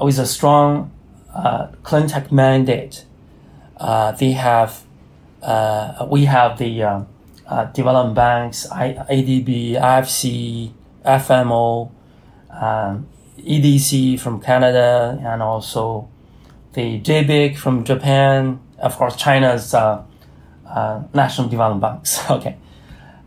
with 0.00 0.18
a 0.18 0.26
strong 0.26 0.92
uh, 1.34 1.68
clean 1.82 2.08
tech 2.08 2.30
mandate. 2.30 3.05
Uh, 3.76 4.12
they 4.12 4.32
have 4.32 4.84
uh, 5.42 6.06
we 6.10 6.24
have 6.24 6.58
the 6.58 6.82
uh, 6.82 7.00
uh, 7.46 7.64
development 7.66 8.14
banks, 8.14 8.70
I, 8.70 8.94
ADB, 8.94 9.74
IFC, 9.80 10.72
FMO, 11.04 11.90
um, 12.50 13.06
EDC 13.38 14.18
from 14.18 14.40
Canada, 14.40 15.18
and 15.22 15.42
also 15.42 16.08
the 16.72 17.00
JBIC 17.00 17.56
from 17.56 17.84
Japan. 17.84 18.60
Of 18.78 18.96
course, 18.96 19.16
China's 19.16 19.72
uh, 19.72 20.02
uh, 20.66 21.02
national 21.14 21.48
development 21.48 21.82
banks, 21.82 22.18
okay, 22.30 22.56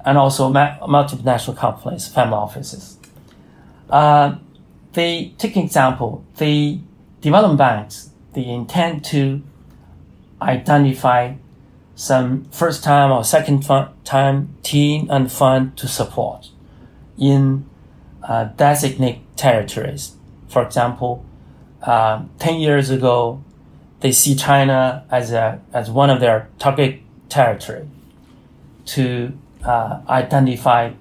and 0.05 0.17
also 0.17 0.51
multinational 0.51 1.55
companies, 1.55 2.07
family 2.07 2.35
offices. 2.35 2.97
Uh, 3.89 4.35
they 4.93 5.33
take 5.37 5.55
example, 5.55 6.25
the 6.37 6.79
development 7.21 7.57
banks, 7.57 8.09
they 8.33 8.45
intend 8.45 9.05
to 9.05 9.41
identify 10.41 11.33
some 11.95 12.45
first 12.45 12.83
time 12.83 13.11
or 13.11 13.23
second 13.23 13.65
time 14.05 14.55
team 14.63 15.07
and 15.09 15.31
fund 15.31 15.77
to 15.77 15.87
support 15.87 16.49
in 17.17 17.65
uh, 18.23 18.45
designated 18.55 19.21
territories. 19.35 20.15
For 20.47 20.63
example, 20.63 21.25
uh, 21.81 22.23
10 22.39 22.59
years 22.59 22.89
ago, 22.89 23.43
they 23.99 24.11
see 24.11 24.35
China 24.35 25.05
as, 25.11 25.31
a, 25.31 25.61
as 25.73 25.91
one 25.91 26.09
of 26.09 26.19
their 26.19 26.49
target 26.57 27.01
territory 27.27 27.87
to 28.85 29.37
uh, 29.63 30.01
identify 30.07 30.93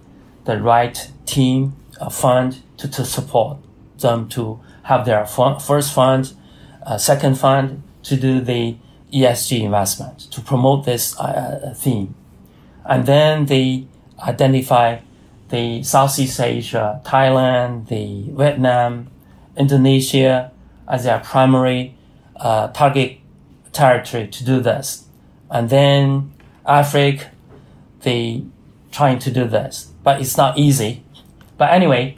the 0.44 0.60
right 0.60 1.10
team, 1.26 1.76
uh, 2.00 2.08
fund 2.08 2.62
to, 2.76 2.88
to 2.88 3.04
support 3.04 3.58
them 3.98 4.28
to 4.30 4.60
have 4.84 5.06
their 5.06 5.24
first 5.26 5.92
fund, 5.92 6.32
uh, 6.84 6.98
second 6.98 7.38
fund 7.38 7.82
to 8.02 8.16
do 8.16 8.40
the 8.40 8.76
ESG 9.12 9.62
investment 9.62 10.18
to 10.30 10.40
promote 10.40 10.84
this 10.84 11.18
uh, 11.18 11.22
uh, 11.22 11.74
theme. 11.74 12.14
And 12.84 13.06
then 13.06 13.46
they 13.46 13.86
identify 14.20 15.00
the 15.48 15.82
Southeast 15.82 16.40
Asia, 16.40 17.00
Thailand, 17.04 17.88
the 17.88 18.30
Vietnam, 18.32 19.08
Indonesia 19.56 20.52
as 20.86 21.04
their 21.04 21.20
primary 21.20 21.94
uh, 22.36 22.68
target 22.68 23.18
territory 23.72 24.28
to 24.28 24.44
do 24.44 24.60
this 24.60 25.08
and 25.50 25.70
then 25.70 26.32
Africa, 26.66 27.30
they 28.00 28.44
trying 28.90 29.18
to 29.20 29.30
do 29.30 29.46
this, 29.46 29.92
but 30.02 30.20
it's 30.20 30.36
not 30.36 30.58
easy. 30.58 31.02
But 31.56 31.70
anyway, 31.70 32.16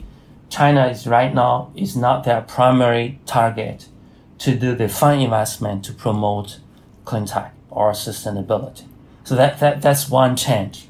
China 0.49 0.87
is 0.89 1.07
right 1.07 1.33
now 1.33 1.73
is 1.77 1.97
not 1.97 2.25
their 2.25 2.41
primary 2.43 3.21
target 3.27 3.87
to 4.39 4.55
do 4.55 4.75
the 4.75 4.89
fund 4.89 5.23
investment 5.23 5.85
to 5.85 5.93
promote 5.93 6.59
clean 7.05 7.27
or 7.71 7.93
sustainability. 7.93 8.85
So 9.25 9.37
that, 9.37 9.61
that 9.61 9.83
that's 9.83 10.09
one 10.09 10.37
change. 10.37 10.89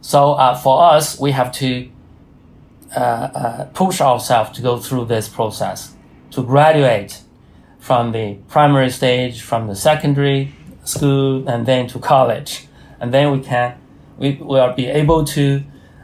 So 0.00 0.32
uh, 0.32 0.54
for 0.54 0.82
us, 0.82 1.18
we 1.18 1.32
have 1.32 1.50
to 1.52 1.88
uh, 2.94 3.00
uh, 3.00 3.64
push 3.72 4.00
ourselves 4.00 4.50
to 4.56 4.62
go 4.62 4.78
through 4.78 5.06
this 5.06 5.28
process 5.28 5.94
to 6.30 6.42
graduate 6.42 7.22
from 7.78 8.12
the 8.12 8.34
primary 8.48 8.90
stage, 8.90 9.40
from 9.40 9.68
the 9.68 9.76
secondary 9.76 10.52
school 10.84 11.48
and 11.48 11.64
then 11.64 11.86
to 11.86 11.98
college, 11.98 12.66
and 13.00 13.14
then 13.14 13.30
we 13.32 13.40
can 13.40 13.78
we 14.18 14.32
will 14.32 14.72
be 14.74 14.86
able 14.86 15.24
to 15.24 15.62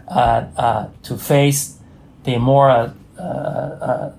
uh, 0.08 0.44
uh, 0.56 0.88
to 1.02 1.16
face 1.16 1.78
the 2.24 2.38
more 2.38 2.70
uh, 2.70 4.10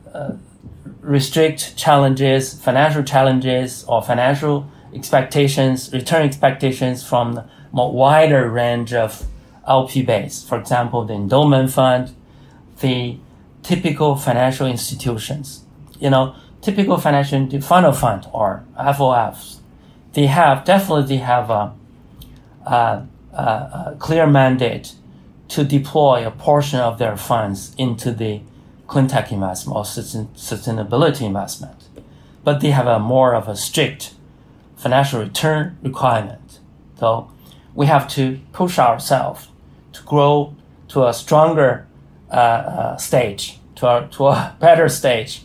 restrict 1.02 1.76
challenges, 1.76 2.54
financial 2.62 3.04
challenges 3.04 3.84
or 3.86 4.02
financial 4.02 4.70
expectations, 4.94 5.92
return 5.92 6.24
expectations 6.24 7.04
from 7.04 7.34
the 7.34 7.46
more 7.72 7.92
wider 7.92 8.50
range 8.50 8.94
of 8.94 9.26
LP 9.68 10.04
base. 10.04 10.44
For 10.44 10.58
example, 10.58 11.06
the 11.06 11.14
endowment 11.14 11.72
fund, 11.72 12.16
the 12.80 13.18
typical 13.64 14.16
financial 14.16 14.68
institutions. 14.68 15.64
You 16.00 16.10
know, 16.10 16.36
typical 16.62 16.98
financial 16.98 17.62
fund 17.62 17.86
of 17.86 18.00
fund 18.00 18.28
or 18.34 18.66
FOFs, 18.78 19.60
they 20.14 20.28
have 20.28 20.66
definitely 20.66 21.18
have 21.18 21.50
a, 21.50 21.74
a, 22.66 23.08
a, 23.34 23.38
a 23.38 23.96
clear 24.00 24.28
mandate 24.28 24.94
to 25.50 25.64
deploy 25.64 26.26
a 26.26 26.32
portion 26.32 26.80
of 26.80 26.98
their 26.98 27.18
funds 27.18 27.76
into 27.78 28.12
the 28.12 28.42
clean 28.92 29.08
tech 29.08 29.32
investment 29.32 29.78
or 29.78 29.84
sustainability 29.84 31.22
investment. 31.22 31.88
But 32.44 32.60
they 32.60 32.72
have 32.72 32.88
a 32.88 33.00
more 33.00 33.34
of 33.34 33.48
a 33.48 33.56
strict 33.56 34.14
financial 34.76 35.22
return 35.22 35.78
requirement. 35.82 36.60
So 37.00 37.32
we 37.74 37.86
have 37.86 38.10
to 38.10 38.40
push 38.52 38.78
ourselves 38.78 39.48
to 39.94 40.04
grow 40.04 40.56
to 40.90 41.08
a 41.08 41.14
stronger 41.14 41.88
uh, 42.30 42.34
uh, 42.34 42.98
stage, 42.98 43.60
to 43.76 43.88
a, 43.88 44.10
to 44.12 44.28
a 44.28 44.58
better 44.60 44.90
stage, 44.90 45.44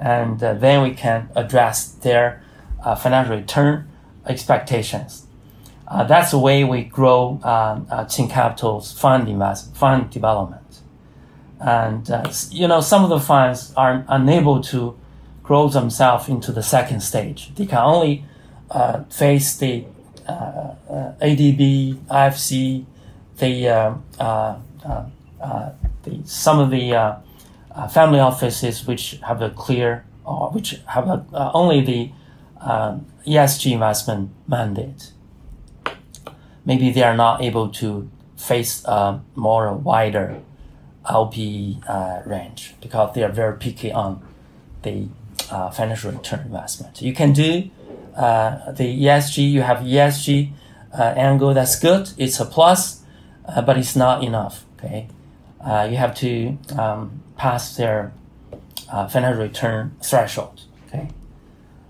and 0.00 0.42
uh, 0.42 0.54
then 0.54 0.82
we 0.82 0.94
can 0.94 1.28
address 1.36 1.88
their 1.92 2.42
uh, 2.82 2.94
financial 2.94 3.36
return 3.36 3.86
expectations. 4.24 5.26
Uh, 5.86 6.04
that's 6.04 6.30
the 6.30 6.38
way 6.38 6.64
we 6.64 6.84
grow 6.84 7.38
um, 7.42 7.86
uh, 7.90 8.04
Tsing 8.06 8.28
Capital's 8.30 8.98
fund 8.98 9.28
investment, 9.28 9.76
fund 9.76 10.10
development. 10.10 10.57
And 11.60 12.10
uh, 12.10 12.32
you 12.50 12.68
know, 12.68 12.80
some 12.80 13.02
of 13.04 13.10
the 13.10 13.20
funds 13.20 13.72
are 13.76 14.04
unable 14.08 14.60
to 14.64 14.96
grow 15.42 15.68
themselves 15.68 16.28
into 16.28 16.52
the 16.52 16.62
second 16.62 17.00
stage. 17.00 17.54
They 17.54 17.66
can 17.66 17.78
only 17.78 18.24
uh, 18.70 19.04
face 19.04 19.56
the 19.56 19.86
uh, 20.28 20.74
ADB, 21.22 21.94
IFC, 22.04 22.84
the, 23.38 23.68
uh, 23.68 23.94
uh, 24.20 24.56
the 26.02 26.20
some 26.24 26.58
of 26.60 26.70
the 26.70 27.16
family 27.90 28.20
offices 28.20 28.86
which 28.86 29.18
have 29.26 29.40
a 29.40 29.50
clear 29.50 30.04
or 30.24 30.50
which 30.50 30.80
have 30.86 31.08
a, 31.08 31.24
only 31.54 31.80
the 31.80 32.12
um, 32.60 33.06
ESG 33.26 33.72
investment 33.72 34.30
mandate. 34.46 35.12
Maybe 36.64 36.90
they 36.90 37.02
are 37.02 37.16
not 37.16 37.42
able 37.42 37.70
to 37.70 38.10
face 38.36 38.84
a 38.84 39.20
more 39.34 39.72
wider 39.72 40.42
LP 41.08 41.80
uh, 41.88 42.20
range 42.26 42.74
because 42.80 43.14
they 43.14 43.22
are 43.22 43.32
very 43.32 43.56
picky 43.56 43.92
on 43.92 44.22
the 44.82 45.08
uh, 45.50 45.70
financial 45.70 46.12
return 46.12 46.40
investment. 46.40 47.00
You 47.02 47.14
can 47.14 47.32
do 47.32 47.70
uh, 48.16 48.72
the 48.72 49.04
ESG, 49.04 49.50
you 49.50 49.62
have 49.62 49.78
ESG 49.78 50.52
angle, 50.92 51.54
that's 51.54 51.78
good, 51.78 52.10
it's 52.18 52.40
a 52.40 52.44
plus, 52.44 53.02
uh, 53.48 53.62
but 53.62 53.78
it's 53.78 53.96
not 53.96 54.22
enough. 54.22 54.64
Okay, 54.78 55.08
uh, 55.64 55.88
you 55.90 55.96
have 55.96 56.14
to 56.16 56.56
um, 56.78 57.22
pass 57.36 57.76
their 57.76 58.12
uh, 58.92 59.08
financial 59.08 59.42
return 59.42 59.96
threshold. 60.02 60.62
Okay, 60.86 61.08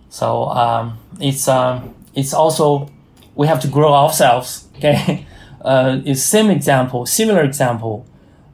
so 0.09 0.44
um, 0.44 0.98
it's 1.20 1.48
um, 1.48 1.94
it's 2.14 2.32
also 2.32 2.88
we 3.34 3.46
have 3.46 3.61
to 3.61 3.68
grow 3.68 3.92
ourselves. 3.92 4.68
Okay, 4.76 5.26
uh, 5.62 6.00
it's 6.04 6.22
same 6.22 6.50
example, 6.50 7.06
similar 7.06 7.42
example. 7.42 8.06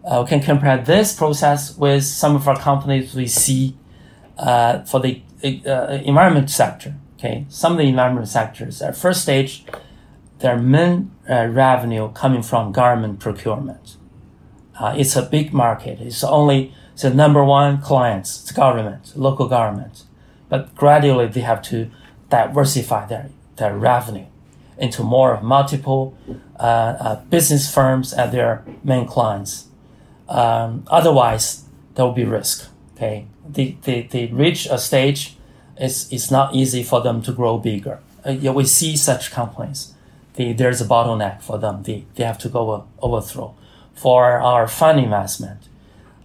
Uh, 0.05 0.23
we 0.25 0.29
can 0.29 0.41
compare 0.41 0.79
this 0.79 1.15
process 1.15 1.77
with 1.77 2.05
some 2.05 2.37
of 2.37 2.47
our 2.47 2.59
companies 2.59 3.15
we 3.15 3.27
see 3.27 3.77
uh, 4.39 4.83
for 4.85 5.01
the 5.01 5.23
environment 5.43 6.51
sector. 6.51 6.95
Okay, 7.19 7.47
some 7.49 7.73
of 7.73 7.79
the 7.79 7.85
environment 7.85 8.29
sectors 8.29 8.83
at 8.83 8.97
first 8.97 9.23
stage 9.23 9.65
their 10.45 10.59
main 10.59 11.11
uh, 11.29 11.47
revenue 11.47 12.13
coming 12.13 12.43
from 12.43 12.71
government 12.71 13.19
procurement. 13.19 13.97
Uh, 14.79 14.95
it's 14.97 15.17
a 15.17 15.23
big 15.23 15.55
market. 15.55 16.01
It's 16.01 16.23
only 16.23 16.75
the 17.01 17.11
number 17.11 17.43
one 17.43 17.81
clients, 17.81 18.43
it's 18.43 18.53
government, 18.53 19.13
local 19.17 19.49
government. 19.49 20.05
But 20.51 20.75
gradually 20.75 21.29
they 21.29 21.41
have 21.41 21.63
to 21.63 21.91
diversify 22.29 23.07
their, 23.07 23.31
their 23.57 23.77
revenue 23.77 24.27
into 24.77 25.03
more 25.03 25.35
of 25.35 25.43
multiple 25.43 26.17
uh, 26.59 26.63
uh, 26.63 27.25
business 27.27 27.73
firms 27.73 28.13
as 28.13 28.33
their 28.33 28.65
main 28.83 29.07
clients. 29.07 29.69
Um, 30.29 30.85
otherwise, 30.89 31.65
there 31.95 32.05
will 32.05 32.13
be 32.13 32.25
risk. 32.25 32.69
Okay, 32.97 33.27
they, 33.49 33.77
they, 33.83 34.03
they 34.03 34.27
reach 34.27 34.67
a 34.67 34.79
stage, 34.79 35.37
it's, 35.77 36.11
it's 36.13 36.31
not 36.31 36.55
easy 36.55 36.83
for 36.83 37.01
them 37.01 37.23
to 37.23 37.33
grow 37.33 37.59
bigger. 37.59 37.99
Uh, 38.25 38.31
yeah, 38.31 38.53
we 38.53 38.65
see 38.65 38.97
such 38.97 39.33
companies 39.33 39.95
the, 40.35 40.53
there's 40.53 40.81
a 40.81 40.85
bottleneck 40.85 41.43
for 41.43 41.59
them. 41.59 41.83
They, 41.83 42.07
they 42.15 42.25
have 42.25 42.39
to 42.39 42.49
go 42.49 42.87
overthrow. 43.01 43.55
For 43.95 44.41
our 44.41 44.67
fund 44.67 44.99
investment, 44.99 45.69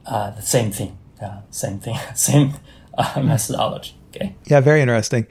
uh, 0.06 0.32
the 0.32 0.42
same 0.42 0.72
thing. 0.72 0.98
Uh, 1.22 1.42
same 1.52 1.80
thing. 1.80 1.98
same 2.16 2.54
uh, 2.98 3.22
methodology. 3.22 3.96
Okay. 4.10 4.36
Yeah, 4.46 4.60
very 4.60 4.82
interesting. 4.82 5.28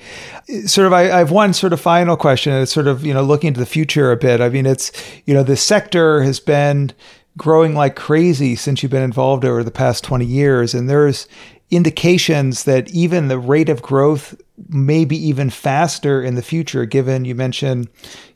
Sort 0.67 0.87
of, 0.87 0.93
I, 0.93 1.11
I, 1.11 1.19
have 1.19 1.33
one 1.33 1.53
sort 1.53 1.73
of 1.73 1.81
final 1.81 2.17
question. 2.17 2.53
It's 2.53 2.73
sort 2.73 2.87
of, 2.87 3.05
you 3.05 3.13
know, 3.13 3.23
looking 3.23 3.53
to 3.53 3.59
the 3.59 3.67
future 3.67 4.13
a 4.13 4.17
bit. 4.17 4.41
I 4.41 4.49
mean, 4.51 4.67
it's, 4.67 4.93
you 5.27 5.35
know, 5.35 5.43
the 5.43 5.57
sector 5.57 6.23
has 6.23 6.39
been 6.39 6.93
growing 7.39 7.75
like 7.75 7.97
crazy 7.97 8.57
since 8.57 8.83
you've 8.83 8.93
been 8.93 9.03
involved 9.03 9.45
over 9.45 9.65
the 9.65 9.71
past 9.71 10.05
20 10.05 10.27
years. 10.27 10.75
And 10.75 10.91
there's 10.91 11.27
indications 11.71 12.65
that 12.65 12.91
even 12.91 13.29
the 13.29 13.39
rate 13.39 13.69
of 13.69 13.81
growth 13.81 14.39
may 14.69 15.05
be 15.05 15.17
even 15.17 15.49
faster 15.49 16.23
in 16.23 16.35
the 16.35 16.43
future, 16.43 16.85
given 16.85 17.25
you 17.25 17.35
mentioned, 17.35 17.89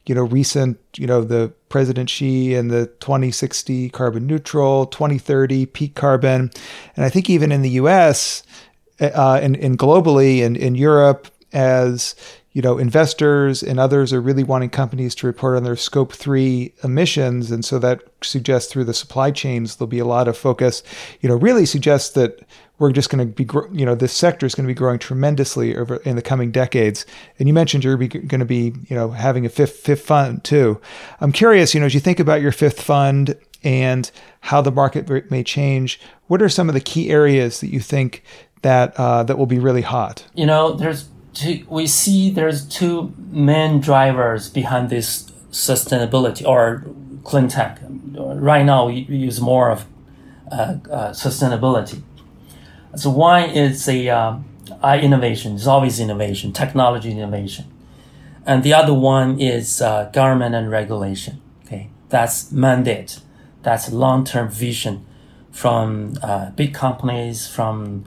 you 0.07 0.14
know, 0.14 0.22
recent, 0.22 0.78
you 0.96 1.07
know, 1.07 1.22
the 1.22 1.53
President 1.68 2.09
Xi 2.09 2.55
and 2.55 2.70
the 2.70 2.86
2060 3.00 3.90
carbon 3.90 4.26
neutral, 4.26 4.86
2030 4.86 5.66
peak 5.66 5.94
carbon. 5.94 6.50
And 6.96 7.05
I 7.05 7.09
think 7.09 7.28
even 7.28 7.50
in 7.50 7.62
the 7.62 7.70
US 7.70 8.42
uh, 9.00 9.40
and, 9.42 9.57
and 9.57 9.78
globally 9.78 10.44
and 10.44 10.57
in 10.57 10.74
Europe, 10.74 11.28
as 11.53 12.14
you 12.53 12.61
know, 12.61 12.76
investors 12.76 13.62
and 13.62 13.80
others 13.80 14.12
are 14.12 14.20
really 14.20 14.44
wanting 14.44 14.70
companies 14.70 15.14
to 15.16 15.26
report 15.26 15.57
on 15.57 15.64
their 15.64 15.76
scope 15.76 16.12
three 16.12 16.74
emissions. 16.84 17.50
And 17.50 17.64
so 17.64 17.78
that 17.78 18.03
suggests 18.22 18.70
through 18.70 18.84
the 18.84 18.94
supply 18.94 19.30
chains, 19.30 19.76
there'll 19.76 19.88
be 19.88 19.98
a 19.98 20.05
lot 20.05 20.28
of 20.28 20.36
focus, 20.36 20.82
you 21.20 21.28
know, 21.28 21.36
really 21.36 21.64
suggests 21.64 22.11
that 22.11 22.40
we're 22.78 22.92
just 22.92 23.11
going 23.11 23.26
to 23.26 23.44
be, 23.44 23.46
you 23.78 23.86
know, 23.86 23.94
this 23.94 24.12
sector 24.12 24.44
is 24.44 24.55
going 24.55 24.66
to 24.66 24.70
be 24.70 24.74
growing 24.74 24.98
tremendously 24.98 25.76
over 25.76 25.96
in 25.98 26.16
the 26.16 26.22
coming 26.22 26.50
decades. 26.50 27.07
And 27.38 27.48
you 27.48 27.55
mentioned 27.55 27.84
you're 27.84 27.96
going 27.96 28.40
to 28.40 28.44
be, 28.44 28.74
you 28.88 28.96
know, 28.96 29.11
having 29.11 29.46
a 29.46 29.48
fifth 29.48 29.76
fifth 29.76 30.05
fund 30.05 30.44
too. 30.44 30.80
I'm 31.20 31.32
curious, 31.32 31.74
you 31.74 31.80
know, 31.80 31.86
as 31.86 31.94
you 31.94 32.00
think 32.00 32.20
about 32.20 32.42
your 32.42 32.53
fifth 32.53 32.82
fund 32.82 33.38
and 33.62 34.11
how 34.40 34.61
the 34.61 34.72
market 34.72 35.30
may 35.30 35.44
change, 35.44 36.00
what 36.26 36.42
are 36.42 36.48
some 36.48 36.68
of 36.68 36.74
the 36.74 36.80
key 36.80 37.11
areas 37.11 37.61
that 37.61 37.68
you 37.68 37.80
think 37.80 38.24
that 38.62 38.98
uh, 38.98 39.22
that 39.22 39.38
will 39.38 39.46
be 39.46 39.59
really 39.59 39.82
hot? 39.82 40.26
You 40.34 40.46
know, 40.46 40.72
there's 40.72 41.09
we 41.68 41.87
see 41.87 42.30
there's 42.30 42.66
two 42.66 43.14
main 43.30 43.80
drivers 43.80 44.51
behind 44.51 44.91
this 44.91 45.30
sustainability 45.51 46.47
or 46.47 46.85
clean 47.24 47.49
tech. 47.49 47.78
Right 48.14 48.64
now, 48.64 48.87
we 48.87 49.01
use 49.09 49.41
more 49.41 49.70
of 49.70 49.87
uh, 50.51 50.76
uh, 50.91 51.11
sustainability 51.12 52.03
so 52.95 53.11
one 53.11 53.51
is 53.51 53.89
a 53.89 54.09
uh, 54.09 54.39
innovation. 55.01 55.55
It's 55.55 55.66
always 55.66 55.99
innovation, 55.99 56.53
technology 56.53 57.11
innovation, 57.11 57.64
and 58.45 58.62
the 58.62 58.74
other 58.74 58.95
one 58.95 59.41
is 59.41 59.80
uh, 59.80 60.11
government 60.12 60.55
and 60.55 60.70
regulation. 60.70 61.41
Okay, 61.64 61.89
that's 62.09 62.53
mandate. 62.53 63.20
That's 63.62 63.91
long-term 63.91 64.51
vision 64.51 65.07
from 65.51 66.14
uh, 66.22 66.51
big 66.51 66.74
companies, 66.74 67.47
from 67.47 68.05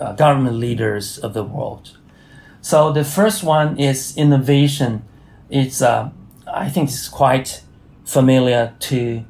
uh, 0.00 0.04
uh, 0.04 0.08
uh, 0.08 0.12
government 0.12 0.56
leaders 0.56 1.18
of 1.18 1.34
the 1.34 1.44
world. 1.44 1.98
So 2.60 2.92
the 2.92 3.04
first 3.04 3.42
one 3.42 3.78
is 3.78 4.16
innovation. 4.16 5.04
It's 5.50 5.82
I 5.82 6.68
think 6.70 6.88
it's 6.88 7.08
quite 7.08 7.62
familiar 8.04 8.74
to 8.80 9.24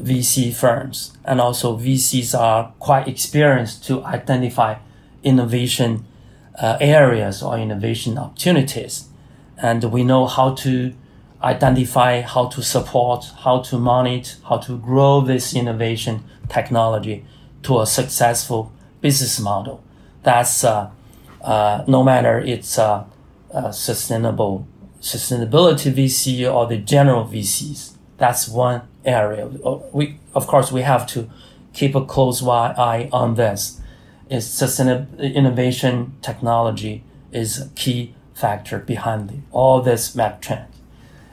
VC 0.00 0.52
firms. 0.52 1.16
And 1.24 1.40
also 1.40 1.76
VCs 1.76 2.38
are 2.38 2.72
quite 2.78 3.08
experienced 3.08 3.84
to 3.86 4.02
identify 4.04 4.76
innovation 5.22 6.04
uh, 6.60 6.76
areas 6.80 7.42
or 7.42 7.58
innovation 7.58 8.18
opportunities. 8.18 9.08
And 9.56 9.84
we 9.84 10.02
know 10.02 10.26
how 10.26 10.54
to 10.54 10.92
identify, 11.42 12.20
how 12.20 12.46
to 12.48 12.62
support, 12.62 13.30
how 13.44 13.60
to 13.62 13.78
monitor, 13.78 14.36
how 14.48 14.58
to 14.58 14.78
grow 14.78 15.20
this 15.20 15.54
innovation 15.54 16.24
technology 16.48 17.24
to 17.62 17.80
a 17.80 17.86
successful 17.86 18.72
business 19.00 19.40
model. 19.40 19.82
That's 20.22 20.64
uh, 20.64 20.90
uh, 21.40 21.84
no 21.86 22.02
matter 22.02 22.38
it's 22.38 22.78
uh, 22.78 23.04
sustainable 23.72 24.66
sustainability 25.00 25.92
VC 25.92 26.52
or 26.52 26.66
the 26.66 26.78
general 26.78 27.24
VCs. 27.24 27.94
That's 28.18 28.48
one 28.48 28.82
area. 29.04 29.46
We, 29.92 30.20
of 30.32 30.46
course, 30.46 30.70
we 30.70 30.82
have 30.82 31.06
to 31.08 31.28
keep 31.72 31.96
a 31.96 32.04
close 32.04 32.42
eye 32.46 33.08
on 33.12 33.34
this. 33.34 33.80
Is 34.30 34.48
sustainable 34.48 35.20
innovation 35.20 36.14
technology 36.22 37.04
is 37.32 37.60
a 37.60 37.68
key 37.70 38.14
factor 38.32 38.78
behind 38.78 39.28
the, 39.28 39.38
all 39.50 39.82
this 39.82 40.14
map 40.14 40.40
trend. 40.40 40.68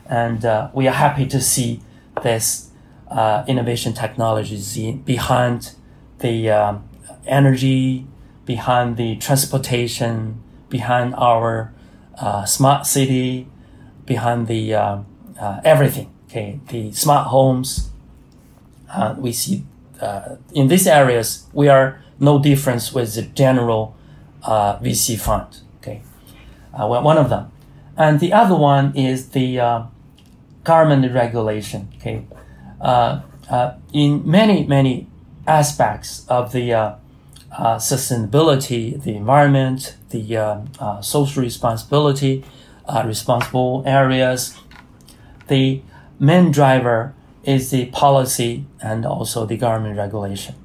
And 0.06 0.44
uh, 0.44 0.70
we 0.74 0.88
are 0.88 0.94
happy 0.94 1.26
to 1.28 1.40
see 1.40 1.82
this 2.24 2.72
uh, 3.10 3.46
innovation 3.48 3.94
technologies 3.94 4.78
behind 5.06 5.76
the 6.18 6.82
energy, 7.26 8.06
behind 8.50 8.97
the 8.97 9.16
transportation, 9.18 10.41
behind 10.70 11.14
our 11.14 11.72
uh, 12.18 12.43
smart 12.45 12.88
city, 12.88 13.47
behind 14.08 14.47
the 14.47 14.74
uh, 14.74 14.97
uh, 15.39 15.62
everything. 15.64 16.10
Okay, 16.26 16.60
the 16.70 16.91
smart 16.91 17.28
homes. 17.28 17.91
Uh, 18.91 19.14
we 19.20 19.32
see 19.32 19.64
in 20.52 20.68
these 20.68 20.88
areas 20.88 21.45
we 21.54 21.68
are 21.68 22.02
no 22.20 22.39
difference 22.39 22.91
with 22.91 23.14
the 23.14 23.22
general 23.22 23.95
VC 24.43 25.20
fund. 25.20 25.62
Okay, 25.78 26.02
one 26.74 27.20
of 27.20 27.30
them, 27.30 27.52
and 27.95 28.20
the 28.20 28.34
other 28.34 28.56
one 28.56 28.95
is 28.95 29.30
the 29.30 29.58
government 30.64 31.14
regulation. 31.14 31.88
Okay, 31.97 32.26
uh, 32.82 33.22
uh, 33.52 33.74
in 33.93 34.24
many 34.26 34.66
many 34.66 35.06
aspects 35.45 36.26
of 36.28 36.52
the 36.52 36.97
uh, 37.52 37.76
sustainability, 37.78 39.02
the 39.02 39.16
environment, 39.16 39.95
the 40.10 40.62
social 41.02 41.43
responsibility, 41.43 42.43
responsible 43.06 43.84
areas, 43.86 44.58
the 45.47 45.82
main 46.20 46.52
driver 46.52 47.14
is 47.43 47.72
the 47.72 47.86
policy 47.88 48.66
and 48.82 49.06
also 49.06 49.45
the 49.45 49.58
government 49.58 49.97
regulation. 49.97 50.56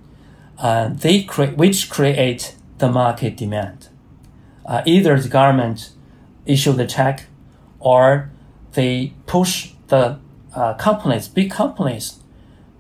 Uh, 0.59 0.89
they 0.89 1.23
cre- 1.23 1.55
which 1.57 1.91
create 1.91 2.55
the 2.79 2.91
market 2.91 3.37
demand. 3.37 3.89
Uh, 4.67 4.83
either 4.87 5.19
the 5.19 5.29
government 5.29 5.91
issue 6.47 6.73
the 6.73 6.87
check 6.87 7.27
or 7.81 8.31
they 8.73 9.13
push 9.27 9.73
the 9.89 10.19
uh, 10.55 10.75
companies, 10.75 11.29
big 11.29 11.51
companies, 11.51 12.21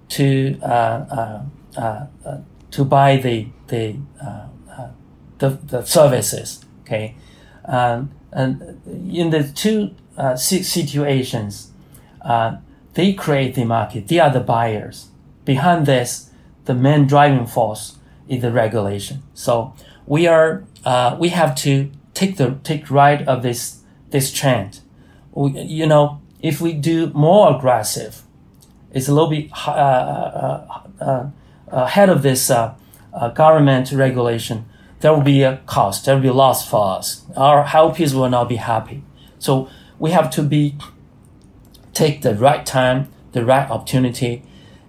to 0.08 0.58
uh, 0.62 1.42
uh, 1.76 2.06
to 2.70 2.84
buy 2.84 3.16
the 3.16 3.48
the, 3.68 3.96
the, 5.38 5.48
the 5.48 5.82
services. 5.84 6.64
Okay, 6.82 7.16
um, 7.64 8.10
and 8.32 8.80
in 8.86 9.30
the 9.30 9.44
two 9.44 9.94
situations, 10.36 11.70
they 12.94 13.12
create 13.12 13.54
the 13.54 13.64
market. 13.64 14.08
They 14.08 14.18
are 14.18 14.30
the 14.30 14.40
buyers. 14.40 15.08
Behind 15.44 15.86
this, 15.86 16.30
the 16.64 16.74
main 16.74 17.06
driving 17.06 17.46
force 17.46 17.98
is 18.28 18.42
the 18.42 18.50
regulation. 18.50 19.22
So 19.34 19.74
we 20.06 20.26
are 20.26 20.64
uh, 20.84 21.16
we 21.18 21.30
have 21.30 21.54
to 21.56 21.90
take 22.14 22.36
the 22.36 22.58
take 22.62 22.90
right 22.90 23.26
of 23.26 23.42
this 23.42 23.80
this 24.10 24.32
trend. 24.32 24.80
We, 25.32 25.60
you 25.60 25.86
know, 25.86 26.20
if 26.40 26.60
we 26.60 26.72
do 26.72 27.08
more 27.08 27.56
aggressive, 27.56 28.22
it's 28.92 29.08
a 29.08 29.12
little 29.12 29.30
bit 29.30 29.50
uh, 29.66 29.70
uh, 29.70 30.80
uh, 31.00 31.30
ahead 31.68 32.08
of 32.08 32.22
this 32.22 32.50
government 33.34 33.92
regulation. 33.92 34.64
There 35.00 35.12
will 35.12 35.22
be 35.22 35.42
a 35.42 35.58
cost. 35.66 36.04
There 36.04 36.14
will 36.14 36.22
be 36.22 36.28
a 36.28 36.32
loss 36.32 36.68
for 36.68 36.96
us. 36.98 37.24
Our 37.36 37.64
helpers 37.64 38.14
will 38.14 38.28
not 38.28 38.48
be 38.48 38.56
happy. 38.56 39.02
So 39.38 39.68
we 39.98 40.10
have 40.12 40.30
to 40.30 40.42
be 40.42 40.76
take 41.92 42.22
the 42.22 42.34
right 42.34 42.64
time, 42.64 43.08
the 43.32 43.44
right 43.44 43.70
opportunity. 43.70 44.42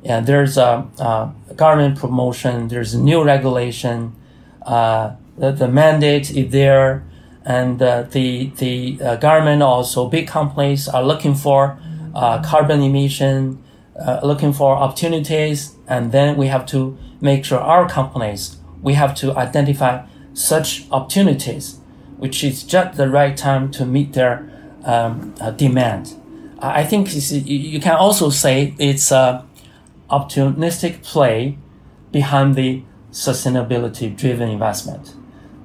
And 0.03 0.25
there's 0.25 0.57
a, 0.57 0.87
a 0.99 1.53
government 1.55 1.99
promotion. 1.99 2.67
There's 2.67 2.93
a 2.93 3.01
new 3.01 3.23
regulation. 3.23 4.15
Uh, 4.61 5.15
the, 5.37 5.51
the 5.51 5.67
mandate 5.67 6.31
is 6.31 6.51
there 6.51 7.03
and 7.45 7.81
uh, 7.81 8.01
the 8.03 8.47
the 8.57 8.99
uh, 9.01 9.15
government 9.17 9.61
also 9.61 10.09
big 10.09 10.27
companies 10.27 10.87
are 10.87 11.03
looking 11.03 11.35
for 11.35 11.77
uh, 12.15 12.41
carbon 12.41 12.81
emission, 12.81 13.63
uh, 13.99 14.19
looking 14.23 14.51
for 14.51 14.75
opportunities, 14.75 15.75
and 15.87 16.11
then 16.11 16.37
we 16.37 16.47
have 16.47 16.65
to 16.65 16.97
make 17.21 17.45
sure 17.45 17.59
our 17.59 17.87
companies 17.87 18.57
we 18.81 18.93
have 18.93 19.15
to 19.15 19.35
identify 19.35 20.05
such 20.33 20.85
opportunities, 20.91 21.79
which 22.17 22.43
is 22.43 22.63
just 22.63 22.97
the 22.97 23.09
right 23.09 23.35
time 23.35 23.71
to 23.71 23.85
meet 23.85 24.13
their 24.13 24.47
um, 24.83 25.33
uh, 25.41 25.49
demand. 25.51 26.13
I 26.59 26.83
think 26.83 27.09
you 27.13 27.79
can 27.79 27.95
also 27.95 28.29
say 28.29 28.75
it's 28.77 29.11
a 29.11 29.45
opportunistic 30.09 31.03
play 31.03 31.57
behind 32.11 32.55
the 32.55 32.83
sustainability 33.11 34.15
driven 34.15 34.49
investment. 34.49 35.15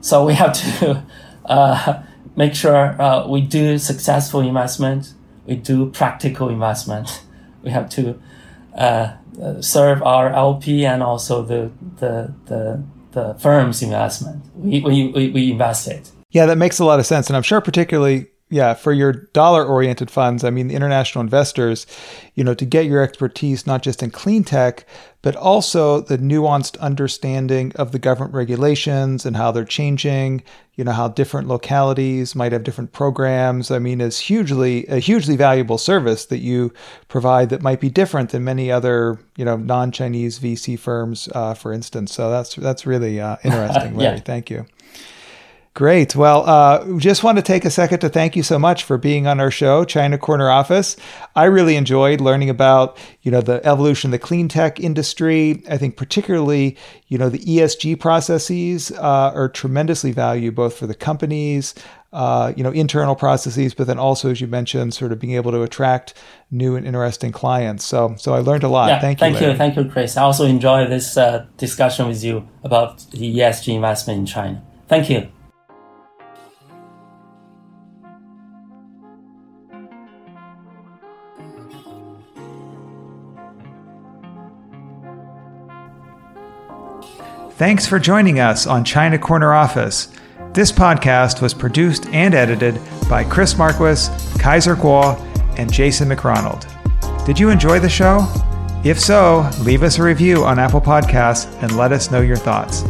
So 0.01 0.25
we 0.25 0.35
have 0.35 0.53
to 0.55 1.05
uh, 1.45 2.03
make 2.37 2.55
sure 2.55 3.01
uh, 3.01 3.27
we 3.27 3.43
do 3.43 3.77
successful 3.77 4.41
investment, 4.41 5.13
we 5.47 5.57
do 5.57 5.91
practical 5.91 6.49
investment. 6.49 7.23
We 7.63 7.69
have 7.73 7.91
to 7.91 8.19
uh, 8.75 9.13
serve 9.61 10.03
our 10.03 10.31
LP 10.31 10.85
and 10.87 11.03
also 11.03 11.43
the 11.43 11.71
the 11.99 12.33
the, 12.47 12.83
the 13.13 13.35
firm's 13.35 13.83
investment. 13.83 14.45
We, 14.57 14.81
we 14.81 15.31
we 15.31 15.51
invest 15.51 15.89
it. 15.89 16.11
Yeah, 16.31 16.47
that 16.47 16.59
makes 16.59 16.79
a 16.79 16.85
lot 16.85 17.01
of 17.01 17.07
sense, 17.07 17.29
and 17.29 17.37
I'm 17.37 17.43
sure 17.43 17.61
particularly 17.61 18.30
yeah, 18.51 18.75
for 18.75 18.93
your 18.93 19.13
dollar 19.13 19.65
oriented 19.65 20.11
funds, 20.11 20.43
I 20.43 20.51
mean, 20.51 20.67
the 20.67 20.75
international 20.75 21.23
investors, 21.23 21.87
you 22.35 22.43
know, 22.43 22.53
to 22.55 22.65
get 22.65 22.87
your 22.87 23.01
expertise 23.01 23.65
not 23.65 23.81
just 23.83 24.03
in 24.03 24.11
clean 24.11 24.43
tech, 24.43 24.85
but 25.23 25.37
also 25.37 26.01
the 26.01 26.19
nuanced 26.19 26.77
understanding 26.81 27.71
of 27.77 27.93
the 27.93 28.01
government 28.01 28.35
regulations 28.35 29.25
and 29.25 29.37
how 29.37 29.53
they're 29.53 29.65
changing, 29.65 30.43
you 30.75 30.83
know, 30.83 30.91
how 30.91 31.07
different 31.07 31.47
localities 31.47 32.35
might 32.35 32.51
have 32.51 32.65
different 32.65 32.93
programs. 32.93 33.71
I 33.71 33.79
mean, 33.79 34.01
is 34.01 34.19
hugely, 34.19 34.85
a 34.89 34.99
hugely 34.99 35.37
valuable 35.37 35.79
service 35.79 36.27
that 36.27 36.39
you 36.39 36.73
provide 37.07 37.51
that 37.51 37.63
might 37.63 37.81
be 37.81 37.89
different 37.89 38.31
than 38.31 38.43
many 38.43 38.73
other, 38.73 39.21
you 39.37 39.45
know, 39.45 39.59
non 39.59 39.93
Chinese 39.93 40.41
VC 40.41 40.77
firms, 40.77 41.29
uh, 41.37 41.55
for 41.55 41.73
instance. 41.73 42.13
So 42.13 42.31
that's, 42.31 42.57
that's 42.57 42.85
really 42.85 43.21
uh, 43.21 43.37
interesting, 43.45 43.97
Larry. 43.97 44.17
yeah. 44.17 44.23
Thank 44.23 44.51
you. 44.51 44.67
Great. 45.73 46.17
Well, 46.17 46.43
uh, 46.49 46.99
just 46.99 47.23
want 47.23 47.39
to 47.39 47.43
take 47.43 47.65
a 47.65 47.71
second 47.71 48.01
to 48.01 48.09
thank 48.09 48.35
you 48.35 48.43
so 48.43 48.59
much 48.59 48.83
for 48.83 48.99
being 48.99 49.29
on 49.29 49.39
our 49.39 49.53
show, 49.53 49.85
China 49.85 50.19
Corner 50.19 50.51
Office. 50.51 50.97
I 51.37 51.45
really 51.45 51.77
enjoyed 51.77 52.21
learning 52.21 52.51
about, 52.51 52.99
you 53.23 53.31
know, 53.31 53.41
the 53.41 53.65
evolution 53.65 54.09
of 54.09 54.13
the 54.13 54.19
clean 54.19 54.49
tech 54.49 54.81
industry. 54.81 55.63
I 55.71 55.79
think 55.79 55.97
particularly, 55.97 56.77
you 57.07 57.19
know, 57.19 57.29
the 57.29 57.39
ESG 57.39 58.01
processes 58.01 58.91
uh, 58.91 59.33
are 59.33 59.49
tremendously 59.49 60.11
valuable 60.11 60.65
both 60.65 60.77
for 60.77 60.89
the 60.89 60.95
companies, 60.95 61.75
uh, 62.13 62.53
you 62.57 62.65
know, 62.65 62.73
internal 62.73 63.15
processes, 63.15 63.73
but 63.73 63.87
then 63.87 63.99
also, 63.99 64.29
as 64.31 64.41
you 64.41 64.49
mentioned, 64.49 64.93
sort 64.93 65.13
of 65.13 65.21
being 65.21 65.35
able 65.35 65.53
to 65.53 65.63
attract 65.63 66.15
new 66.51 66.75
and 66.75 66.85
interesting 66.85 67.31
clients. 67.31 67.85
So, 67.85 68.17
so 68.19 68.35
I 68.35 68.41
learned 68.41 68.65
a 68.65 68.69
lot. 68.69 68.89
Yeah, 68.89 69.01
thank 69.01 69.21
you. 69.21 69.21
Thank 69.21 69.41
you, 69.41 69.57
thank 69.57 69.77
you, 69.77 69.85
Chris. 69.85 70.17
I 70.17 70.23
also 70.23 70.47
enjoyed 70.47 70.91
this 70.91 71.17
uh, 71.17 71.47
discussion 71.57 72.09
with 72.09 72.25
you 72.25 72.49
about 72.65 72.99
the 73.13 73.39
ESG 73.39 73.73
investment 73.73 74.19
in 74.19 74.27
China. 74.27 74.63
Thank 74.89 75.09
you. 75.09 75.31
Thanks 87.61 87.87
for 87.87 87.99
joining 87.99 88.41
us 88.41 88.67
on 88.67 88.87
China 88.87 89.19
Corner 89.19 89.53
Office. 89.53 90.09
This 90.55 90.73
podcast 90.73 91.43
was 91.43 91.53
produced 91.53 92.07
and 92.07 92.33
edited 92.33 92.81
by 93.07 93.23
Chris 93.23 93.59
Marquis, 93.59 94.09
Kaiser 94.39 94.75
Kuo, 94.75 95.21
and 95.59 95.71
Jason 95.71 96.09
McRonald. 96.09 96.65
Did 97.27 97.39
you 97.39 97.51
enjoy 97.51 97.79
the 97.79 97.87
show? 97.87 98.27
If 98.83 98.99
so, 98.99 99.47
leave 99.61 99.83
us 99.83 99.99
a 99.99 100.03
review 100.03 100.43
on 100.43 100.59
Apple 100.59 100.81
Podcasts 100.81 101.53
and 101.63 101.77
let 101.77 101.93
us 101.93 102.11
know 102.11 102.23
your 102.23 102.39
thoughts. 102.39 102.81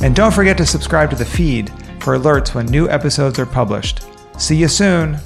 And 0.00 0.16
don't 0.16 0.32
forget 0.32 0.56
to 0.56 0.64
subscribe 0.64 1.10
to 1.10 1.16
the 1.16 1.26
feed 1.26 1.68
for 2.00 2.16
alerts 2.16 2.54
when 2.54 2.64
new 2.64 2.88
episodes 2.88 3.38
are 3.38 3.44
published. 3.44 4.06
See 4.38 4.56
you 4.56 4.68
soon! 4.68 5.18